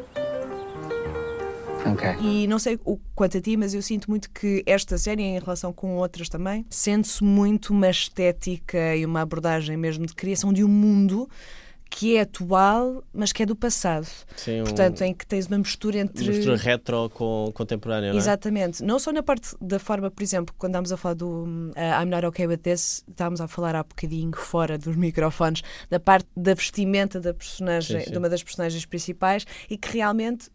Okay. 1.93 2.15
E 2.21 2.47
não 2.47 2.59
sei 2.59 2.79
o 2.85 2.99
quanto 3.15 3.37
a 3.39 3.41
ti, 3.41 3.57
mas 3.57 3.75
eu 3.75 3.83
sinto 3.83 4.09
muito 4.09 4.31
que 4.31 4.63
esta 4.67 4.97
série, 4.99 5.23
em 5.23 5.39
relação 5.39 5.73
com 5.73 5.97
outras 5.97 6.29
também, 6.29 6.65
sente-se 6.71 7.23
muito 7.23 7.73
uma 7.73 7.91
estética 7.91 8.97
e 8.97 9.05
uma 9.05 9.21
abordagem 9.21 9.77
mesmo 9.77 10.07
de 10.07 10.15
criação 10.15 10.53
de 10.53 10.65
um 10.65 10.69
mundo 10.69 11.29
que 11.91 12.17
é 12.17 12.23
atual, 12.23 13.05
mas 13.13 13.31
que 13.33 13.45
é 13.45 13.47
do 13.47 13.55
passado. 13.55 14.09
Sim, 14.35 14.63
um- 14.63 14.65
Portanto, 14.65 15.03
em 15.03 15.15
que 15.15 15.25
tens 15.25 15.47
uma 15.47 15.59
mistura 15.59 15.99
entre. 15.99 16.29
Mistura 16.29 16.57
retro 16.57 17.09
com 17.11 17.53
contemporânea, 17.55 18.09
não 18.11 18.17
é? 18.17 18.19
Exatamente. 18.21 18.83
Não 18.83 18.99
só 18.99 19.13
na 19.13 19.23
parte 19.23 19.55
da 19.61 19.79
forma, 19.79 20.11
por 20.11 20.21
exemplo, 20.21 20.53
quando 20.59 20.73
estávamos 20.73 20.91
a 20.91 20.97
falar 20.97 21.15
do 21.15 21.45
uh, 21.45 22.03
I'm 22.03 22.07
Not 22.11 22.27
Okay 22.27 22.49
With 22.49 22.57
This, 22.59 23.05
estávamos 23.09 23.41
a 23.41 23.47
falar 23.47 23.77
há 23.77 23.85
bocadinho 23.85 24.33
fora 24.35 24.77
dos 24.77 24.97
microfones, 24.97 25.63
da 25.89 26.01
parte 26.01 26.27
da 26.37 26.55
vestimenta 26.55 27.21
da 27.21 27.33
personagem, 27.33 28.01
Sim, 28.01 28.07
sim. 28.07 28.11
de 28.11 28.19
uma 28.19 28.29
das 28.29 28.43
personagens 28.43 28.85
principais 28.85 29.47
e 29.71 29.77
que 29.79 29.93
realmente. 29.97 30.51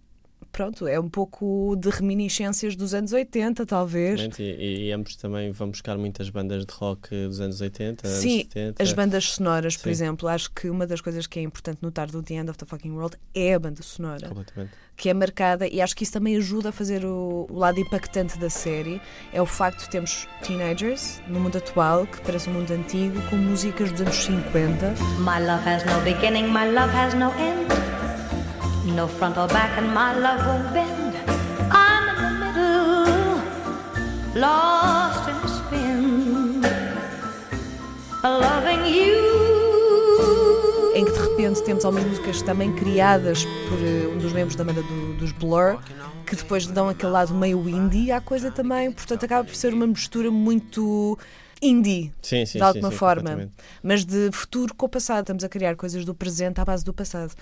Pronto, 0.52 0.88
é 0.88 1.00
um 1.00 1.08
pouco 1.10 1.76
de 1.78 1.90
reminiscências 1.90 2.76
dos 2.76 2.94
anos 2.94 3.14
80, 3.14 3.66
talvez. 3.66 4.20
Exatamente, 4.20 4.44
E, 4.44 4.88
e 4.88 4.92
ambos 4.92 5.16
também 5.16 5.52
vão 5.52 5.70
buscar 5.70 5.98
muitas 5.98 6.30
bandas 6.30 6.66
de 6.66 6.74
rock 6.74 7.10
dos 7.28 7.40
anos 7.40 7.62
80, 7.62 8.08
Sim, 8.08 8.14
anos 8.40 8.48
70. 8.54 8.84
as 8.84 8.94
bandas 8.94 9.26
sonoras, 9.26 9.78
por 9.78 9.84
Sim. 9.84 9.90
exemplo, 9.92 10.28
acho 10.28 10.52
que 10.52 10.70
uma 10.70 10.86
das 10.86 11.00
coisas 11.02 11.28
que 11.28 11.40
é 11.40 11.42
importante 11.44 11.80
notar 11.82 12.08
do 12.10 12.22
The 12.22 12.34
End 12.36 12.50
of 12.50 12.58
the 12.58 12.66
Fucking 12.66 12.92
World 12.92 13.16
é 13.34 13.54
a 13.54 13.60
banda 13.60 13.82
sonora. 13.84 14.28
Completamente. 14.28 14.72
que 14.98 15.08
é 15.08 15.14
marcada 15.14 15.66
e 15.66 15.80
acho 15.82 15.96
que 15.96 16.04
isso 16.04 16.12
também 16.12 16.36
ajuda 16.36 16.70
a 16.70 16.72
fazer 16.74 17.06
o, 17.06 17.48
o 17.50 17.58
lado 17.58 17.80
impactante 17.80 18.38
da 18.38 18.50
série 18.50 19.00
é 19.32 19.42
o 19.42 19.46
facto 19.46 19.84
de 19.86 19.90
termos 19.90 20.28
teenagers 20.46 21.22
no 21.26 21.40
mundo 21.40 21.58
atual 21.58 22.06
que 22.06 22.20
parece 22.20 22.50
um 22.50 22.54
mundo 22.54 22.72
antigo 22.72 23.16
com 23.30 23.38
músicas 23.38 23.92
dos 23.94 24.02
anos 24.02 24.16
50 24.18 24.90
My 25.20 25.40
love 25.46 25.64
has 25.66 25.86
no 25.86 26.02
beginning, 26.04 26.48
my 26.52 26.70
love 26.70 26.94
has 26.94 27.14
no 27.14 27.28
end. 27.40 28.09
No 28.86 29.08
front 29.08 29.38
or 29.38 29.48
back, 29.48 29.78
and 29.78 29.88
my 29.94 30.14
love 30.20 30.46
won't 30.48 30.74
bend. 30.74 31.16
I'm 31.72 32.10
in 32.10 32.16
the 32.24 32.32
middle, 32.46 33.42
lost 34.42 35.30
in 35.30 35.36
a 35.36 35.48
spin, 35.48 36.62
loving 38.24 38.86
you. 38.88 39.40
em 40.96 41.06
que 41.06 41.12
de 41.12 41.20
repente 41.20 41.64
temos 41.64 41.86
algumas 41.86 42.06
músicas 42.08 42.42
também 42.42 42.74
criadas 42.74 43.46
por 43.70 43.78
eh, 43.80 44.08
um 44.14 44.18
dos 44.18 44.34
membros 44.34 44.56
da 44.58 44.64
banda 44.66 44.82
do- 44.82 45.14
dos 45.14 45.32
Blur 45.32 45.80
que 46.26 46.36
depois 46.36 46.68
dão 46.68 46.90
aquele 46.90 47.12
lado 47.12 47.34
meio 47.34 47.70
indie 47.70 48.12
à 48.12 48.20
coisa 48.20 48.52
também, 48.52 48.92
portanto 48.92 49.24
acaba 49.24 49.46
por 49.46 49.56
ser 49.56 49.74
uma 49.74 49.88
mistura 49.88 50.30
muito 50.30 51.18
indie 51.62 52.12
Sim, 52.22 52.46
sim, 52.46 52.58
de 52.58 52.64
alguma 52.64 52.90
sim, 52.90 52.94
sim, 52.94 52.98
forma, 52.98 53.50
mas 53.82 54.04
de 54.04 54.30
futuro 54.32 54.74
com 54.76 54.88
o 54.88 54.90
passado. 54.90 55.22
Estamos 55.22 55.44
a 55.44 55.50
criar 55.50 55.76
coisas 55.76 56.04
do 56.04 56.14
presente 56.14 56.60
à 56.60 56.66
base 56.66 56.84
do 56.84 56.94
passado. 56.94 57.34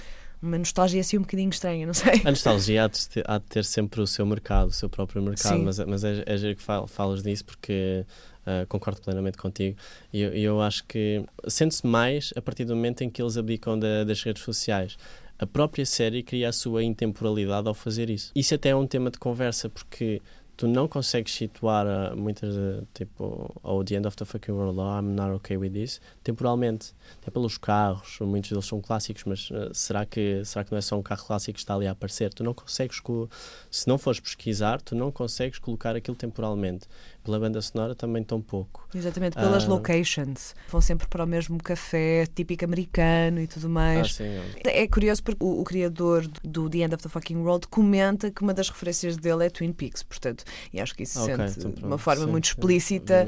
Uma 0.42 0.58
nostalgia 0.58 1.02
assim 1.02 1.18
um 1.18 1.22
bocadinho 1.22 1.50
estranha, 1.50 1.86
não 1.88 1.94
sei. 1.94 2.22
A 2.24 2.30
nostalgia 2.30 2.84
há 2.84 2.88
de, 2.88 3.10
ter, 3.10 3.24
há 3.28 3.38
de 3.40 3.46
ter 3.46 3.66
sempre 3.66 4.02
o 4.02 4.08
seu 4.08 4.26
mercado, 4.26 4.68
o 4.70 4.72
seu 4.72 4.90
próprio 4.90 5.22
mercado, 5.22 5.58
Sim. 5.58 5.64
mas, 5.64 5.80
mas 5.80 6.04
é, 6.04 6.24
é 6.26 6.38
giro 6.38 6.56
que 6.56 6.62
fal- 6.62 6.86
falas 6.88 7.24
disso 7.24 7.44
porque 7.46 8.06
ah, 8.46 8.66
concordo 8.70 9.02
plenamente 9.02 9.38
contigo. 9.38 9.78
E 10.14 10.22
eu, 10.22 10.34
eu 10.34 10.62
acho 10.62 10.84
que 10.86 11.24
sente-se 11.48 11.86
mais 11.86 12.32
a 12.36 12.42
partir 12.42 12.66
do 12.66 12.76
momento 12.76 13.04
em 13.04 13.10
que 13.10 13.22
eles 13.22 13.36
abdicam 13.36 13.78
da- 13.80 14.04
das 14.04 14.22
redes 14.22 14.44
sociais. 14.44 14.96
A 15.40 15.46
própria 15.46 15.86
série 15.86 16.24
cria 16.24 16.50
a 16.50 16.52
sua 16.54 16.84
intemporalidade 16.84 17.68
ao 17.68 17.74
fazer 17.74 18.10
isso. 18.10 18.32
Isso 18.36 18.54
até 18.56 18.70
é 18.70 18.76
um 18.76 18.88
tema 18.88 19.12
de 19.12 19.18
conversa 19.20 19.70
porque 19.70 20.22
tu 20.58 20.68
não 20.68 20.88
consegues 20.88 21.34
situar 21.34 21.86
ah, 21.88 22.16
muitas, 22.16 22.58
ah, 22.58 22.84
tipo, 22.94 23.54
ao 23.64 23.84
The 23.84 23.96
End 23.96 24.08
of 24.08 24.18
the 24.18 24.26
Fucking 24.26 24.52
World, 24.54 24.80
ou 24.80 24.86
I'm 25.00 25.14
Not 25.14 25.32
Okay 25.36 25.56
With 25.56 25.70
This, 25.72 26.02
temporalmente. 26.24 26.94
Até 27.22 27.30
pelos 27.32 27.58
carros, 27.58 28.18
muitos 28.22 28.50
deles 28.50 28.66
são 28.66 28.82
clássicos, 28.82 29.24
mas 29.26 29.50
ah, 29.54 29.70
será, 29.74 30.06
que, 30.06 30.44
será 30.44 30.66
que 30.66 30.72
não 30.72 30.78
é 30.80 30.82
só 30.82 30.98
um 30.98 31.04
carro 31.04 31.24
clássico 31.26 31.54
que 31.54 31.60
está 31.60 31.76
ali 31.76 31.86
a 31.88 31.92
aparecer? 31.92 32.34
Tu 32.34 32.44
não 32.44 32.54
consegues, 32.54 33.00
co- 33.00 33.30
se 33.70 33.88
não 33.88 33.98
fores 34.00 34.20
pesquisar, 34.20 34.82
tu 34.82 34.96
não 34.96 35.12
consegues 35.12 35.60
colocar 35.60 35.96
aquilo 35.96 36.18
temporalmente. 36.18 36.88
Pela 37.28 37.40
banda 37.42 37.62
sonora 37.62 37.94
também 37.94 38.24
tão 38.24 38.42
pouco. 38.42 38.88
Exatamente, 38.96 39.34
pelas 39.36 39.66
Ah. 39.66 39.68
locations. 39.68 40.56
Vão 40.70 40.80
sempre 40.80 41.06
para 41.10 41.26
o 41.26 41.28
mesmo 41.28 41.58
café 41.62 42.26
típico 42.34 42.64
americano 42.64 43.42
e 43.42 43.48
tudo 43.48 43.70
mais. 43.70 44.08
Ah, 44.08 44.24
sim, 44.24 44.24
é. 44.64 44.84
É 44.84 44.88
curioso 44.88 45.22
porque 45.22 45.44
o, 45.44 45.60
o 45.60 45.64
criador 45.66 46.26
do 46.42 46.70
The 46.70 46.78
End 46.78 46.96
of 46.96 47.04
the 47.04 47.10
Fucking 47.10 47.36
World 47.36 47.68
comenta 47.68 48.32
que 48.32 48.42
uma 48.42 48.54
das 48.54 48.70
referências 48.70 49.18
dele 49.18 49.46
é 49.46 49.50
Twin 49.50 49.74
Peaks, 49.74 50.04
portanto, 50.04 50.46
e 50.72 50.80
acho 50.80 50.96
que 50.96 51.04
isso 51.04 51.20
se 51.22 51.32
Ok, 51.34 51.36
sente 51.50 51.60
então 51.60 51.72
de 51.72 51.84
uma 51.84 51.98
forma 51.98 52.24
sim, 52.24 52.32
muito 52.32 52.46
explícita. 52.46 53.28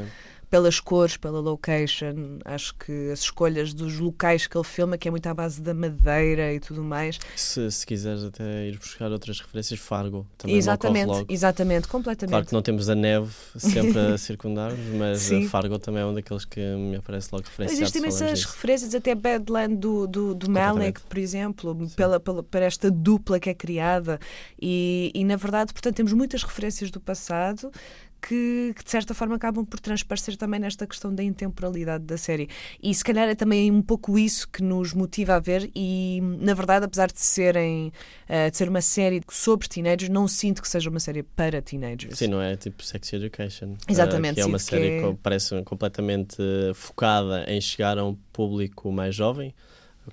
Pelas 0.49 0.79
cores, 0.79 1.15
pela 1.15 1.39
location. 1.39 2.39
Acho 2.43 2.73
que 2.75 3.11
as 3.11 3.19
escolhas 3.19 3.73
dos 3.73 3.99
locais 3.99 4.47
que 4.47 4.57
ele 4.57 4.63
filma, 4.63 4.97
que 4.97 5.07
é 5.07 5.11
muito 5.11 5.27
à 5.27 5.33
base 5.33 5.61
da 5.61 5.73
madeira 5.73 6.53
e 6.53 6.59
tudo 6.59 6.83
mais. 6.83 7.19
Se, 7.35 7.71
se 7.71 7.85
quiseres 7.85 8.23
até 8.23 8.67
ir 8.67 8.77
buscar 8.77 9.11
outras 9.11 9.39
referências, 9.39 9.79
Fargo 9.79 10.25
também 10.37 10.55
me 10.55 10.59
exatamente, 10.59 11.25
exatamente, 11.29 11.87
completamente. 11.87 12.31
Claro 12.31 12.45
que 12.45 12.53
não 12.53 12.61
temos 12.61 12.89
a 12.89 12.95
neve 12.95 13.31
sempre 13.57 13.97
a 13.97 14.17
circundar-nos, 14.17 14.79
mas 14.95 15.31
a 15.31 15.41
Fargo 15.49 15.77
também 15.77 16.01
é 16.01 16.05
um 16.05 16.13
daqueles 16.13 16.45
que 16.45 16.59
me 16.59 16.95
aparece 16.97 17.29
logo 17.31 17.45
referenciado. 17.45 17.81
Existem 17.81 18.01
imensas 18.01 18.39
disso. 18.39 18.51
referências, 18.53 18.95
até 18.95 19.13
Badland 19.13 19.75
do, 19.75 20.07
do, 20.07 20.35
do. 20.35 20.49
Malik, 20.49 21.01
por 21.01 21.17
exemplo, 21.17 21.87
pela, 21.95 22.19
pela, 22.19 22.41
para 22.41 22.65
esta 22.65 22.89
dupla 22.89 23.39
que 23.39 23.49
é 23.49 23.53
criada. 23.53 24.19
E, 24.59 25.11
e, 25.13 25.23
na 25.23 25.35
verdade, 25.35 25.71
portanto, 25.71 25.95
temos 25.95 26.13
muitas 26.13 26.43
referências 26.43 26.89
do 26.89 26.99
passado 26.99 27.71
que, 28.21 28.73
que, 28.75 28.83
de 28.83 28.89
certa 28.91 29.13
forma 29.13 29.35
acabam 29.35 29.65
por 29.65 29.79
transparecer 29.79 30.35
também 30.37 30.59
nesta 30.59 30.85
questão 30.85 31.13
da 31.13 31.23
intemporalidade 31.23 32.03
da 32.03 32.17
série. 32.17 32.49
E 32.81 32.93
se 32.93 33.03
calhar 33.03 33.27
é 33.29 33.35
também 33.35 33.71
um 33.71 33.81
pouco 33.81 34.17
isso 34.17 34.47
que 34.49 34.61
nos 34.61 34.93
motiva 34.93 35.35
a 35.35 35.39
ver 35.39 35.69
e, 35.75 36.19
na 36.39 36.53
verdade, 36.53 36.85
apesar 36.85 37.11
de 37.11 37.19
serem 37.19 37.91
uh, 38.29 38.51
de 38.51 38.57
ser 38.57 38.69
uma 38.69 38.81
série 38.81 39.21
sobre 39.29 39.67
teenagers, 39.67 40.09
não 40.09 40.27
sinto 40.27 40.61
que 40.61 40.67
seja 40.67 40.89
uma 40.89 40.99
série 40.99 41.23
para 41.23 41.61
teenagers. 41.61 42.17
Sim, 42.17 42.27
não 42.27 42.41
é 42.41 42.55
tipo 42.55 42.83
Sex 42.83 43.13
Education. 43.13 43.75
Exatamente, 43.87 44.33
uh, 44.33 44.35
que 44.35 44.41
é 44.41 44.45
uma 44.45 44.59
série 44.59 44.99
que 44.99 45.05
é- 45.05 45.11
que 45.11 45.17
parece 45.21 45.61
completamente 45.63 46.37
focada 46.73 47.45
em 47.47 47.59
chegar 47.61 47.97
a 47.97 48.05
um 48.05 48.15
público 48.33 48.91
mais 48.91 49.15
jovem, 49.15 49.53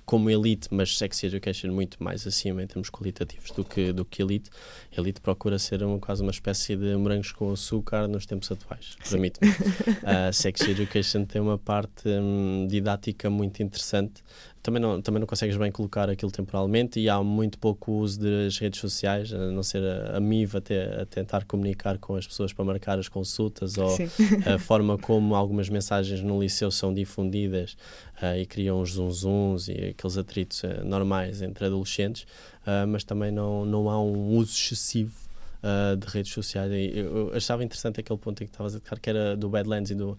como 0.05 0.29
Elite, 0.29 0.67
mas 0.71 0.97
Sex 0.97 1.23
Education 1.23 1.71
muito 1.71 2.01
mais 2.03 2.25
acima 2.25 2.63
em 2.63 2.67
termos 2.67 2.89
qualitativos 2.89 3.51
do 3.51 3.63
que, 3.63 3.91
do 3.91 4.05
que 4.05 4.21
Elite. 4.21 4.49
Elite 4.95 5.21
procura 5.21 5.59
ser 5.59 5.83
um, 5.83 5.99
quase 5.99 6.21
uma 6.21 6.31
espécie 6.31 6.75
de 6.75 6.95
morangos 6.95 7.31
com 7.31 7.51
açúcar 7.51 8.07
nos 8.07 8.25
tempos 8.25 8.51
atuais, 8.51 8.95
permite-me. 9.09 9.49
uh, 9.49 10.31
Sex 10.33 10.61
Education 10.61 11.25
tem 11.25 11.41
uma 11.41 11.57
parte 11.57 12.07
hum, 12.07 12.67
didática 12.69 13.29
muito 13.29 13.61
interessante 13.61 14.23
também 14.61 14.81
não, 14.81 15.01
também 15.01 15.19
não 15.19 15.27
consegues 15.27 15.55
bem 15.55 15.71
colocar 15.71 16.09
aquilo 16.09 16.31
temporalmente 16.31 16.99
e 16.99 17.09
há 17.09 17.21
muito 17.23 17.57
pouco 17.57 17.91
uso 17.93 18.19
das 18.19 18.57
redes 18.57 18.79
sociais, 18.79 19.33
a 19.33 19.51
não 19.51 19.63
ser 19.63 19.83
a, 19.83 20.17
a 20.17 20.19
MIV 20.19 20.57
até 20.57 21.01
a 21.01 21.05
tentar 21.05 21.45
comunicar 21.45 21.97
com 21.97 22.15
as 22.15 22.27
pessoas 22.27 22.51
para 22.51 22.65
marcar 22.65 22.99
as 22.99 23.07
consultas 23.07 23.77
ou 23.77 23.89
Sim. 23.89 24.09
a 24.45 24.57
forma 24.59 24.97
como 24.97 25.35
algumas 25.35 25.69
mensagens 25.69 26.21
no 26.21 26.41
liceu 26.41 26.71
são 26.71 26.93
difundidas 26.93 27.77
uh, 28.21 28.37
e 28.37 28.45
criam 28.45 28.81
os 28.81 28.93
zunzuns 28.93 29.67
e 29.67 29.89
aqueles 29.89 30.17
atritos 30.17 30.63
uh, 30.63 30.83
normais 30.83 31.41
entre 31.41 31.65
adolescentes, 31.65 32.23
uh, 32.63 32.87
mas 32.87 33.03
também 33.03 33.31
não, 33.31 33.65
não 33.65 33.89
há 33.89 34.01
um 34.01 34.35
uso 34.35 34.51
excessivo 34.51 35.26
uh, 35.63 35.95
de 35.95 36.07
redes 36.07 36.31
sociais. 36.31 36.71
Eu, 36.71 37.17
eu, 37.17 37.33
achava 37.35 37.63
interessante 37.63 37.99
aquele 37.99 38.19
ponto 38.19 38.43
em 38.43 38.45
que 38.45 38.51
estavas 38.51 38.75
a 38.75 38.79
tocar, 38.79 38.99
que 38.99 39.09
era 39.09 39.35
do 39.35 39.49
Badlands 39.49 39.91
e 39.91 39.95
do. 39.95 40.17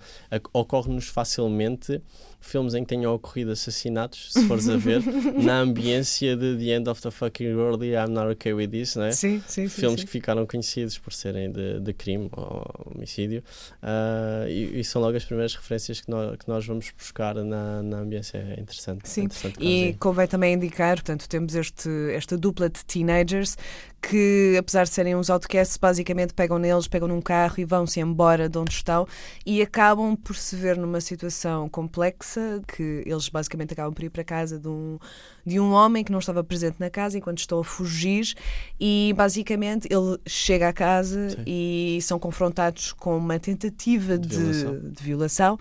Ocorre-nos 0.53 1.09
facilmente 1.09 2.01
filmes 2.41 2.75
em 2.75 2.83
que 2.83 2.89
tenham 2.89 3.13
ocorrido 3.13 3.51
assassinatos, 3.51 4.33
se 4.33 4.47
fores 4.47 4.69
a 4.69 4.77
ver, 4.77 5.03
na 5.43 5.59
ambiência 5.59 6.37
de 6.37 6.57
The 6.57 6.77
End 6.77 6.89
of 6.89 7.03
the 7.03 7.11
Fucking 7.11 7.53
World 7.55 7.85
e 7.85 7.95
I'm 7.95 8.11
Not 8.11 8.31
Okay 8.33 8.53
With 8.53 8.69
This, 8.69 8.97
não 8.97 9.05
é? 9.05 9.13
Sim, 9.13 9.43
sim, 9.47 9.69
Filmes 9.69 10.01
sim, 10.01 10.07
que 10.07 10.13
ficaram 10.13 10.47
conhecidos 10.47 10.99
por 10.99 11.13
serem 11.13 11.51
de, 11.51 11.81
de 11.81 11.93
crime 11.93 12.29
ou 12.33 12.65
homicídio 12.95 13.43
uh, 13.83 14.49
e, 14.49 14.81
e, 14.81 14.85
são 14.85 15.03
logo 15.03 15.17
as 15.17 15.25
primeiras 15.25 15.55
referências 15.55 16.01
que 16.01 16.11
nós, 16.11 16.37
que 16.37 16.49
nós 16.49 16.65
vamos 16.65 16.93
buscar 16.97 17.35
na, 17.35 17.83
na 17.83 17.99
ambiência. 17.99 18.39
É 18.39 18.61
interessante. 18.61 19.09
Sim, 19.09 19.23
é 19.23 19.25
interessante 19.25 19.59
e 19.61 19.95
convém 19.95 20.27
também 20.27 20.55
indicar, 20.55 20.97
portanto, 20.97 21.29
temos 21.29 21.55
este, 21.55 21.89
esta 22.13 22.37
dupla 22.37 22.69
de 22.69 22.85
teenagers 22.85 23.57
que, 24.01 24.57
apesar 24.59 24.85
de 24.85 24.91
serem 24.91 25.17
uns 25.17 25.29
outcasts, 25.29 25.77
basicamente 25.77 26.33
pegam 26.33 26.59
neles, 26.59 26.87
pegam 26.87 27.09
num 27.09 27.21
carro 27.21 27.55
e 27.59 27.65
vão-se 27.65 28.01
embora 28.01 28.49
de 28.49 28.57
onde 28.57 28.73
estão 28.73 29.07
e 29.45 29.61
acabam 29.61 30.17
por 30.17 30.37
se 30.37 30.55
ver 30.57 30.77
numa 30.77 31.01
situação 31.01 31.69
complexa 31.69 32.63
que 32.67 33.03
eles 33.05 33.29
basicamente 33.29 33.73
acabam 33.73 33.93
por 33.93 34.05
ir 34.05 34.11
para 34.11 34.23
casa 34.23 34.59
de 34.59 34.69
um, 34.69 34.99
de 35.45 35.59
um 35.59 35.73
homem 35.73 36.05
que 36.05 36.13
não 36.13 36.21
estava 36.21 36.45
presente 36.45 36.77
na 36.79 36.89
casa 36.89 37.19
enquanto 37.19 37.39
estão 37.39 37.59
a 37.59 37.65
fugir 37.65 38.35
e 38.81 39.13
basicamente 39.17 39.89
ele 39.91 40.19
chega 40.27 40.69
à 40.69 40.73
casa 40.73 41.31
Sim. 41.31 41.43
e 41.47 41.99
são 42.03 42.19
confrontados 42.19 42.93
com 42.93 43.17
uma 43.17 43.39
tentativa 43.39 44.17
de, 44.17 44.29
de 44.29 44.37
violação. 44.37 44.81
De 44.93 45.03
violação 45.03 45.59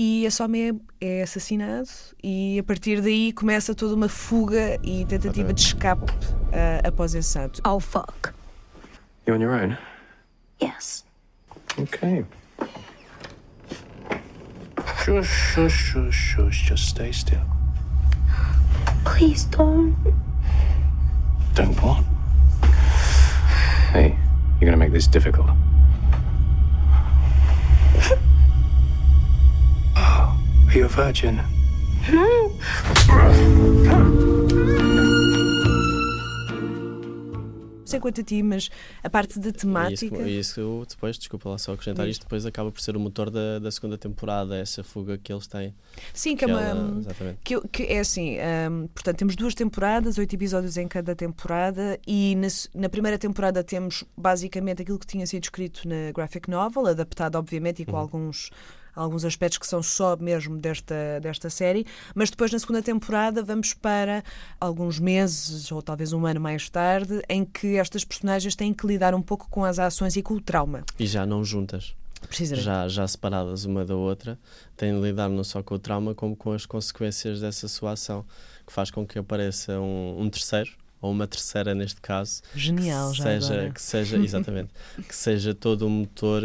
e 0.00 0.24
esse 0.24 0.40
homem 0.40 0.80
é, 1.00 1.18
é, 1.18 1.22
assassinado 1.24 1.88
e 2.22 2.56
a 2.56 2.62
partir 2.62 3.02
daí 3.02 3.32
começa 3.32 3.74
toda 3.74 3.96
uma 3.96 4.08
fuga 4.08 4.78
e 4.80 5.04
tentativa 5.06 5.52
de 5.52 5.60
escape 5.60 6.04
uh, 6.12 6.86
após 6.86 7.16
esse 7.16 7.36
ato. 7.36 7.60
Oh 7.66 7.80
fuck. 7.80 8.32
You 9.26 9.34
on 9.34 9.40
your 9.40 9.52
own? 9.52 9.76
Yes. 10.62 11.04
Okay. 11.76 12.24
Shush, 15.04 15.26
shush, 15.26 15.72
shush, 15.72 16.14
shush. 16.14 16.68
Just 16.68 16.90
stay 16.90 17.10
still. 17.10 17.42
Please 19.04 19.46
don't. 19.46 19.96
Don't 21.54 21.74
what? 21.82 22.04
Hey, 23.92 24.16
you're 24.60 24.70
gonna 24.70 24.76
make 24.76 24.92
this 24.92 25.08
difficult. 25.08 25.50
Are 30.68 30.78
you 30.78 30.84
a 30.84 30.88
virgin? 30.88 31.38
Sei 37.86 37.98
quanto 37.98 38.20
a 38.20 38.24
ti, 38.24 38.42
mas 38.42 38.68
a 39.02 39.08
parte 39.08 39.38
da 39.38 39.50
temática. 39.50 40.18
E 40.18 40.38
isso, 40.38 40.60
isso, 40.60 40.86
depois, 40.90 41.16
desculpa 41.16 41.48
lá 41.48 41.56
só 41.56 41.72
acrescentar 41.72 42.06
isto, 42.06 42.24
depois 42.24 42.44
acaba 42.44 42.70
por 42.70 42.82
ser 42.82 42.98
o 42.98 43.00
motor 43.00 43.30
da, 43.30 43.58
da 43.58 43.70
segunda 43.70 43.96
temporada, 43.96 44.58
essa 44.58 44.84
fuga 44.84 45.16
que 45.16 45.32
eles 45.32 45.46
têm. 45.46 45.74
Sim, 46.12 46.36
que, 46.36 46.44
é 46.44 46.48
uma. 46.48 46.60
Ela, 46.60 47.02
que, 47.42 47.58
que, 47.68 47.84
é 47.84 48.00
assim, 48.00 48.36
um, 48.70 48.88
portanto, 48.88 49.16
temos 49.16 49.36
duas 49.36 49.54
temporadas, 49.54 50.18
oito 50.18 50.34
episódios 50.34 50.76
em 50.76 50.86
cada 50.86 51.16
temporada, 51.16 51.98
e 52.06 52.36
na, 52.36 52.48
na, 52.74 52.88
primeira 52.90 53.16
temporada 53.16 53.64
temos 53.64 54.04
basicamente 54.14 54.82
aquilo 54.82 54.98
que 54.98 55.06
tinha 55.06 55.26
sido 55.26 55.44
escrito 55.44 55.88
na 55.88 56.12
graphic 56.12 56.50
novel, 56.50 56.88
adaptado, 56.88 57.36
obviamente, 57.36 57.80
e 57.80 57.86
com 57.86 57.92
uhum. 57.92 57.98
alguns 57.98 58.50
alguns 58.98 59.24
aspectos 59.24 59.58
que 59.58 59.66
são 59.66 59.82
só 59.82 60.16
mesmo 60.16 60.58
desta, 60.58 61.20
desta 61.22 61.48
série, 61.48 61.86
mas 62.14 62.30
depois 62.30 62.50
na 62.50 62.58
segunda 62.58 62.82
temporada 62.82 63.42
vamos 63.42 63.72
para 63.72 64.24
alguns 64.60 64.98
meses 64.98 65.70
ou 65.70 65.80
talvez 65.80 66.12
um 66.12 66.26
ano 66.26 66.40
mais 66.40 66.68
tarde 66.68 67.22
em 67.28 67.44
que 67.44 67.76
estas 67.76 68.04
personagens 68.04 68.56
têm 68.56 68.74
que 68.74 68.86
lidar 68.86 69.14
um 69.14 69.22
pouco 69.22 69.48
com 69.48 69.64
as 69.64 69.78
ações 69.78 70.16
e 70.16 70.22
com 70.22 70.34
o 70.34 70.40
trauma. 70.40 70.82
E 70.98 71.06
já 71.06 71.24
não 71.24 71.44
juntas. 71.44 71.94
Já, 72.60 72.88
já 72.88 73.06
separadas 73.06 73.64
uma 73.64 73.84
da 73.84 73.94
outra, 73.94 74.36
têm 74.76 74.92
de 74.92 75.00
lidar 75.00 75.28
não 75.28 75.44
só 75.44 75.62
com 75.62 75.76
o 75.76 75.78
trauma, 75.78 76.16
como 76.16 76.34
com 76.34 76.52
as 76.52 76.66
consequências 76.66 77.40
dessa 77.40 77.68
sua 77.68 77.92
ação, 77.92 78.24
que 78.66 78.72
faz 78.72 78.90
com 78.90 79.06
que 79.06 79.20
apareça 79.20 79.78
um, 79.78 80.22
um 80.22 80.28
terceiro, 80.28 80.72
ou 81.00 81.10
uma 81.12 81.26
terceira 81.26 81.74
neste 81.74 82.00
caso. 82.00 82.42
Genial, 82.54 83.10
que 83.10 83.18
já 83.18 83.24
seja, 83.24 83.54
agora. 83.54 83.70
que 83.70 83.82
seja 83.82 84.16
Exatamente. 84.18 84.70
que 85.08 85.14
seja 85.14 85.54
todo 85.54 85.86
o 85.86 85.90
motor 85.90 86.42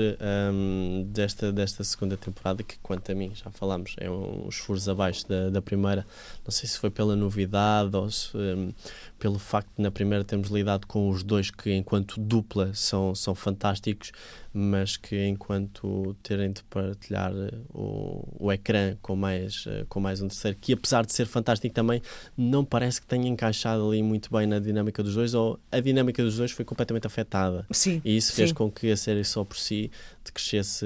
um, 0.51 1.05
desta, 1.09 1.51
desta 1.51 1.83
segunda 1.83 2.15
temporada, 2.17 2.63
que 2.63 2.77
quanto 2.79 3.11
a 3.11 3.15
mim, 3.15 3.31
já 3.33 3.49
falámos, 3.51 3.95
é 3.99 4.09
um, 4.09 4.47
uns 4.47 4.57
furos 4.57 4.87
abaixo 4.87 5.27
da, 5.27 5.49
da 5.49 5.61
primeira. 5.61 6.05
Não 6.45 6.51
sei 6.51 6.69
se 6.69 6.77
foi 6.77 6.89
pela 6.89 7.15
novidade 7.15 7.95
ou 7.95 8.09
se, 8.09 8.35
um, 8.37 8.73
pelo 9.23 9.39
facto 9.39 9.69
de 9.77 9.81
na 9.81 9.89
primeira 9.89 10.21
termos 10.25 10.49
lidado 10.49 10.85
com 10.85 11.07
os 11.07 11.23
dois 11.23 11.49
que 11.49 11.73
enquanto 11.73 12.19
dupla 12.19 12.73
são, 12.73 13.15
são 13.15 13.33
fantásticos 13.33 14.11
mas 14.53 14.95
que 14.95 15.27
enquanto 15.27 16.15
terem 16.21 16.51
de 16.51 16.63
partilhar 16.65 17.33
eh, 17.33 17.57
o, 17.73 18.45
o 18.45 18.51
ecrã 18.51 18.95
com 19.01 19.15
mais, 19.15 19.65
eh, 19.67 19.83
com 19.89 19.99
mais 19.99 20.21
um 20.21 20.27
terceiro, 20.27 20.55
que 20.61 20.73
apesar 20.73 21.03
de 21.05 21.11
ser 21.11 21.25
fantástico 21.25 21.73
também, 21.73 22.01
não 22.37 22.63
parece 22.63 23.01
que 23.01 23.07
tenha 23.07 23.27
encaixado 23.27 23.87
ali 23.87 24.03
muito 24.03 24.31
bem 24.31 24.45
na 24.45 24.59
dinâmica 24.59 25.01
dos 25.01 25.15
dois, 25.15 25.33
ou 25.33 25.59
a 25.71 25.79
dinâmica 25.79 26.21
dos 26.21 26.37
dois 26.37 26.51
foi 26.51 26.63
completamente 26.63 27.07
afetada. 27.07 27.65
Sim. 27.71 27.99
E 28.05 28.15
isso 28.15 28.31
fez 28.33 28.49
sim. 28.49 28.55
com 28.55 28.69
que 28.71 28.91
a 28.91 28.97
série 28.97 29.23
só 29.23 29.43
por 29.43 29.57
si 29.57 29.89
crescesse, 30.31 30.85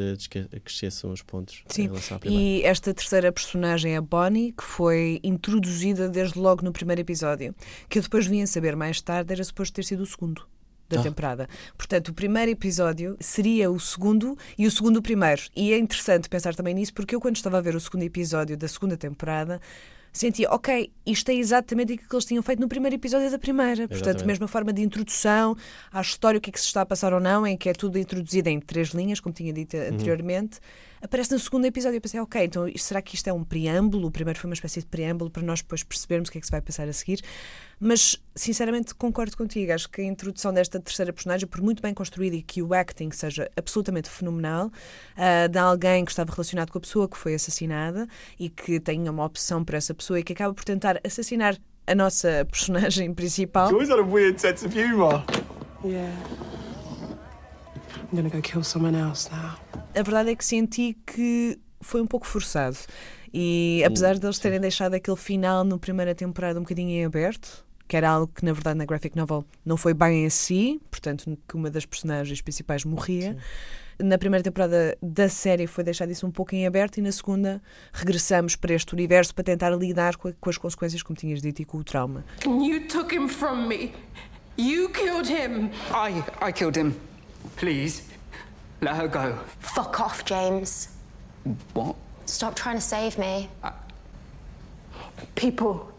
crescesse 0.63 1.05
uns 1.05 1.21
pontos 1.21 1.63
Sim. 1.67 1.89
E 2.25 2.63
esta 2.63 2.93
terceira 2.93 3.31
personagem, 3.31 3.95
a 3.95 4.01
Bonnie, 4.01 4.53
que 4.53 4.63
foi 4.63 5.19
introduzida 5.23 6.09
desde 6.09 6.39
logo 6.39 6.63
no 6.63 6.71
primeiro 6.71 7.01
episódio, 7.01 7.53
que 7.89 7.99
eu 7.99 8.03
depois 8.03 8.25
vim 8.25 8.41
a 8.41 8.47
saber 8.47 8.75
mais 8.75 9.01
tarde, 9.01 9.33
era 9.33 9.43
suposto 9.43 9.75
ter 9.75 9.83
sido 9.83 10.03
o 10.03 10.05
segundo 10.05 10.47
da 10.89 10.99
oh. 10.99 11.03
temporada. 11.03 11.47
Portanto, 11.77 12.09
o 12.09 12.13
primeiro 12.13 12.51
episódio 12.51 13.17
seria 13.19 13.69
o 13.69 13.79
segundo 13.79 14.37
e 14.57 14.65
o 14.65 14.71
segundo 14.71 14.97
o 14.97 15.01
primeiro. 15.01 15.41
E 15.55 15.73
é 15.73 15.77
interessante 15.77 16.29
pensar 16.29 16.55
também 16.55 16.73
nisso, 16.73 16.93
porque 16.93 17.15
eu, 17.15 17.19
quando 17.19 17.35
estava 17.35 17.57
a 17.57 17.61
ver 17.61 17.75
o 17.75 17.79
segundo 17.79 18.03
episódio 18.03 18.57
da 18.57 18.67
segunda 18.67 18.95
temporada, 18.95 19.61
sentia, 20.11 20.49
ok, 20.49 20.91
isto 21.05 21.29
é 21.29 21.35
exatamente 21.35 21.93
aquilo 21.93 22.09
que 22.09 22.15
eles 22.15 22.25
tinham 22.25 22.43
feito 22.43 22.59
no 22.59 22.67
primeiro 22.67 22.95
episódio 22.95 23.29
da 23.29 23.37
primeira. 23.37 23.83
Exatamente. 23.83 24.03
Portanto, 24.03 24.25
mesma 24.25 24.47
forma 24.47 24.73
de 24.73 24.81
introdução 24.81 25.55
à 25.91 26.01
história, 26.01 26.37
o 26.37 26.41
que 26.41 26.49
é 26.49 26.53
que 26.53 26.59
se 26.59 26.65
está 26.65 26.81
a 26.81 26.85
passar 26.85 27.13
ou 27.13 27.19
não, 27.19 27.45
em 27.45 27.57
que 27.57 27.69
é 27.69 27.73
tudo 27.73 27.97
introduzido 27.97 28.49
em 28.49 28.59
três 28.59 28.89
linhas, 28.89 29.19
como 29.19 29.33
tinha 29.33 29.53
dito 29.53 29.75
uhum. 29.77 29.87
anteriormente 29.87 30.59
aparece 31.01 31.31
no 31.31 31.39
segundo 31.39 31.65
episódio. 31.65 31.97
Eu 31.97 32.01
pensei, 32.01 32.19
ok, 32.19 32.43
então 32.43 32.71
será 32.75 33.01
que 33.01 33.15
isto 33.15 33.27
é 33.27 33.33
um 33.33 33.43
preâmbulo? 33.43 34.07
O 34.07 34.11
primeiro 34.11 34.39
foi 34.39 34.49
uma 34.49 34.53
espécie 34.53 34.79
de 34.79 34.85
preâmbulo 34.85 35.29
para 35.29 35.43
nós 35.43 35.61
depois 35.61 35.83
percebermos 35.83 36.29
o 36.29 36.31
que 36.31 36.37
é 36.37 36.41
que 36.41 36.47
se 36.47 36.51
vai 36.51 36.61
passar 36.61 36.87
a 36.87 36.93
seguir. 36.93 37.21
Mas, 37.79 38.21
sinceramente, 38.35 38.95
concordo 38.95 39.37
contigo. 39.37 39.71
Acho 39.71 39.89
que 39.89 40.01
a 40.01 40.05
introdução 40.05 40.53
desta 40.53 40.79
terceira 40.79 41.13
personagem, 41.13 41.47
por 41.47 41.61
muito 41.61 41.81
bem 41.81 41.93
construída 41.93 42.35
e 42.35 42.41
que 42.41 42.61
o 42.61 42.73
acting 42.73 43.11
seja 43.11 43.49
absolutamente 43.55 44.09
fenomenal, 44.09 44.67
uh, 44.67 45.49
de 45.49 45.59
alguém 45.59 46.03
que 46.03 46.11
estava 46.11 46.31
relacionado 46.31 46.71
com 46.71 46.77
a 46.77 46.81
pessoa 46.81 47.07
que 47.07 47.17
foi 47.17 47.35
assassinada 47.35 48.07
e 48.39 48.49
que 48.49 48.79
tenha 48.79 49.11
uma 49.11 49.25
opção 49.25 49.63
para 49.63 49.77
essa 49.77 49.93
pessoa 49.93 50.19
e 50.19 50.23
que 50.23 50.33
acaba 50.33 50.53
por 50.53 50.63
tentar 50.63 50.99
assassinar 51.03 51.57
a 51.85 51.95
nossa 51.95 52.45
personagem 52.51 53.13
principal. 53.13 53.69
Joy's 53.69 53.89
got 53.89 53.99
a 53.99 54.03
weird 54.03 54.39
sense 54.39 54.65
of 54.65 54.77
humor. 54.77 55.23
Yeah. 55.83 56.11
I'm 58.11 58.15
gonna 58.15 58.29
go 58.29 58.41
kill 58.41 58.63
someone 58.63 58.97
else 58.97 59.29
now. 59.31 59.57
A 59.95 60.01
verdade 60.01 60.31
é 60.31 60.35
que 60.35 60.45
senti 60.45 60.97
que 61.05 61.59
foi 61.81 62.01
um 62.01 62.07
pouco 62.07 62.25
forçado. 62.25 62.77
E 63.33 63.83
apesar 63.85 64.17
de 64.17 64.25
eles 64.25 64.39
terem 64.39 64.59
deixado 64.59 64.93
aquele 64.93 65.17
final 65.17 65.63
na 65.63 65.77
primeira 65.77 66.15
temporada 66.15 66.57
um 66.57 66.63
bocadinho 66.63 66.89
em 66.89 67.05
aberto, 67.05 67.65
que 67.87 67.97
era 67.97 68.09
algo 68.09 68.31
que 68.33 68.43
na 68.45 68.53
verdade 68.53 68.77
na 68.77 68.85
graphic 68.85 69.15
novel 69.15 69.45
não 69.65 69.77
foi 69.77 69.93
bem 69.93 70.25
em 70.25 70.29
si, 70.29 70.79
portanto 70.89 71.37
que 71.47 71.55
uma 71.55 71.69
das 71.69 71.85
personagens 71.85 72.41
principais 72.41 72.85
morria. 72.85 73.33
Sim. 73.33 74.05
Na 74.05 74.17
primeira 74.17 74.43
temporada 74.43 74.95
da 75.01 75.27
série 75.27 75.65
foi 75.65 75.83
deixado 75.83 76.11
isso 76.11 76.25
um 76.25 76.31
pouco 76.31 76.53
em 76.53 76.67
aberto 76.67 76.97
e 76.97 77.01
na 77.01 77.11
segunda 77.11 77.61
regressamos 77.91 78.55
para 78.55 78.73
este 78.73 78.93
universo 78.93 79.33
para 79.33 79.43
tentar 79.43 79.71
lidar 79.71 80.15
com, 80.17 80.27
a, 80.27 80.33
com 80.33 80.49
as 80.49 80.57
consequências, 80.57 81.01
como 81.01 81.17
tinhas 81.17 81.41
dito, 81.41 81.61
e 81.61 81.65
com 81.65 81.79
o 81.79 81.83
trauma. 81.83 82.23
You 82.45 82.87
took 82.87 83.13
him 83.13 83.27
from 83.27 83.67
me. 83.67 83.93
You 84.55 84.89
killed 84.89 85.27
him. 85.27 85.71
I 85.91 86.23
I 86.41 86.53
killed 86.53 86.79
him. 86.79 86.93
Please, 87.57 88.07
let 88.81 88.95
her 88.95 89.07
go. 89.07 89.37
Fuck 89.59 89.99
off, 89.99 90.23
James. 90.23 90.89
What? 91.73 91.95
Stop 92.27 92.55
trying 92.55 92.75
to 92.75 92.81
save 92.81 93.17
me. 93.17 93.49
Uh, 93.63 93.71
people 95.33 95.91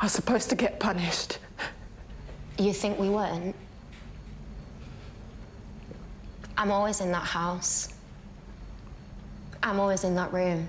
are 0.00 0.08
supposed 0.08 0.48
to 0.50 0.54
get 0.54 0.78
punished. 0.78 1.38
You 2.58 2.72
think 2.72 2.98
we 2.98 3.08
weren't? 3.08 3.56
I'm 6.56 6.70
always 6.70 7.00
in 7.00 7.10
that 7.10 7.24
house. 7.24 7.88
I'm 9.62 9.80
always 9.80 10.04
in 10.04 10.14
that 10.14 10.32
room. 10.32 10.68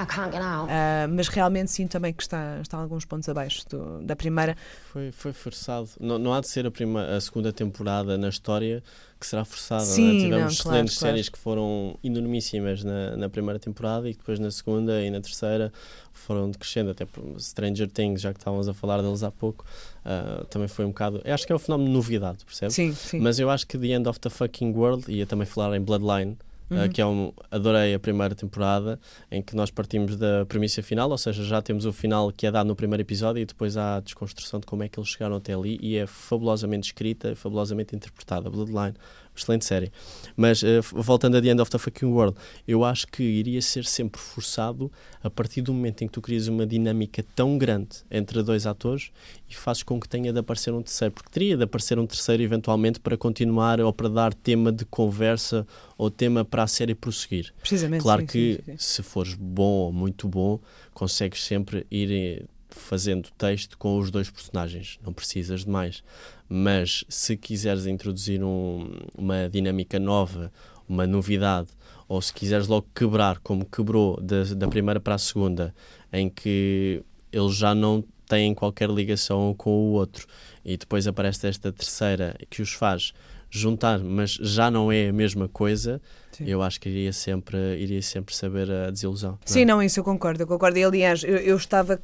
I 0.00 0.06
can't 0.06 0.32
get 0.32 0.42
out. 0.42 0.68
Ah, 0.70 1.06
mas 1.08 1.28
realmente 1.28 1.70
sinto 1.70 1.92
também 1.92 2.12
que 2.12 2.22
está, 2.22 2.58
está 2.60 2.76
alguns 2.78 3.04
pontos 3.04 3.28
abaixo 3.28 3.64
do- 3.68 4.02
da 4.02 4.16
primeira. 4.16 4.56
Foi, 4.92 5.12
foi 5.12 5.32
forçado. 5.32 5.88
Não, 6.00 6.18
não 6.18 6.34
há 6.34 6.40
de 6.40 6.48
ser 6.48 6.66
a, 6.66 6.70
prima, 6.70 7.04
a 7.04 7.20
segunda 7.20 7.52
temporada 7.52 8.16
na 8.18 8.28
história 8.28 8.82
que 9.20 9.26
será 9.26 9.44
forçada. 9.44 9.84
Sim, 9.84 10.02
não 10.02 10.08
é? 10.08 10.12
não, 10.12 10.18
Tivemos 10.20 10.60
claro, 10.60 10.76
excelentes 10.76 10.98
claro. 10.98 11.12
séries 11.14 11.28
que 11.28 11.38
foram 11.38 11.96
enormíssimas 12.02 12.82
na, 12.84 13.16
na 13.16 13.28
primeira 13.28 13.58
temporada 13.58 14.08
e 14.08 14.12
que 14.12 14.18
depois 14.18 14.38
na 14.38 14.50
segunda 14.50 15.00
e 15.02 15.10
na 15.10 15.20
terceira 15.20 15.72
foram 16.12 16.50
decrescendo. 16.50 16.90
Até 16.90 17.04
por 17.06 17.40
Stranger 17.40 17.88
Things, 17.90 18.20
já 18.20 18.32
que 18.32 18.40
estávamos 18.40 18.68
a 18.68 18.74
falar 18.74 19.00
deles 19.00 19.22
há 19.22 19.30
pouco, 19.30 19.64
ah, 20.04 20.44
também 20.50 20.68
foi 20.68 20.84
um 20.84 20.88
bocado. 20.88 21.20
Eu 21.24 21.32
acho 21.34 21.46
que 21.46 21.52
é 21.52 21.56
um 21.56 21.58
fenómeno 21.58 21.88
de 21.88 21.94
novidade, 21.94 22.44
percebe? 22.44 22.72
Sim, 22.72 22.92
sim. 22.94 23.20
Mas 23.20 23.38
eu 23.38 23.48
acho 23.48 23.66
que 23.66 23.78
The 23.78 23.86
End 23.88 24.08
of 24.08 24.18
the 24.20 24.28
Fucking 24.30 24.72
World, 24.74 25.10
ia 25.10 25.24
também 25.26 25.46
falar 25.46 25.74
em 25.76 25.80
Bloodline. 25.80 26.36
Ah, 26.70 26.74
Uhum. 26.74 26.88
que 26.88 27.00
é 27.00 27.06
um, 27.06 27.32
adorei 27.50 27.94
a 27.94 27.98
primeira 27.98 28.34
temporada 28.34 28.98
em 29.30 29.42
que 29.42 29.54
nós 29.54 29.70
partimos 29.70 30.16
da 30.16 30.46
premissa 30.46 30.82
final, 30.82 31.10
ou 31.10 31.18
seja, 31.18 31.44
já 31.44 31.60
temos 31.60 31.84
o 31.84 31.92
final 31.92 32.32
que 32.32 32.46
é 32.46 32.50
dado 32.50 32.66
no 32.66 32.74
primeiro 32.76 33.02
episódio 33.02 33.40
e 33.40 33.44
depois 33.44 33.76
há 33.76 33.96
a 33.96 34.00
desconstrução 34.00 34.60
de 34.60 34.66
como 34.66 34.82
é 34.82 34.88
que 34.88 34.98
eles 34.98 35.08
chegaram 35.10 35.36
até 35.36 35.52
ali 35.54 35.78
e 35.82 35.96
é 35.96 36.06
fabulosamente 36.06 36.86
escrita 36.86 37.32
e 37.32 37.34
fabulosamente 37.34 37.94
interpretada. 37.94 38.48
Bloodline, 38.48 38.94
excelente 39.36 39.64
série. 39.64 39.90
Mas 40.36 40.62
f- 40.62 40.94
voltando 40.94 41.36
a 41.36 41.42
The 41.42 41.48
End 41.48 41.60
of 41.60 41.70
the 41.70 41.78
Fucking 41.78 42.06
World, 42.06 42.36
eu 42.66 42.84
acho 42.84 43.06
que 43.08 43.22
iria 43.22 43.60
ser 43.62 43.84
sempre 43.84 44.20
forçado 44.20 44.90
a 45.22 45.30
partir 45.30 45.62
do 45.62 45.72
momento 45.72 46.02
em 46.02 46.06
que 46.06 46.12
tu 46.12 46.20
crias 46.20 46.46
uma 46.48 46.66
dinâmica 46.66 47.24
tão 47.34 47.56
grande 47.58 47.88
entre 48.10 48.42
dois 48.42 48.66
atores 48.66 49.10
e 49.48 49.54
fazes 49.54 49.82
com 49.82 49.98
que 50.00 50.08
tenha 50.08 50.32
de 50.32 50.38
aparecer 50.38 50.72
um 50.72 50.82
terceiro, 50.82 51.12
porque 51.14 51.30
teria 51.30 51.56
de 51.56 51.64
aparecer 51.64 51.98
um 51.98 52.06
terceiro 52.06 52.42
eventualmente 52.42 53.00
para 53.00 53.16
continuar 53.16 53.80
ou 53.80 53.92
para 53.92 54.08
dar 54.08 54.34
tema 54.34 54.70
de 54.72 54.84
conversa 54.84 55.66
ou 55.96 56.10
tema 56.10 56.44
para 56.44 56.62
a 56.62 56.66
série 56.66 56.94
prosseguir. 56.94 57.52
Precisamente, 57.60 58.02
Claro 58.02 58.20
sim, 58.22 58.26
que 58.26 58.60
sim, 58.64 58.72
sim. 58.72 58.76
se 58.78 59.02
fores 59.02 59.34
bom 59.34 59.64
ou 59.86 59.92
muito 59.92 60.28
bom, 60.28 60.58
consegues 60.92 61.42
sempre 61.44 61.86
ir 61.90 62.10
eh, 62.12 62.44
fazendo 62.74 63.28
texto 63.38 63.78
com 63.78 63.98
os 63.98 64.10
dois 64.10 64.28
personagens, 64.30 64.98
não 65.02 65.12
precisas 65.12 65.64
de 65.64 65.70
mais. 65.70 66.02
Mas 66.48 67.04
se 67.08 67.36
quiseres 67.36 67.86
introduzir 67.86 68.42
um- 68.42 68.90
uma 69.16 69.48
dinâmica 69.48 69.98
nova, 69.98 70.52
uma 70.88 71.06
novidade, 71.06 71.68
ou 72.08 72.20
se 72.20 72.32
quiseres 72.32 72.66
logo 72.66 72.86
quebrar, 72.94 73.38
como 73.38 73.64
quebrou 73.64 74.20
da, 74.20 74.44
da 74.54 74.68
primeira 74.68 75.00
para 75.00 75.14
a 75.14 75.18
segunda, 75.18 75.74
em 76.12 76.28
que 76.28 77.02
eles 77.32 77.54
já 77.56 77.74
não 77.74 78.04
têm 78.26 78.54
qualquer 78.54 78.90
ligação 78.90 79.54
com 79.56 79.70
o 79.70 79.92
outro, 79.92 80.26
e 80.64 80.76
depois 80.76 81.06
aparece 81.06 81.46
esta 81.46 81.72
terceira 81.72 82.36
que 82.50 82.60
os 82.60 82.72
faz 82.72 83.12
juntar, 83.58 83.98
mas 84.00 84.32
já 84.32 84.70
não 84.70 84.90
é 84.90 85.08
a 85.08 85.12
mesma 85.12 85.48
coisa, 85.48 86.00
Sim. 86.32 86.44
eu 86.46 86.60
acho 86.62 86.80
que 86.80 86.88
iria 86.88 87.12
sempre, 87.12 87.56
iria 87.78 88.02
sempre 88.02 88.34
saber 88.34 88.70
a 88.70 88.90
desilusão. 88.90 89.32
não 89.32 89.38
é? 89.44 89.48
Sim, 89.50 89.64
não, 89.64 89.82
isso 89.82 90.00
eu 90.00 90.04
concordo, 90.04 90.42
eu 90.42 90.46
concordo. 90.46 90.76
E 90.78 90.84
aliás, 90.84 91.22
eu, 91.22 91.36
eu 91.36 91.56
estava. 91.56 92.00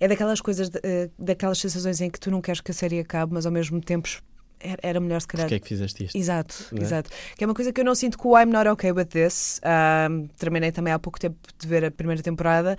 É 0.00 0.08
daquelas 0.08 0.40
coisas, 0.40 0.68
de- 0.68 0.80
eh, 0.82 1.08
daquelas 1.18 1.58
sensações 1.58 2.00
em 2.00 2.10
que 2.10 2.18
tu 2.18 2.30
não 2.30 2.40
queres 2.40 2.60
que 2.60 2.70
a 2.70 2.74
série 2.74 2.98
acabe, 2.98 3.32
mas 3.32 3.46
ao 3.46 3.52
mesmo 3.52 3.80
tempo 3.80 4.08
era, 4.60 5.00
melhor 5.00 5.20
se 5.20 5.28
calhar. 5.28 5.46
Porquê 5.46 5.56
é 5.56 5.58
que 5.58 5.68
fizeste 5.68 6.04
isto? 6.04 6.16
Exato, 6.16 6.66
é? 6.72 6.80
exato. 6.80 7.10
Que 7.36 7.44
é 7.44 7.46
uma 7.46 7.54
coisa 7.54 7.72
que 7.72 7.80
eu 7.80 7.84
não 7.84 7.94
sinto 7.94 8.18
com 8.18 8.30
o 8.30 8.38
I'm 8.38 8.46
Not 8.46 8.68
Okay 8.68 8.92
With 8.92 9.06
This. 9.06 9.60
Ahm, 9.62 10.26
terminei 10.38 10.72
também 10.72 10.92
há 10.92 10.98
pouco 10.98 11.18
tempo 11.18 11.36
de 11.58 11.66
ver 11.66 11.84
a 11.84 11.90
primeira 11.90 12.22
temporada 12.22 12.76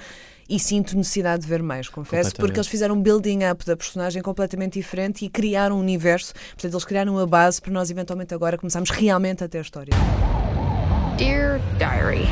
e 0.49 0.59
sinto 0.59 0.97
necessidade 0.97 1.43
de 1.43 1.47
ver 1.47 1.61
mais, 1.61 1.87
confesso, 1.87 2.35
porque 2.35 2.57
eles 2.57 2.67
fizeram 2.67 2.95
um 2.95 3.01
building 3.01 3.45
up 3.49 3.63
da 3.65 3.77
personagem 3.77 4.21
completamente 4.21 4.73
diferente 4.73 5.23
e 5.23 5.29
criaram 5.29 5.77
um 5.77 5.79
universo. 5.79 6.33
Portanto, 6.33 6.73
eles 6.73 6.85
criaram 6.85 7.17
a 7.19 7.27
base 7.27 7.61
para 7.61 7.71
nós 7.71 7.91
eventualmente 7.91 8.33
agora 8.33 8.57
começarmos 8.57 8.89
realmente 8.89 9.43
a 9.43 9.47
ter 9.47 9.59
a 9.59 9.61
história. 9.61 9.93
Dear 11.17 11.59
Diary, 11.77 12.25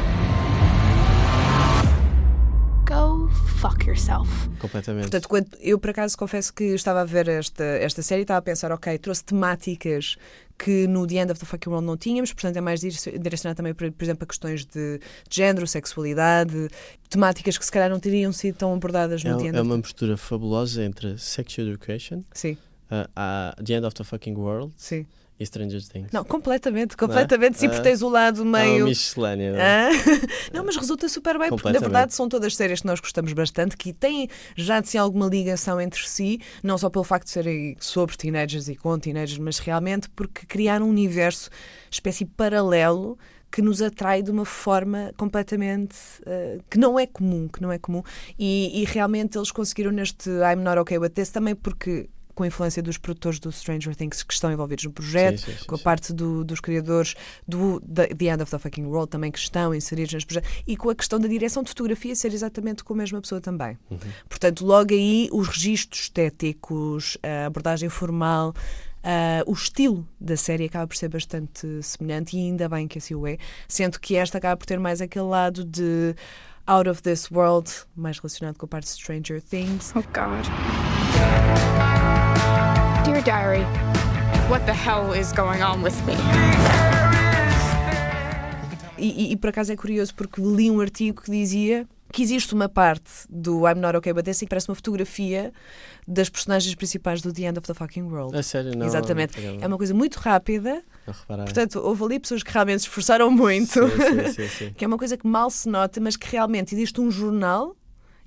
fuck 3.61 3.85
yourself. 3.87 4.29
Completamente. 4.59 5.03
Portanto, 5.03 5.27
quando, 5.29 5.47
eu 5.59 5.79
por 5.79 5.89
acaso 5.91 6.17
confesso 6.17 6.53
que 6.53 6.63
estava 6.63 7.01
a 7.01 7.05
ver 7.05 7.27
esta, 7.27 7.63
esta 7.63 8.01
série 8.01 8.21
e 8.21 8.23
estava 8.23 8.39
a 8.39 8.41
pensar, 8.41 8.71
ok, 8.71 8.97
trouxe 8.97 9.23
temáticas 9.23 10.15
que 10.57 10.87
no 10.87 11.05
The 11.05 11.15
End 11.17 11.31
of 11.31 11.39
the 11.39 11.45
Fucking 11.45 11.69
World 11.69 11.85
não 11.85 11.95
tínhamos, 11.97 12.33
portanto 12.33 12.57
é 12.57 12.61
mais 12.61 12.79
direc- 12.81 13.19
direcionado 13.19 13.57
também, 13.57 13.73
por, 13.75 13.91
por 13.91 14.03
exemplo, 14.03 14.23
a 14.23 14.27
questões 14.27 14.65
de, 14.65 14.97
de 14.99 15.35
género, 15.35 15.67
sexualidade, 15.67 16.67
temáticas 17.09 17.57
que 17.57 17.65
se 17.65 17.71
calhar 17.71 17.89
não 17.89 17.99
teriam 17.99 18.31
sido 18.33 18.55
tão 18.57 18.73
abordadas 18.73 19.23
É, 19.23 19.29
no 19.29 19.37
The 19.37 19.47
End 19.47 19.57
é 19.57 19.61
uma 19.61 19.77
mistura 19.77 20.17
fabulosa 20.17 20.83
entre 20.83 21.17
Sex 21.19 21.57
Education, 21.59 22.23
Sim. 22.33 22.53
uh, 22.91 23.07
a 23.15 23.55
The 23.63 23.73
End 23.75 23.85
of 23.85 23.95
the 23.95 24.03
Fucking 24.03 24.35
World 24.35 24.73
Sim. 24.77 25.05
E 25.39 25.45
Stranger 25.45 25.81
Things. 25.87 26.11
Não, 26.11 26.23
completamente, 26.23 26.97
completamente. 26.97 27.57
Sim, 27.59 27.67
Ah, 27.67 27.69
porque 27.69 27.83
tens 27.83 28.01
o 28.01 28.09
lado 28.09 28.39
É 28.41 28.43
uma 28.43 28.59
meio. 28.59 28.85
miscelânea. 28.85 29.51
não 29.53 29.59
é? 29.59 29.89
Ah, 29.89 29.89
Não, 30.53 30.65
mas 30.65 30.75
resulta 30.77 31.07
super 31.07 31.37
bem, 31.37 31.49
porque 31.49 31.71
na 31.71 31.79
verdade 31.79 32.13
são 32.13 32.27
todas 32.27 32.55
séries 32.55 32.81
que 32.81 32.87
nós 32.87 32.99
gostamos 32.99 33.31
bastante, 33.33 33.77
que 33.77 33.93
têm 33.93 34.27
já 34.55 34.79
de 34.79 34.89
si 34.89 34.97
alguma 34.97 35.27
ligação 35.27 35.79
entre 35.79 36.07
si, 36.07 36.39
não 36.63 36.77
só 36.77 36.89
pelo 36.89 37.03
facto 37.03 37.25
de 37.25 37.31
serem 37.31 37.75
sobre 37.79 38.17
teenagers 38.17 38.67
e 38.67 38.75
com 38.75 38.97
teenagers, 38.97 39.37
mas 39.37 39.59
realmente 39.59 40.09
porque 40.09 40.45
criaram 40.45 40.87
um 40.87 40.89
universo, 40.89 41.49
espécie 41.91 42.25
paralelo, 42.25 43.17
que 43.51 43.61
nos 43.61 43.81
atrai 43.81 44.21
de 44.21 44.29
uma 44.31 44.43
forma 44.43 45.13
completamente 45.15 45.95
eh, 46.25 46.57
que 46.69 46.77
não 46.77 46.99
é 46.99 47.05
comum, 47.07 47.47
que 47.47 47.61
não 47.61 47.71
é 47.71 47.77
comum. 47.79 48.03
E, 48.37 48.81
e 48.81 48.85
realmente 48.85 49.37
eles 49.37 49.51
conseguiram 49.51 49.91
neste 49.91 50.29
I'm 50.29 50.61
Not 50.63 50.79
Okay 50.79 50.97
With 50.97 51.11
This 51.11 51.29
também 51.29 51.55
porque 51.55 52.09
com 52.37 52.43
a 52.43 52.47
influência 52.47 52.83
dos 52.83 52.99
produtores 52.99 53.39
do 53.39 53.51
Stranger 53.51 53.95
Things 53.95 54.21
que 54.21 54.31
estão 54.31 54.51
envolvidos 54.51 54.83
no 54.85 54.91
projeto, 54.91 55.39
Sim, 55.39 55.45
sim, 55.53 55.57
sim, 55.57 55.65
com 55.65 55.73
a 55.73 55.79
parte 55.79 56.13
do- 56.13 56.43
dos 56.45 56.59
criadores 56.59 57.15
do 57.47 57.79
The 57.81 58.09
End 58.31 58.43
of 58.43 58.51
the 58.51 58.59
Fucking 58.59 58.85
World 58.85 59.09
também 59.09 59.31
que 59.31 59.39
estão 59.39 59.73
inseridos 59.73 60.13
neste 60.13 60.27
projeto 60.27 60.47
e 60.67 60.77
com 60.77 60.91
a 60.91 60.95
questão 60.95 61.19
da 61.19 61.27
direção 61.27 61.63
de 61.63 61.69
fotografia 61.69 62.15
ser 62.15 62.31
exatamente 62.31 62.83
com 62.83 62.93
a 62.93 62.97
mesma 62.97 63.19
pessoa 63.19 63.41
também. 63.41 63.75
Uhum. 63.89 63.97
Portanto, 64.29 64.63
logo 64.63 64.93
aí 64.93 65.27
os 65.33 65.47
registros 65.47 66.01
estéticos, 66.01 67.17
a 67.23 67.47
abordagem 67.47 67.89
formal, 67.89 68.53
ah, 69.03 69.41
o 69.47 69.53
estilo 69.53 70.07
da 70.21 70.37
série 70.37 70.65
acaba 70.65 70.85
por 70.85 70.95
ser 70.95 71.09
bastante 71.09 71.81
semelhante 71.81 72.37
e 72.37 72.39
ainda 72.39 72.69
bem 72.69 72.87
que 72.87 72.99
assim 72.99 73.15
o 73.15 73.25
é, 73.25 73.39
sendo 73.67 73.99
que 73.99 74.15
esta 74.15 74.37
acaba 74.37 74.55
por 74.57 74.67
ter 74.67 74.79
mais 74.79 75.01
aquele 75.01 75.25
lado 75.25 75.65
de 75.65 76.13
out 76.67 76.87
of 76.87 77.01
this 77.01 77.31
world, 77.31 77.71
mais 77.95 78.19
relacionado 78.19 78.57
com 78.57 78.65
a 78.67 78.69
parte 78.69 78.83
de 78.85 78.91
Stranger 78.91 79.41
Things. 79.41 79.91
Oh 79.95 80.03
God. 80.03 80.45
Dear 83.07 83.21
Diary, 83.23 83.63
what 84.49 84.65
the 84.65 84.73
hell 84.73 85.13
is 85.13 85.31
going 85.31 85.61
on 85.61 85.81
with 85.81 85.95
me? 86.05 86.13
E, 88.97 89.29
e- 89.29 89.31
e 89.31 89.37
por 89.37 89.49
acaso 89.49 89.71
é 89.71 89.75
curioso 89.77 90.13
porque 90.13 90.41
li 90.41 90.69
um 90.69 90.81
artigo 90.81 91.21
que 91.21 91.31
dizia 91.31 91.87
que 92.11 92.21
existe 92.21 92.53
uma 92.53 92.67
parte 92.67 93.09
do 93.29 93.65
I'm 93.67 93.79
Not 93.79 93.95
Okay 93.97 94.11
But 94.11 94.25
This 94.25 94.39
que 94.39 94.47
parece 94.47 94.67
uma 94.69 94.75
fotografia 94.75 95.53
das 96.05 96.27
personagens 96.29 96.75
principais 96.75 97.21
do 97.21 97.31
The 97.31 97.43
End 97.43 97.57
of 97.59 97.65
the 97.67 97.73
Fucking 97.73 98.03
World. 98.03 98.35
A 98.37 98.43
sério, 98.43 98.75
não. 98.75 98.85
Exatamente. 98.85 99.39
não, 99.39 99.61
É 99.61 99.67
uma 99.67 99.77
coisa 99.77 99.93
muito 99.93 100.15
rápida. 100.17 100.83
não. 101.29 101.37
Portanto, 101.45 101.79
houve 101.79 102.03
ali 102.03 102.19
pessoas 102.19 102.43
que 102.43 102.51
realmente 102.51 102.79
se 102.81 102.87
esforçaram 102.87 103.31
muito. 103.31 103.87
Sim, 103.87 104.25
sim, 104.25 104.33
sim, 104.33 104.47
sim. 104.49 104.73
que 104.75 104.83
é 104.83 104.87
uma 104.87 104.97
coisa 104.97 105.15
que 105.15 105.25
mal 105.27 105.49
se 105.49 105.69
nota, 105.69 106.01
mas 106.01 106.17
que 106.17 106.29
realmente 106.29 106.75
existe 106.75 106.99
um 106.99 107.09
jornal. 107.09 107.73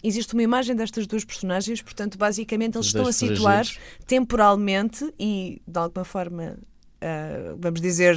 Existe 0.02 0.32
uma 0.34 0.42
imagem 0.42 0.74
destas 0.74 1.06
duas 1.06 1.24
personagens, 1.24 1.82
portanto, 1.82 2.16
basicamente 2.16 2.76
eles 2.76 2.86
Os 2.86 2.94
estão 2.94 3.06
a 3.06 3.12
situar 3.12 3.66
temporalmente 4.06 5.12
e, 5.18 5.60
de 5.66 5.78
alguma 5.78 6.04
forma, 6.04 6.56
ah, 7.00 7.54
vamos 7.58 7.80
dizer, 7.80 8.16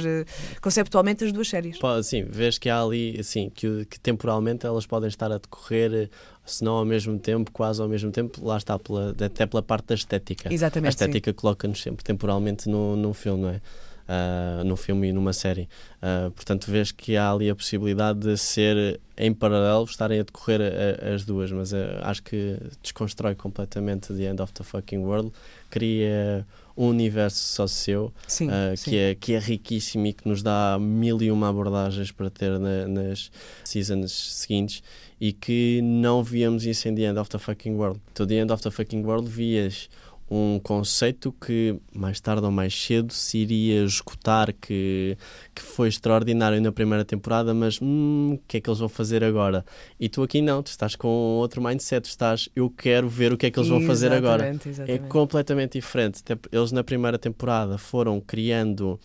conceptualmente, 0.60 1.24
as 1.24 1.32
duas 1.32 1.48
séries. 1.48 1.78
Sim, 2.02 2.24
vês 2.24 2.58
que 2.58 2.68
há 2.68 2.82
ali, 2.82 3.18
assim, 3.18 3.50
que, 3.50 3.86
que 3.86 3.98
temporalmente 3.98 4.66
elas 4.66 4.86
podem 4.86 5.08
estar 5.08 5.32
a 5.32 5.38
decorrer, 5.38 6.10
se 6.44 6.62
não 6.62 6.74
ao 6.74 6.84
mesmo 6.84 7.18
tempo, 7.18 7.50
quase 7.50 7.80
ao 7.80 7.88
mesmo 7.88 8.10
tempo, 8.10 8.44
lá 8.44 8.58
está, 8.58 8.78
pela, 8.78 9.10
até 9.10 9.46
pela 9.46 9.62
parte 9.62 9.86
da 9.86 9.94
estética. 9.94 10.52
Exatamente, 10.52 10.88
A 10.88 10.90
estética 10.90 11.32
coloca-nos 11.32 11.82
sempre 11.82 12.04
temporalmente 12.04 12.68
no, 12.68 12.94
num 12.96 13.14
filme, 13.14 13.42
não 13.42 13.50
é? 13.50 13.60
Ah, 14.06 14.62
num 14.64 14.76
filme 14.76 15.08
e 15.08 15.12
numa 15.12 15.32
série. 15.32 15.66
Ah, 16.02 16.30
portanto, 16.34 16.70
vês 16.70 16.92
que 16.92 17.16
há 17.16 17.30
ali 17.32 17.48
a 17.48 17.54
possibilidade 17.54 18.18
de 18.20 18.36
ser 18.36 19.00
em 19.16 19.32
paralelo, 19.32 19.84
estarem 19.84 20.20
a 20.20 20.22
decorrer 20.22 20.60
a- 20.60 21.14
as 21.14 21.24
duas, 21.24 21.50
mas 21.50 21.72
ah, 21.72 22.00
acho 22.02 22.22
que 22.22 22.58
desconstrói 22.82 23.34
completamente 23.34 24.12
The 24.12 24.24
End 24.24 24.42
of 24.42 24.52
the 24.52 24.62
Fucking 24.62 24.98
World, 24.98 25.32
cria 25.70 26.46
um 26.76 26.88
universo 26.88 27.38
só 27.38 27.66
seu, 27.66 28.12
Sim, 28.26 28.48
ah, 28.50 28.76
sim. 28.76 28.90
que, 28.90 28.96
é, 28.98 29.14
que 29.14 29.32
é 29.32 29.38
riquíssimo 29.38 30.06
e 30.06 30.12
que 30.12 30.28
nos 30.28 30.42
dá 30.42 30.76
mil 30.80 31.22
e 31.22 31.30
uma 31.30 31.48
abordagens 31.48 32.10
para 32.10 32.28
ter 32.28 32.58
na- 32.58 32.86
nas 32.88 33.30
seasons 33.64 34.12
seguintes 34.12 34.82
e 35.20 35.32
que 35.32 35.80
não 35.82 36.22
víamos 36.22 36.66
isso 36.66 36.88
em 36.88 36.94
The 36.94 37.02
End 37.02 37.18
of 37.18 37.30
the 37.30 37.38
Fucking 37.38 37.74
World. 37.76 38.00
Então, 38.12 38.26
The 38.26 38.34
End 38.34 38.52
of 38.52 38.62
the 38.62 38.70
Fucking 38.70 39.04
World 39.04 39.30
vias 39.30 39.88
um 40.30 40.58
conceito 40.58 41.30
que 41.32 41.78
mais 41.94 42.18
tarde 42.18 42.44
ou 42.44 42.50
mais 42.50 42.74
cedo 42.74 43.12
se 43.12 43.38
iria 43.38 43.84
esgotar, 43.84 44.52
que, 44.54 45.16
que 45.54 45.60
foi 45.62 45.88
extraordinário 45.88 46.60
na 46.62 46.72
primeira 46.72 47.04
temporada, 47.04 47.52
mas 47.52 47.78
hum, 47.80 48.32
o 48.34 48.38
que 48.48 48.56
é 48.56 48.60
que 48.60 48.68
eles 48.70 48.78
vão 48.80 48.88
fazer 48.88 49.22
agora? 49.22 49.64
E 50.00 50.08
tu 50.08 50.22
aqui 50.22 50.40
não, 50.40 50.62
tu 50.62 50.68
estás 50.68 50.96
com 50.96 51.08
outro 51.08 51.62
mindset, 51.62 52.08
estás, 52.08 52.48
eu 52.56 52.70
quero 52.70 53.08
ver 53.08 53.32
o 53.32 53.36
que 53.36 53.46
é 53.46 53.50
que 53.50 53.58
eles 53.58 53.68
vão 53.68 53.80
fazer 53.82 54.12
agora. 54.12 54.44
Exatamente, 54.48 54.68
É 54.68 54.70
exatamente. 54.70 55.08
completamente 55.10 55.72
diferente. 55.78 56.22
Eles 56.50 56.72
na 56.72 56.82
primeira 56.82 57.18
temporada 57.18 57.76
foram 57.76 58.18
criando 58.20 58.98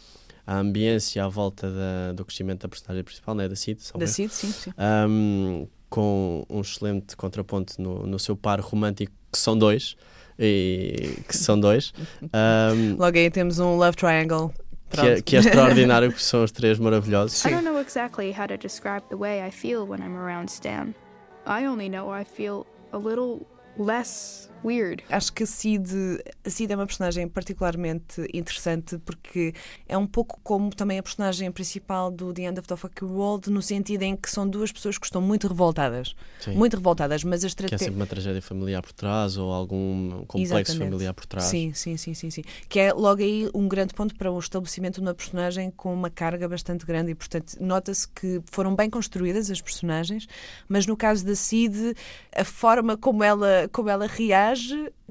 a 0.47 0.57
ambiência 0.57 1.23
à 1.23 1.27
volta 1.27 1.69
da- 1.69 2.13
do 2.13 2.25
crescimento 2.25 2.61
da 2.61 2.69
personagem 2.69 3.03
principal, 3.03 3.35
né, 3.35 3.47
da 3.47 3.55
Cid, 3.55 3.79
Da. 3.97 4.07
Cid, 4.07 4.33
sim, 4.33 4.51
sim. 4.51 4.71
Um, 5.07 5.67
com 5.89 6.45
um 6.49 6.61
excelente 6.61 7.15
contraponto 7.17 7.79
no, 7.81 8.07
no 8.07 8.17
seu 8.17 8.35
par 8.35 8.59
romântico, 8.61 9.11
que 9.31 9.37
são 9.37 9.57
dois. 9.57 9.95
E, 10.39 11.17
que 11.27 11.35
são 11.35 11.59
dois. 11.59 11.93
Um, 12.21 12.95
Logo 12.97 13.17
aí 13.17 13.29
temos 13.29 13.59
um 13.59 13.75
love 13.75 13.97
triangle. 13.97 14.53
que, 14.89 15.01
é, 15.01 15.21
que 15.21 15.35
é 15.35 15.39
extraordinário, 15.39 16.09
porque 16.09 16.23
são 16.23 16.43
os 16.43 16.51
três 16.51 16.79
maravilhosos. 16.79 17.45
I 17.45 17.49
don't 17.49 17.63
know 17.63 17.79
exactly 17.79 18.31
how 18.31 18.47
to 18.47 18.57
describe 18.57 19.03
the 19.09 19.15
way 19.15 19.45
I 19.45 19.51
feel 19.51 19.85
when 19.85 20.01
I'm 20.01 20.15
around 20.17 20.49
Stan. 20.49 20.93
I 21.45 21.65
only 21.65 21.89
know 21.89 22.09
I 22.09 22.23
feel 22.23 22.65
a 22.91 22.97
little 22.97 23.45
less 23.77 24.49
weird. 24.63 25.03
Acho 25.09 25.31
que 25.33 25.43
a 25.43 25.45
Cid, 25.45 25.89
a 26.45 26.49
Cid 26.49 26.71
é 26.73 26.75
uma 26.75 26.85
personagem 26.85 27.27
particularmente 27.27 28.21
interessante 28.33 28.97
porque 28.99 29.53
é 29.87 29.97
um 29.97 30.05
pouco 30.05 30.39
como 30.43 30.69
também 30.69 30.99
a 30.99 31.03
personagem 31.03 31.51
principal 31.51 32.11
do 32.11 32.33
The 32.33 32.43
End 32.43 32.59
of 32.59 32.67
the 32.67 32.75
Fucking 32.75 33.05
World, 33.05 33.49
no 33.49 33.61
sentido 33.61 34.03
em 34.03 34.15
que 34.15 34.29
são 34.29 34.47
duas 34.47 34.71
pessoas 34.71 34.97
que 34.97 35.05
estão 35.05 35.21
muito 35.21 35.47
revoltadas. 35.47 36.13
Sim. 36.39 36.55
Muito 36.55 36.75
revoltadas, 36.75 37.23
mas 37.23 37.39
a 37.39 37.41
Que 37.41 37.45
é 37.45 37.47
estratégia. 37.47 37.77
sempre 37.85 37.95
uma 37.95 38.07
tragédia 38.07 38.41
familiar 38.41 38.81
por 38.81 38.91
trás 38.91 39.37
ou 39.37 39.51
algum 39.51 40.23
complexo 40.25 40.71
Exatamente. 40.73 40.91
familiar 40.91 41.13
por 41.13 41.25
trás. 41.25 41.45
Sim, 41.45 41.71
sim, 41.73 41.95
sim, 41.97 42.13
sim, 42.13 42.29
sim. 42.29 42.43
Que 42.67 42.79
é 42.79 42.93
logo 42.93 43.21
aí 43.21 43.49
um 43.53 43.67
grande 43.67 43.93
ponto 43.93 44.15
para 44.15 44.31
o 44.31 44.37
estabelecimento 44.39 44.95
de 44.95 45.01
uma 45.01 45.13
personagem 45.13 45.71
com 45.71 45.93
uma 45.93 46.09
carga 46.09 46.47
bastante 46.49 46.85
grande 46.85 47.11
e, 47.11 47.15
portanto, 47.15 47.55
nota-se 47.59 48.07
que 48.07 48.41
foram 48.51 48.75
bem 48.75 48.89
construídas 48.89 49.49
as 49.49 49.61
personagens, 49.61 50.27
mas 50.67 50.85
no 50.85 50.97
caso 50.97 51.25
da 51.25 51.35
Cid, 51.35 51.95
a 52.35 52.43
forma 52.43 52.97
como 52.97 53.23
ela, 53.23 53.69
como 53.71 53.89
ela 53.89 54.05
reage 54.07 54.48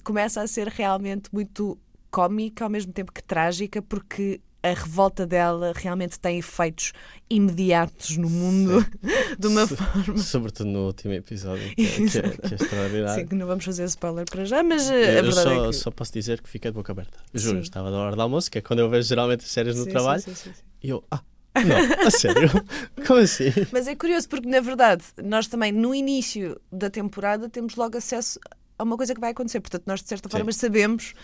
começa 0.05 0.41
a 0.43 0.47
ser 0.47 0.69
realmente 0.69 1.29
muito 1.33 1.79
cómica, 2.11 2.65
ao 2.65 2.71
mesmo 2.71 2.93
tempo 2.93 3.13
que 3.13 3.23
trágica, 3.23 3.83
porque 3.83 4.41
a 4.63 4.71
revolta 4.71 5.25
dela 5.27 5.73
realmente 5.77 6.19
tem 6.19 6.39
efeitos 6.39 6.93
imediatos 7.31 8.17
no 8.17 8.29
mundo 8.29 8.85
de 9.39 9.47
uma 9.47 9.67
So- 9.67 9.77
forma. 9.77 10.19
Sobretudo 10.19 10.69
no 10.71 10.87
último 10.87 11.13
episódio, 11.15 11.63
que 11.77 11.83
é, 11.87 11.91
que 12.09 12.19
é- 12.19 12.49
que 12.49 12.55
é 12.55 12.57
extraordinário. 12.57 13.23
Sim, 13.23 13.29
que 13.29 13.35
não 13.37 13.47
vamos 13.47 13.65
fazer 13.65 13.85
spoiler 13.85 14.25
para 14.29 14.45
já, 14.45 14.63
mas 14.63 14.91
eh, 14.91 15.21
Eu 15.21 15.31
só, 15.33 15.53
é 15.53 15.67
que... 15.69 15.73
só 15.75 15.91
posso 15.93 16.13
dizer 16.13 16.41
que 16.43 16.49
fiquei 16.49 16.71
de 16.71 16.75
boca 16.75 16.91
aberta. 16.93 17.19
Juro, 17.33 17.59
Sim. 17.59 17.63
estava 17.63 17.91
da 17.91 17.99
hora 17.99 18.17
do 18.17 18.23
almoço, 18.23 18.51
que 18.51 18.59
é 18.59 18.61
quando 18.61 18.81
eu 18.81 18.91
vejo 18.91 19.09
geralmente 19.09 19.45
as 19.45 19.51
séries 19.51 19.77
no 19.77 19.85
Sim, 19.85 19.91
trabalho, 19.91 20.23
sim, 20.23 20.35
sim, 20.35 20.53
sim. 20.53 20.63
e 20.83 20.89
eu, 20.91 21.05
ah, 21.11 21.23
não, 21.55 22.07
a 22.07 22.11
sério? 22.11 22.51
Como 23.07 23.21
assim? 23.21 23.51
Mas 23.73 23.87
é 23.87 23.95
curioso 23.95 24.29
porque, 24.29 24.49
na 24.49 24.61
verdade, 24.61 25.05
nós 25.23 25.47
também 25.47 25.71
no 25.73 25.95
início 25.95 26.61
da 26.73 26.91
temporada 26.91 27.49
temos 27.49 27.77
logo 27.77 27.97
acesso 27.97 28.41
a 28.79 28.83
uma 28.85 28.97
coisa 28.97 29.15
que 29.15 29.21
vai 29.21 29.31
acontecer. 29.31 29.61
Portanto, 29.61 29.85
nós 29.87 30.03
de 30.03 30.09
certa 30.09 30.29
Sim. 30.29 30.37
forma 30.37 30.53
sabemos 30.53 31.15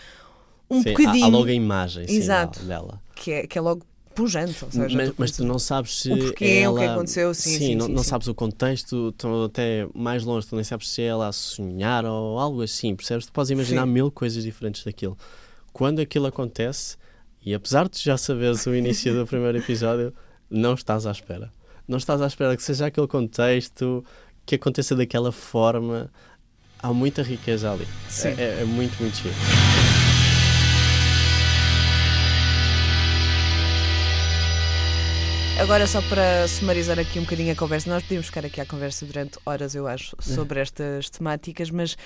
um 0.70 0.82
Sim, 0.82 0.88
há- 0.88 0.92
bocadinho. 0.92 1.24
Há, 1.24 1.28
logo 1.28 1.48
a 1.48 1.52
imagem 1.52 2.08
sim, 2.08 2.16
Exato. 2.16 2.60
dela. 2.64 3.00
Que 3.14 3.32
é, 3.32 3.46
que 3.46 3.58
é 3.58 3.60
logo 3.60 3.84
pujante. 4.14 4.54
Seja, 4.70 4.96
mas, 4.96 5.08
tu 5.10 5.14
mas 5.18 5.32
tu 5.32 5.44
não 5.44 5.58
sabes 5.58 6.00
se 6.00 6.12
o 6.12 6.16
porquê, 6.18 6.60
ela... 6.62 6.74
o 6.74 6.78
que 6.78 6.84
aconteceu, 6.84 7.34
sim, 7.34 7.58
sim, 7.58 7.74
não, 7.74 7.86
sim, 7.86 7.92
não 7.92 8.02
sim. 8.02 8.08
sabes 8.08 8.28
o 8.28 8.34
contexto, 8.34 9.12
tu 9.18 9.44
até 9.44 9.88
mais 9.92 10.24
longe, 10.24 10.46
tu 10.46 10.54
nem 10.54 10.64
sabes 10.64 10.88
se 10.88 11.02
é 11.02 11.06
ela 11.06 11.28
a 11.28 11.32
sonhar 11.32 12.04
ou 12.04 12.38
algo 12.38 12.62
assim, 12.62 12.94
percebes? 12.94 13.26
Tu 13.26 13.32
podes 13.32 13.50
imaginar 13.50 13.84
Sim. 13.84 13.92
mil 13.92 14.10
coisas 14.10 14.44
diferentes 14.44 14.84
daquilo. 14.84 15.18
Quando 15.72 15.98
aquilo 16.00 16.26
acontece, 16.26 16.96
e 17.44 17.52
apesar 17.52 17.88
de 17.88 18.00
já 18.00 18.16
saberes 18.16 18.64
o 18.66 18.74
início 18.74 19.12
do 19.14 19.26
primeiro 19.26 19.58
episódio, 19.58 20.14
não 20.48 20.74
estás 20.74 21.06
à 21.06 21.10
espera. 21.10 21.52
Não 21.86 21.98
estás 21.98 22.22
à 22.22 22.26
espera 22.26 22.56
que 22.56 22.62
seja 22.62 22.86
aquele 22.86 23.08
contexto, 23.08 24.04
que 24.46 24.54
aconteça 24.54 24.94
daquela 24.94 25.32
forma. 25.32 26.10
Há 26.84 26.92
muita 26.92 27.22
riqueza 27.22 27.72
ali. 27.72 27.88
Sim. 28.10 28.28
É, 28.36 28.42
é- 28.42 28.58
é 28.60 28.64
muito, 28.66 29.00
muito 29.00 29.16
giro. 29.16 29.34
Agora, 35.58 35.86
só 35.86 36.02
para 36.02 36.46
sumarizar 36.48 36.98
aqui 36.98 37.18
um 37.18 37.22
bocadinho 37.22 37.52
a 37.52 37.56
conversa, 37.56 37.88
nós 37.88 38.02
podíamos 38.02 38.26
ficar 38.26 38.44
aqui 38.44 38.60
à 38.60 38.66
conversa 38.66 39.06
durante 39.06 39.38
horas, 39.46 39.74
eu 39.74 39.86
acho, 39.86 40.14
sobre 40.20 40.60
estas 40.60 41.08
temáticas, 41.08 41.70
mas 41.70 41.96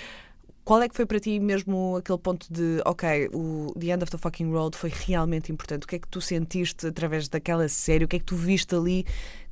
qual 0.65 0.83
é 0.83 0.89
que 0.89 0.95
foi 0.95 1.07
para 1.07 1.19
ti 1.19 1.41
mesmo 1.41 1.97
aquele 1.97 2.19
ponto 2.19 2.47
de, 2.53 2.81
ok, 2.85 3.31
o 3.33 3.73
The 3.79 3.87
End 3.87 4.03
of 4.05 4.13
the 4.13 4.19
Fucking 4.19 4.49
World 4.53 4.77
foi 4.77 4.93
realmente 4.95 5.51
importante? 5.51 5.85
O 5.85 5.87
que 5.89 5.97
é 5.97 5.99
que 5.99 6.07
tu 6.09 6.21
sentiste 6.21 6.87
através 6.87 7.27
daquela 7.29 7.69
série? 7.69 8.05
O 8.05 8.09
que 8.09 8.17
é 8.17 8.19
que 8.19 8.25
tu 8.27 8.37
viste 8.37 8.75
ali 8.75 9.05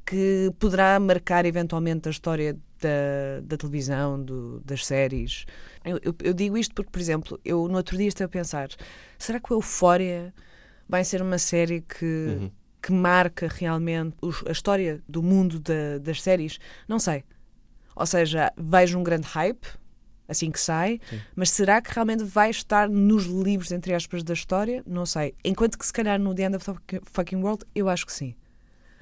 que 0.04 0.52
poderá 0.60 1.00
marcar 1.00 1.46
eventualmente 1.46 2.06
a 2.06 2.10
história 2.10 2.56
da, 2.80 3.40
da 3.42 3.56
televisão, 3.56 4.22
do- 4.22 4.60
das 4.64 4.84
séries? 4.86 5.44
Eu, 5.84 5.98
eu- 6.02 6.14
eu 6.22 6.34
digo 6.34 6.56
isto 6.58 6.74
porque, 6.74 6.90
por 6.90 7.00
exemplo, 7.00 7.40
eu 7.44 7.66
no 7.68 7.76
outro 7.76 7.96
dia 7.96 8.08
estava 8.08 8.26
a 8.26 8.32
pensar, 8.32 8.68
será 9.18 9.38
que 9.40 9.52
o 9.52 9.56
Euphoria 9.56 10.32
vai 10.88 11.04
ser 11.04 11.20
uma 11.22 11.38
série 11.38 11.80
que 11.80 12.04
Uhum. 12.04 12.50
que 12.82 12.92
marca 12.92 13.48
realmente 13.52 14.16
os- 14.22 14.44
a 14.46 14.52
história 14.52 15.02
do 15.08 15.20
mundo 15.22 15.58
da- 15.58 15.98
das 16.00 16.22
séries, 16.22 16.58
não 16.86 17.00
sei. 17.00 17.24
Ou 17.96 18.06
seja, 18.06 18.52
vejo 18.56 18.96
um 18.98 19.02
grande 19.02 19.26
hype 19.26 19.66
assim 20.28 20.50
que 20.52 20.60
sai, 20.60 21.00
mas 21.34 21.50
será 21.50 21.80
que 21.80 21.92
realmente 21.92 22.22
vai 22.22 22.50
estar 22.50 22.88
nos 22.88 23.24
livros, 23.26 23.72
entre 23.72 23.92
aspas, 23.94 24.22
da 24.22 24.34
história? 24.34 24.84
Não 24.86 25.04
sei. 25.06 25.34
Enquanto 25.44 25.76
que 25.78 25.86
se 25.86 25.92
calhar 25.92 26.18
no 26.20 26.32
The 26.34 26.42
End 26.44 26.56
of 26.56 26.64
the 26.64 26.72
Fuck- 26.72 27.00
Fucking 27.12 27.36
World, 27.42 27.64
eu 27.74 27.88
acho 27.88 28.06
que 28.06 28.12
sim. 28.12 28.34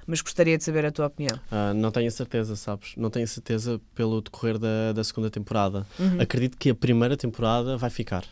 Mas 0.07 0.21
gostaria 0.21 0.57
de 0.59 0.65
saber 0.65 0.85
a 0.85 0.93
tua 0.93 1.07
opinião. 1.07 1.39
Ah, 1.51 1.73
não 1.75 1.91
tenho 1.91 2.09
a 2.09 2.11
certeza, 2.11 2.57
sabes? 2.57 2.93
Não 2.97 3.09
tenho 3.11 3.25
a 3.25 3.29
certeza 3.29 3.81
pelo 3.95 4.21
decorrer 4.21 4.59
da, 4.59 4.93
da 4.93 5.03
segunda 5.05 5.31
temporada. 5.31 5.87
Uhum. 5.99 6.21
Acredito 6.21 6.57
que 6.59 6.71
a 6.71 6.75
primeira 6.75 7.17
temporada 7.17 7.77
vai 7.77 7.91
ficar. 7.91 8.25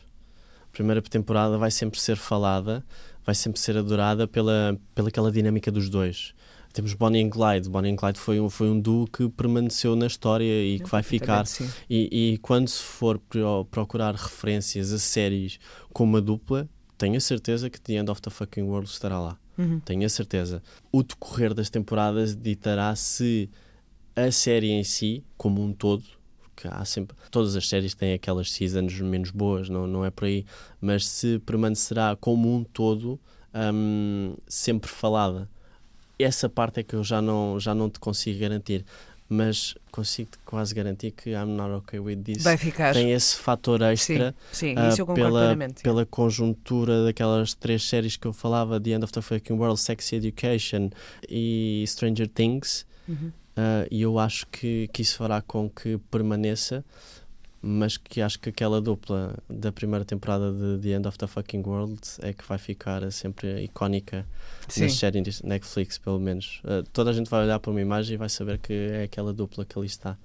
A 0.63 0.73
primeira 0.73 1.01
temporada 1.03 1.57
vai 1.59 1.71
sempre 1.71 1.99
ser 2.01 2.17
falada, 2.17 2.85
vai 3.25 3.35
sempre 3.35 3.61
ser 3.61 3.77
adorada 3.77 4.27
pela, 4.29 4.79
pela 4.95 5.09
aquela 5.09 5.31
dinâmica 5.33 5.71
dos 5.71 5.89
dois. 5.89 6.35
Temos 6.73 6.95
Bonnie 6.95 7.23
and 7.23 7.29
Clyde. 7.31 7.69
Bonnie 7.69 7.93
and 7.93 7.97
Clyde 7.97 8.19
foi 8.19 8.41
um, 8.41 8.49
foi 8.49 8.69
um 8.71 8.81
duo 8.81 9.07
que 9.07 9.29
permaneceu 9.29 9.95
na 9.95 10.07
história 10.07 10.45
e 10.65 10.81
que 10.81 10.89
vai 10.89 11.03
ficar. 11.03 11.45
E, 11.91 12.33
e 12.35 12.39
quando 12.39 12.69
se 12.69 12.83
for 12.83 13.19
pro- 13.19 13.67
procurar 13.71 14.15
referências 14.15 14.91
a 14.93 14.99
séries 14.99 15.59
com 15.93 16.05
uma 16.05 16.21
dupla, 16.21 16.67
tenho 16.97 17.17
a 17.17 17.21
certeza 17.21 17.69
que 17.69 17.79
The 17.79 17.95
End 17.95 18.11
of 18.11 18.23
the 18.23 18.31
Fucking 18.31 18.63
World 18.63 18.89
estará 18.89 19.21
lá. 19.21 19.39
Uhum. 19.57 19.81
Tenho 19.81 20.07
a 20.07 20.09
certeza. 20.09 20.63
O 20.91 21.03
decorrer 21.03 21.55
das 21.55 21.69
temporadas 21.69 22.35
ditará 22.35 22.95
se 22.97 23.51
a 24.15 24.31
série 24.31 24.71
em 24.71 24.85
si, 24.85 25.25
como 25.37 25.63
um 25.63 25.73
todo, 25.73 26.05
porque 26.41 26.69
há 26.69 26.85
sempre. 26.85 27.17
Todas 27.31 27.57
as 27.57 27.69
séries 27.69 27.95
têm 27.95 28.15
aquelas 28.15 28.51
seasons 28.51 29.01
menos 29.01 29.31
boas, 29.31 29.69
não, 29.69 29.87
não 29.87 30.05
é 30.05 30.11
por 30.11 30.27
aí, 30.27 30.45
mas 30.81 31.07
se 31.07 31.39
permanecerá 31.41 32.17
como 32.21 32.55
um 32.55 32.63
todo 32.63 33.19
hum, 33.55 34.37
sempre 34.47 34.91
falada. 34.91 35.49
Essa 36.19 36.49
parte 36.49 36.81
é 36.81 36.83
que 36.83 36.95
eu 36.95 37.03
já 37.03 37.21
não, 37.21 37.59
já 37.59 37.75
não 37.75 37.91
te 37.91 37.99
consigo 37.99 38.39
garantir. 38.39 38.85
Mas 39.35 39.75
consigo-te 39.91 40.39
quase 40.45 40.75
garantir 40.75 41.13
que 41.13 41.31
I'm 41.31 41.57
not 41.57 41.71
okay 41.71 41.99
with 41.99 42.19
this. 42.23 42.43
Vai 42.43 42.59
ficar. 42.59 42.93
Tem 42.93 43.13
esse 43.13 43.37
fator 43.37 43.81
extra 43.81 44.35
Sim, 44.53 44.75
sim, 44.75 44.75
ah, 44.77 44.89
isso 44.89 45.01
eu 45.01 45.07
pela, 45.07 45.57
pela 45.83 46.05
conjuntura 46.05 47.05
daquelas 47.05 47.55
três 47.55 47.83
séries 47.83 48.19
que 48.19 48.27
eu 48.27 48.33
falava: 48.35 48.79
The 48.79 48.91
End 48.91 49.05
of 49.05 49.13
the 49.13 49.23
Fucking 49.23 49.55
World, 49.55 49.81
Sex 49.81 50.13
Education 50.13 50.91
e 51.27 51.83
Stranger 51.87 52.29
Things. 52.29 52.85
Uhum. 53.09 53.33
Ah, 53.57 53.87
e 53.91 54.03
eu 54.03 54.19
acho 54.19 54.47
que, 54.49 54.89
que 54.93 55.01
isso 55.01 55.17
fará 55.17 55.41
com 55.41 55.71
que 55.71 55.99
permaneça, 56.11 56.85
mas 57.63 57.97
que 57.97 58.21
acho 58.21 58.41
que 58.41 58.49
aquela 58.49 58.81
dupla 58.81 59.37
da 59.49 59.71
primeira 59.71 60.05
temporada 60.05 60.53
de 60.53 60.83
The 60.83 60.97
End 60.97 61.07
of 61.07 61.17
the 61.17 61.29
Fucking 61.29 61.63
World 61.65 62.01
é 62.21 62.33
que 62.33 62.45
vai 62.45 62.59
ficar 62.59 63.11
sempre 63.13 63.63
icónica 63.63 64.27
Sim. 64.67 64.83
nas 64.83 64.95
séries 64.95 65.41
Netflix, 65.43 65.97
pelo 65.97 66.19
menos. 66.19 66.61
Ah, 66.65 66.83
toda 66.93 67.11
a 67.11 67.13
gente 67.13 67.31
vai 67.31 67.45
olhar 67.45 67.61
para 67.61 67.71
uma 67.71 67.81
imagem 67.81 68.15
e 68.15 68.17
vai 68.17 68.29
saber 68.29 68.59
que 68.59 68.73
é 68.73 69.05
aquela 69.05 69.33
dupla 69.33 69.65
que 69.65 69.79
ali 69.79 69.87
está. 69.87 70.19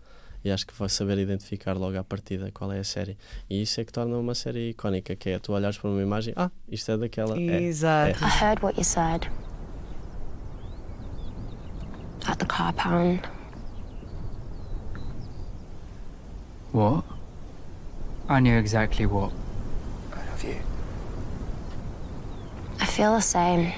E 0.43 0.49
acho 0.49 0.65
que 0.65 0.73
vai 0.73 0.89
saber 0.89 1.19
identificar 1.19 1.73
logo 1.73 1.97
à 1.97 2.03
partida 2.03 2.49
qual 2.51 2.71
é 2.71 2.79
a 2.79 2.83
série. 2.83 3.17
E 3.47 3.61
isso 3.61 3.79
é 3.81 3.85
que 3.85 3.91
torna 3.91 4.17
uma 4.17 4.33
série 4.33 4.71
icónica, 4.71 5.15
que 5.15 5.29
é 5.29 5.39
tu 5.39 5.53
olhares 5.53 5.77
para 5.77 5.89
uma 5.91 6.01
imagem, 6.01 6.33
ah, 6.35 6.49
isto 6.67 6.91
é 6.91 6.97
daquela. 6.97 7.37
É, 7.37 7.61
Exato. 7.61 8.23
I 8.23 8.43
heard 8.43 8.63
what 8.63 8.79
you 8.79 8.83
said. 8.83 9.27
At 12.25 12.39
the 12.39 12.45
car 12.45 12.73
pound. 12.73 13.21
What? 16.73 17.16
I 18.29 18.39
knew 18.41 18.57
exactly 18.57 19.05
what. 19.05 19.31
I 20.13 20.25
love 20.29 20.43
you. 20.43 20.57
I 22.79 22.85
feel 22.85 23.13
the 23.13 23.21
same. 23.21 23.71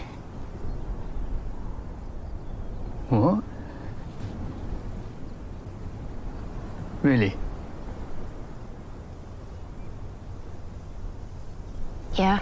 What? 3.09 3.43
Really? 7.03 7.35
Yeah. 12.15 12.39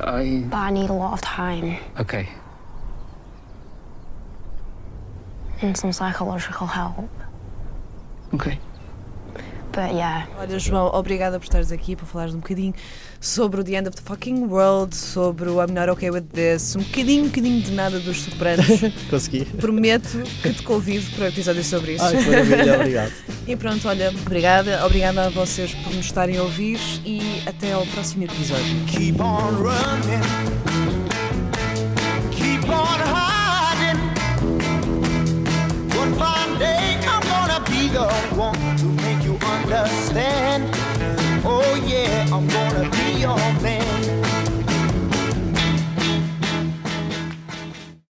I. 0.00 0.44
But 0.48 0.56
I 0.56 0.70
need 0.70 0.90
a 0.90 0.94
lot 0.94 1.12
of 1.12 1.20
time 1.20 1.76
Okay. 1.98 2.28
And 5.62 5.76
some 5.76 5.92
psychological 5.92 6.66
help. 6.66 7.10
Okay. 8.34 8.58
But 9.72 9.94
yeah. 9.94 10.26
Olha, 10.36 10.58
João, 10.58 10.90
obrigada 10.92 11.38
por 11.38 11.44
estares 11.44 11.70
aqui 11.70 11.94
para 11.94 12.04
falares 12.04 12.34
um 12.34 12.38
bocadinho 12.38 12.74
sobre 13.20 13.60
o 13.60 13.64
The 13.64 13.74
End 13.74 13.88
of 13.88 13.96
the 13.96 14.02
Fucking 14.02 14.46
World, 14.46 14.96
sobre 14.96 15.48
o 15.48 15.62
I'm 15.62 15.72
Not 15.72 15.90
Okay 15.90 16.10
With 16.10 16.24
This, 16.32 16.74
um 16.74 16.82
bocadinho, 16.82 17.24
um 17.24 17.28
bocadinho 17.28 17.62
de 17.62 17.70
nada 17.70 18.00
dos 18.00 18.22
Sopranos. 18.22 18.66
Consegui. 19.08 19.44
Prometo 19.44 20.22
que 20.42 20.52
te 20.52 20.62
convido 20.64 21.08
para 21.14 21.26
um 21.26 21.28
episódio 21.28 21.62
sobre 21.62 21.94
isso. 21.94 22.04
Ai, 22.04 22.14
maravilha, 22.24 22.74
obrigado. 22.74 23.12
E 23.46 23.56
pronto, 23.56 23.88
olha, 23.88 24.10
obrigada, 24.10 24.86
obrigada 24.86 25.26
a 25.26 25.28
vocês 25.28 25.74
por 25.74 25.92
nos 25.92 26.06
estarem 26.06 26.36
a 26.36 26.42
ouvir 26.42 26.78
e 27.04 27.42
até 27.46 27.72
ao 27.72 27.84
próximo 27.86 28.22
episódio. 28.22 28.84
Keep 28.86 29.20
on 29.20 29.56
running. 29.56 30.69
I'm 42.40 42.48
gonna 42.48 42.90
be 42.90 43.20
your 43.20 43.36
man. 43.60 43.79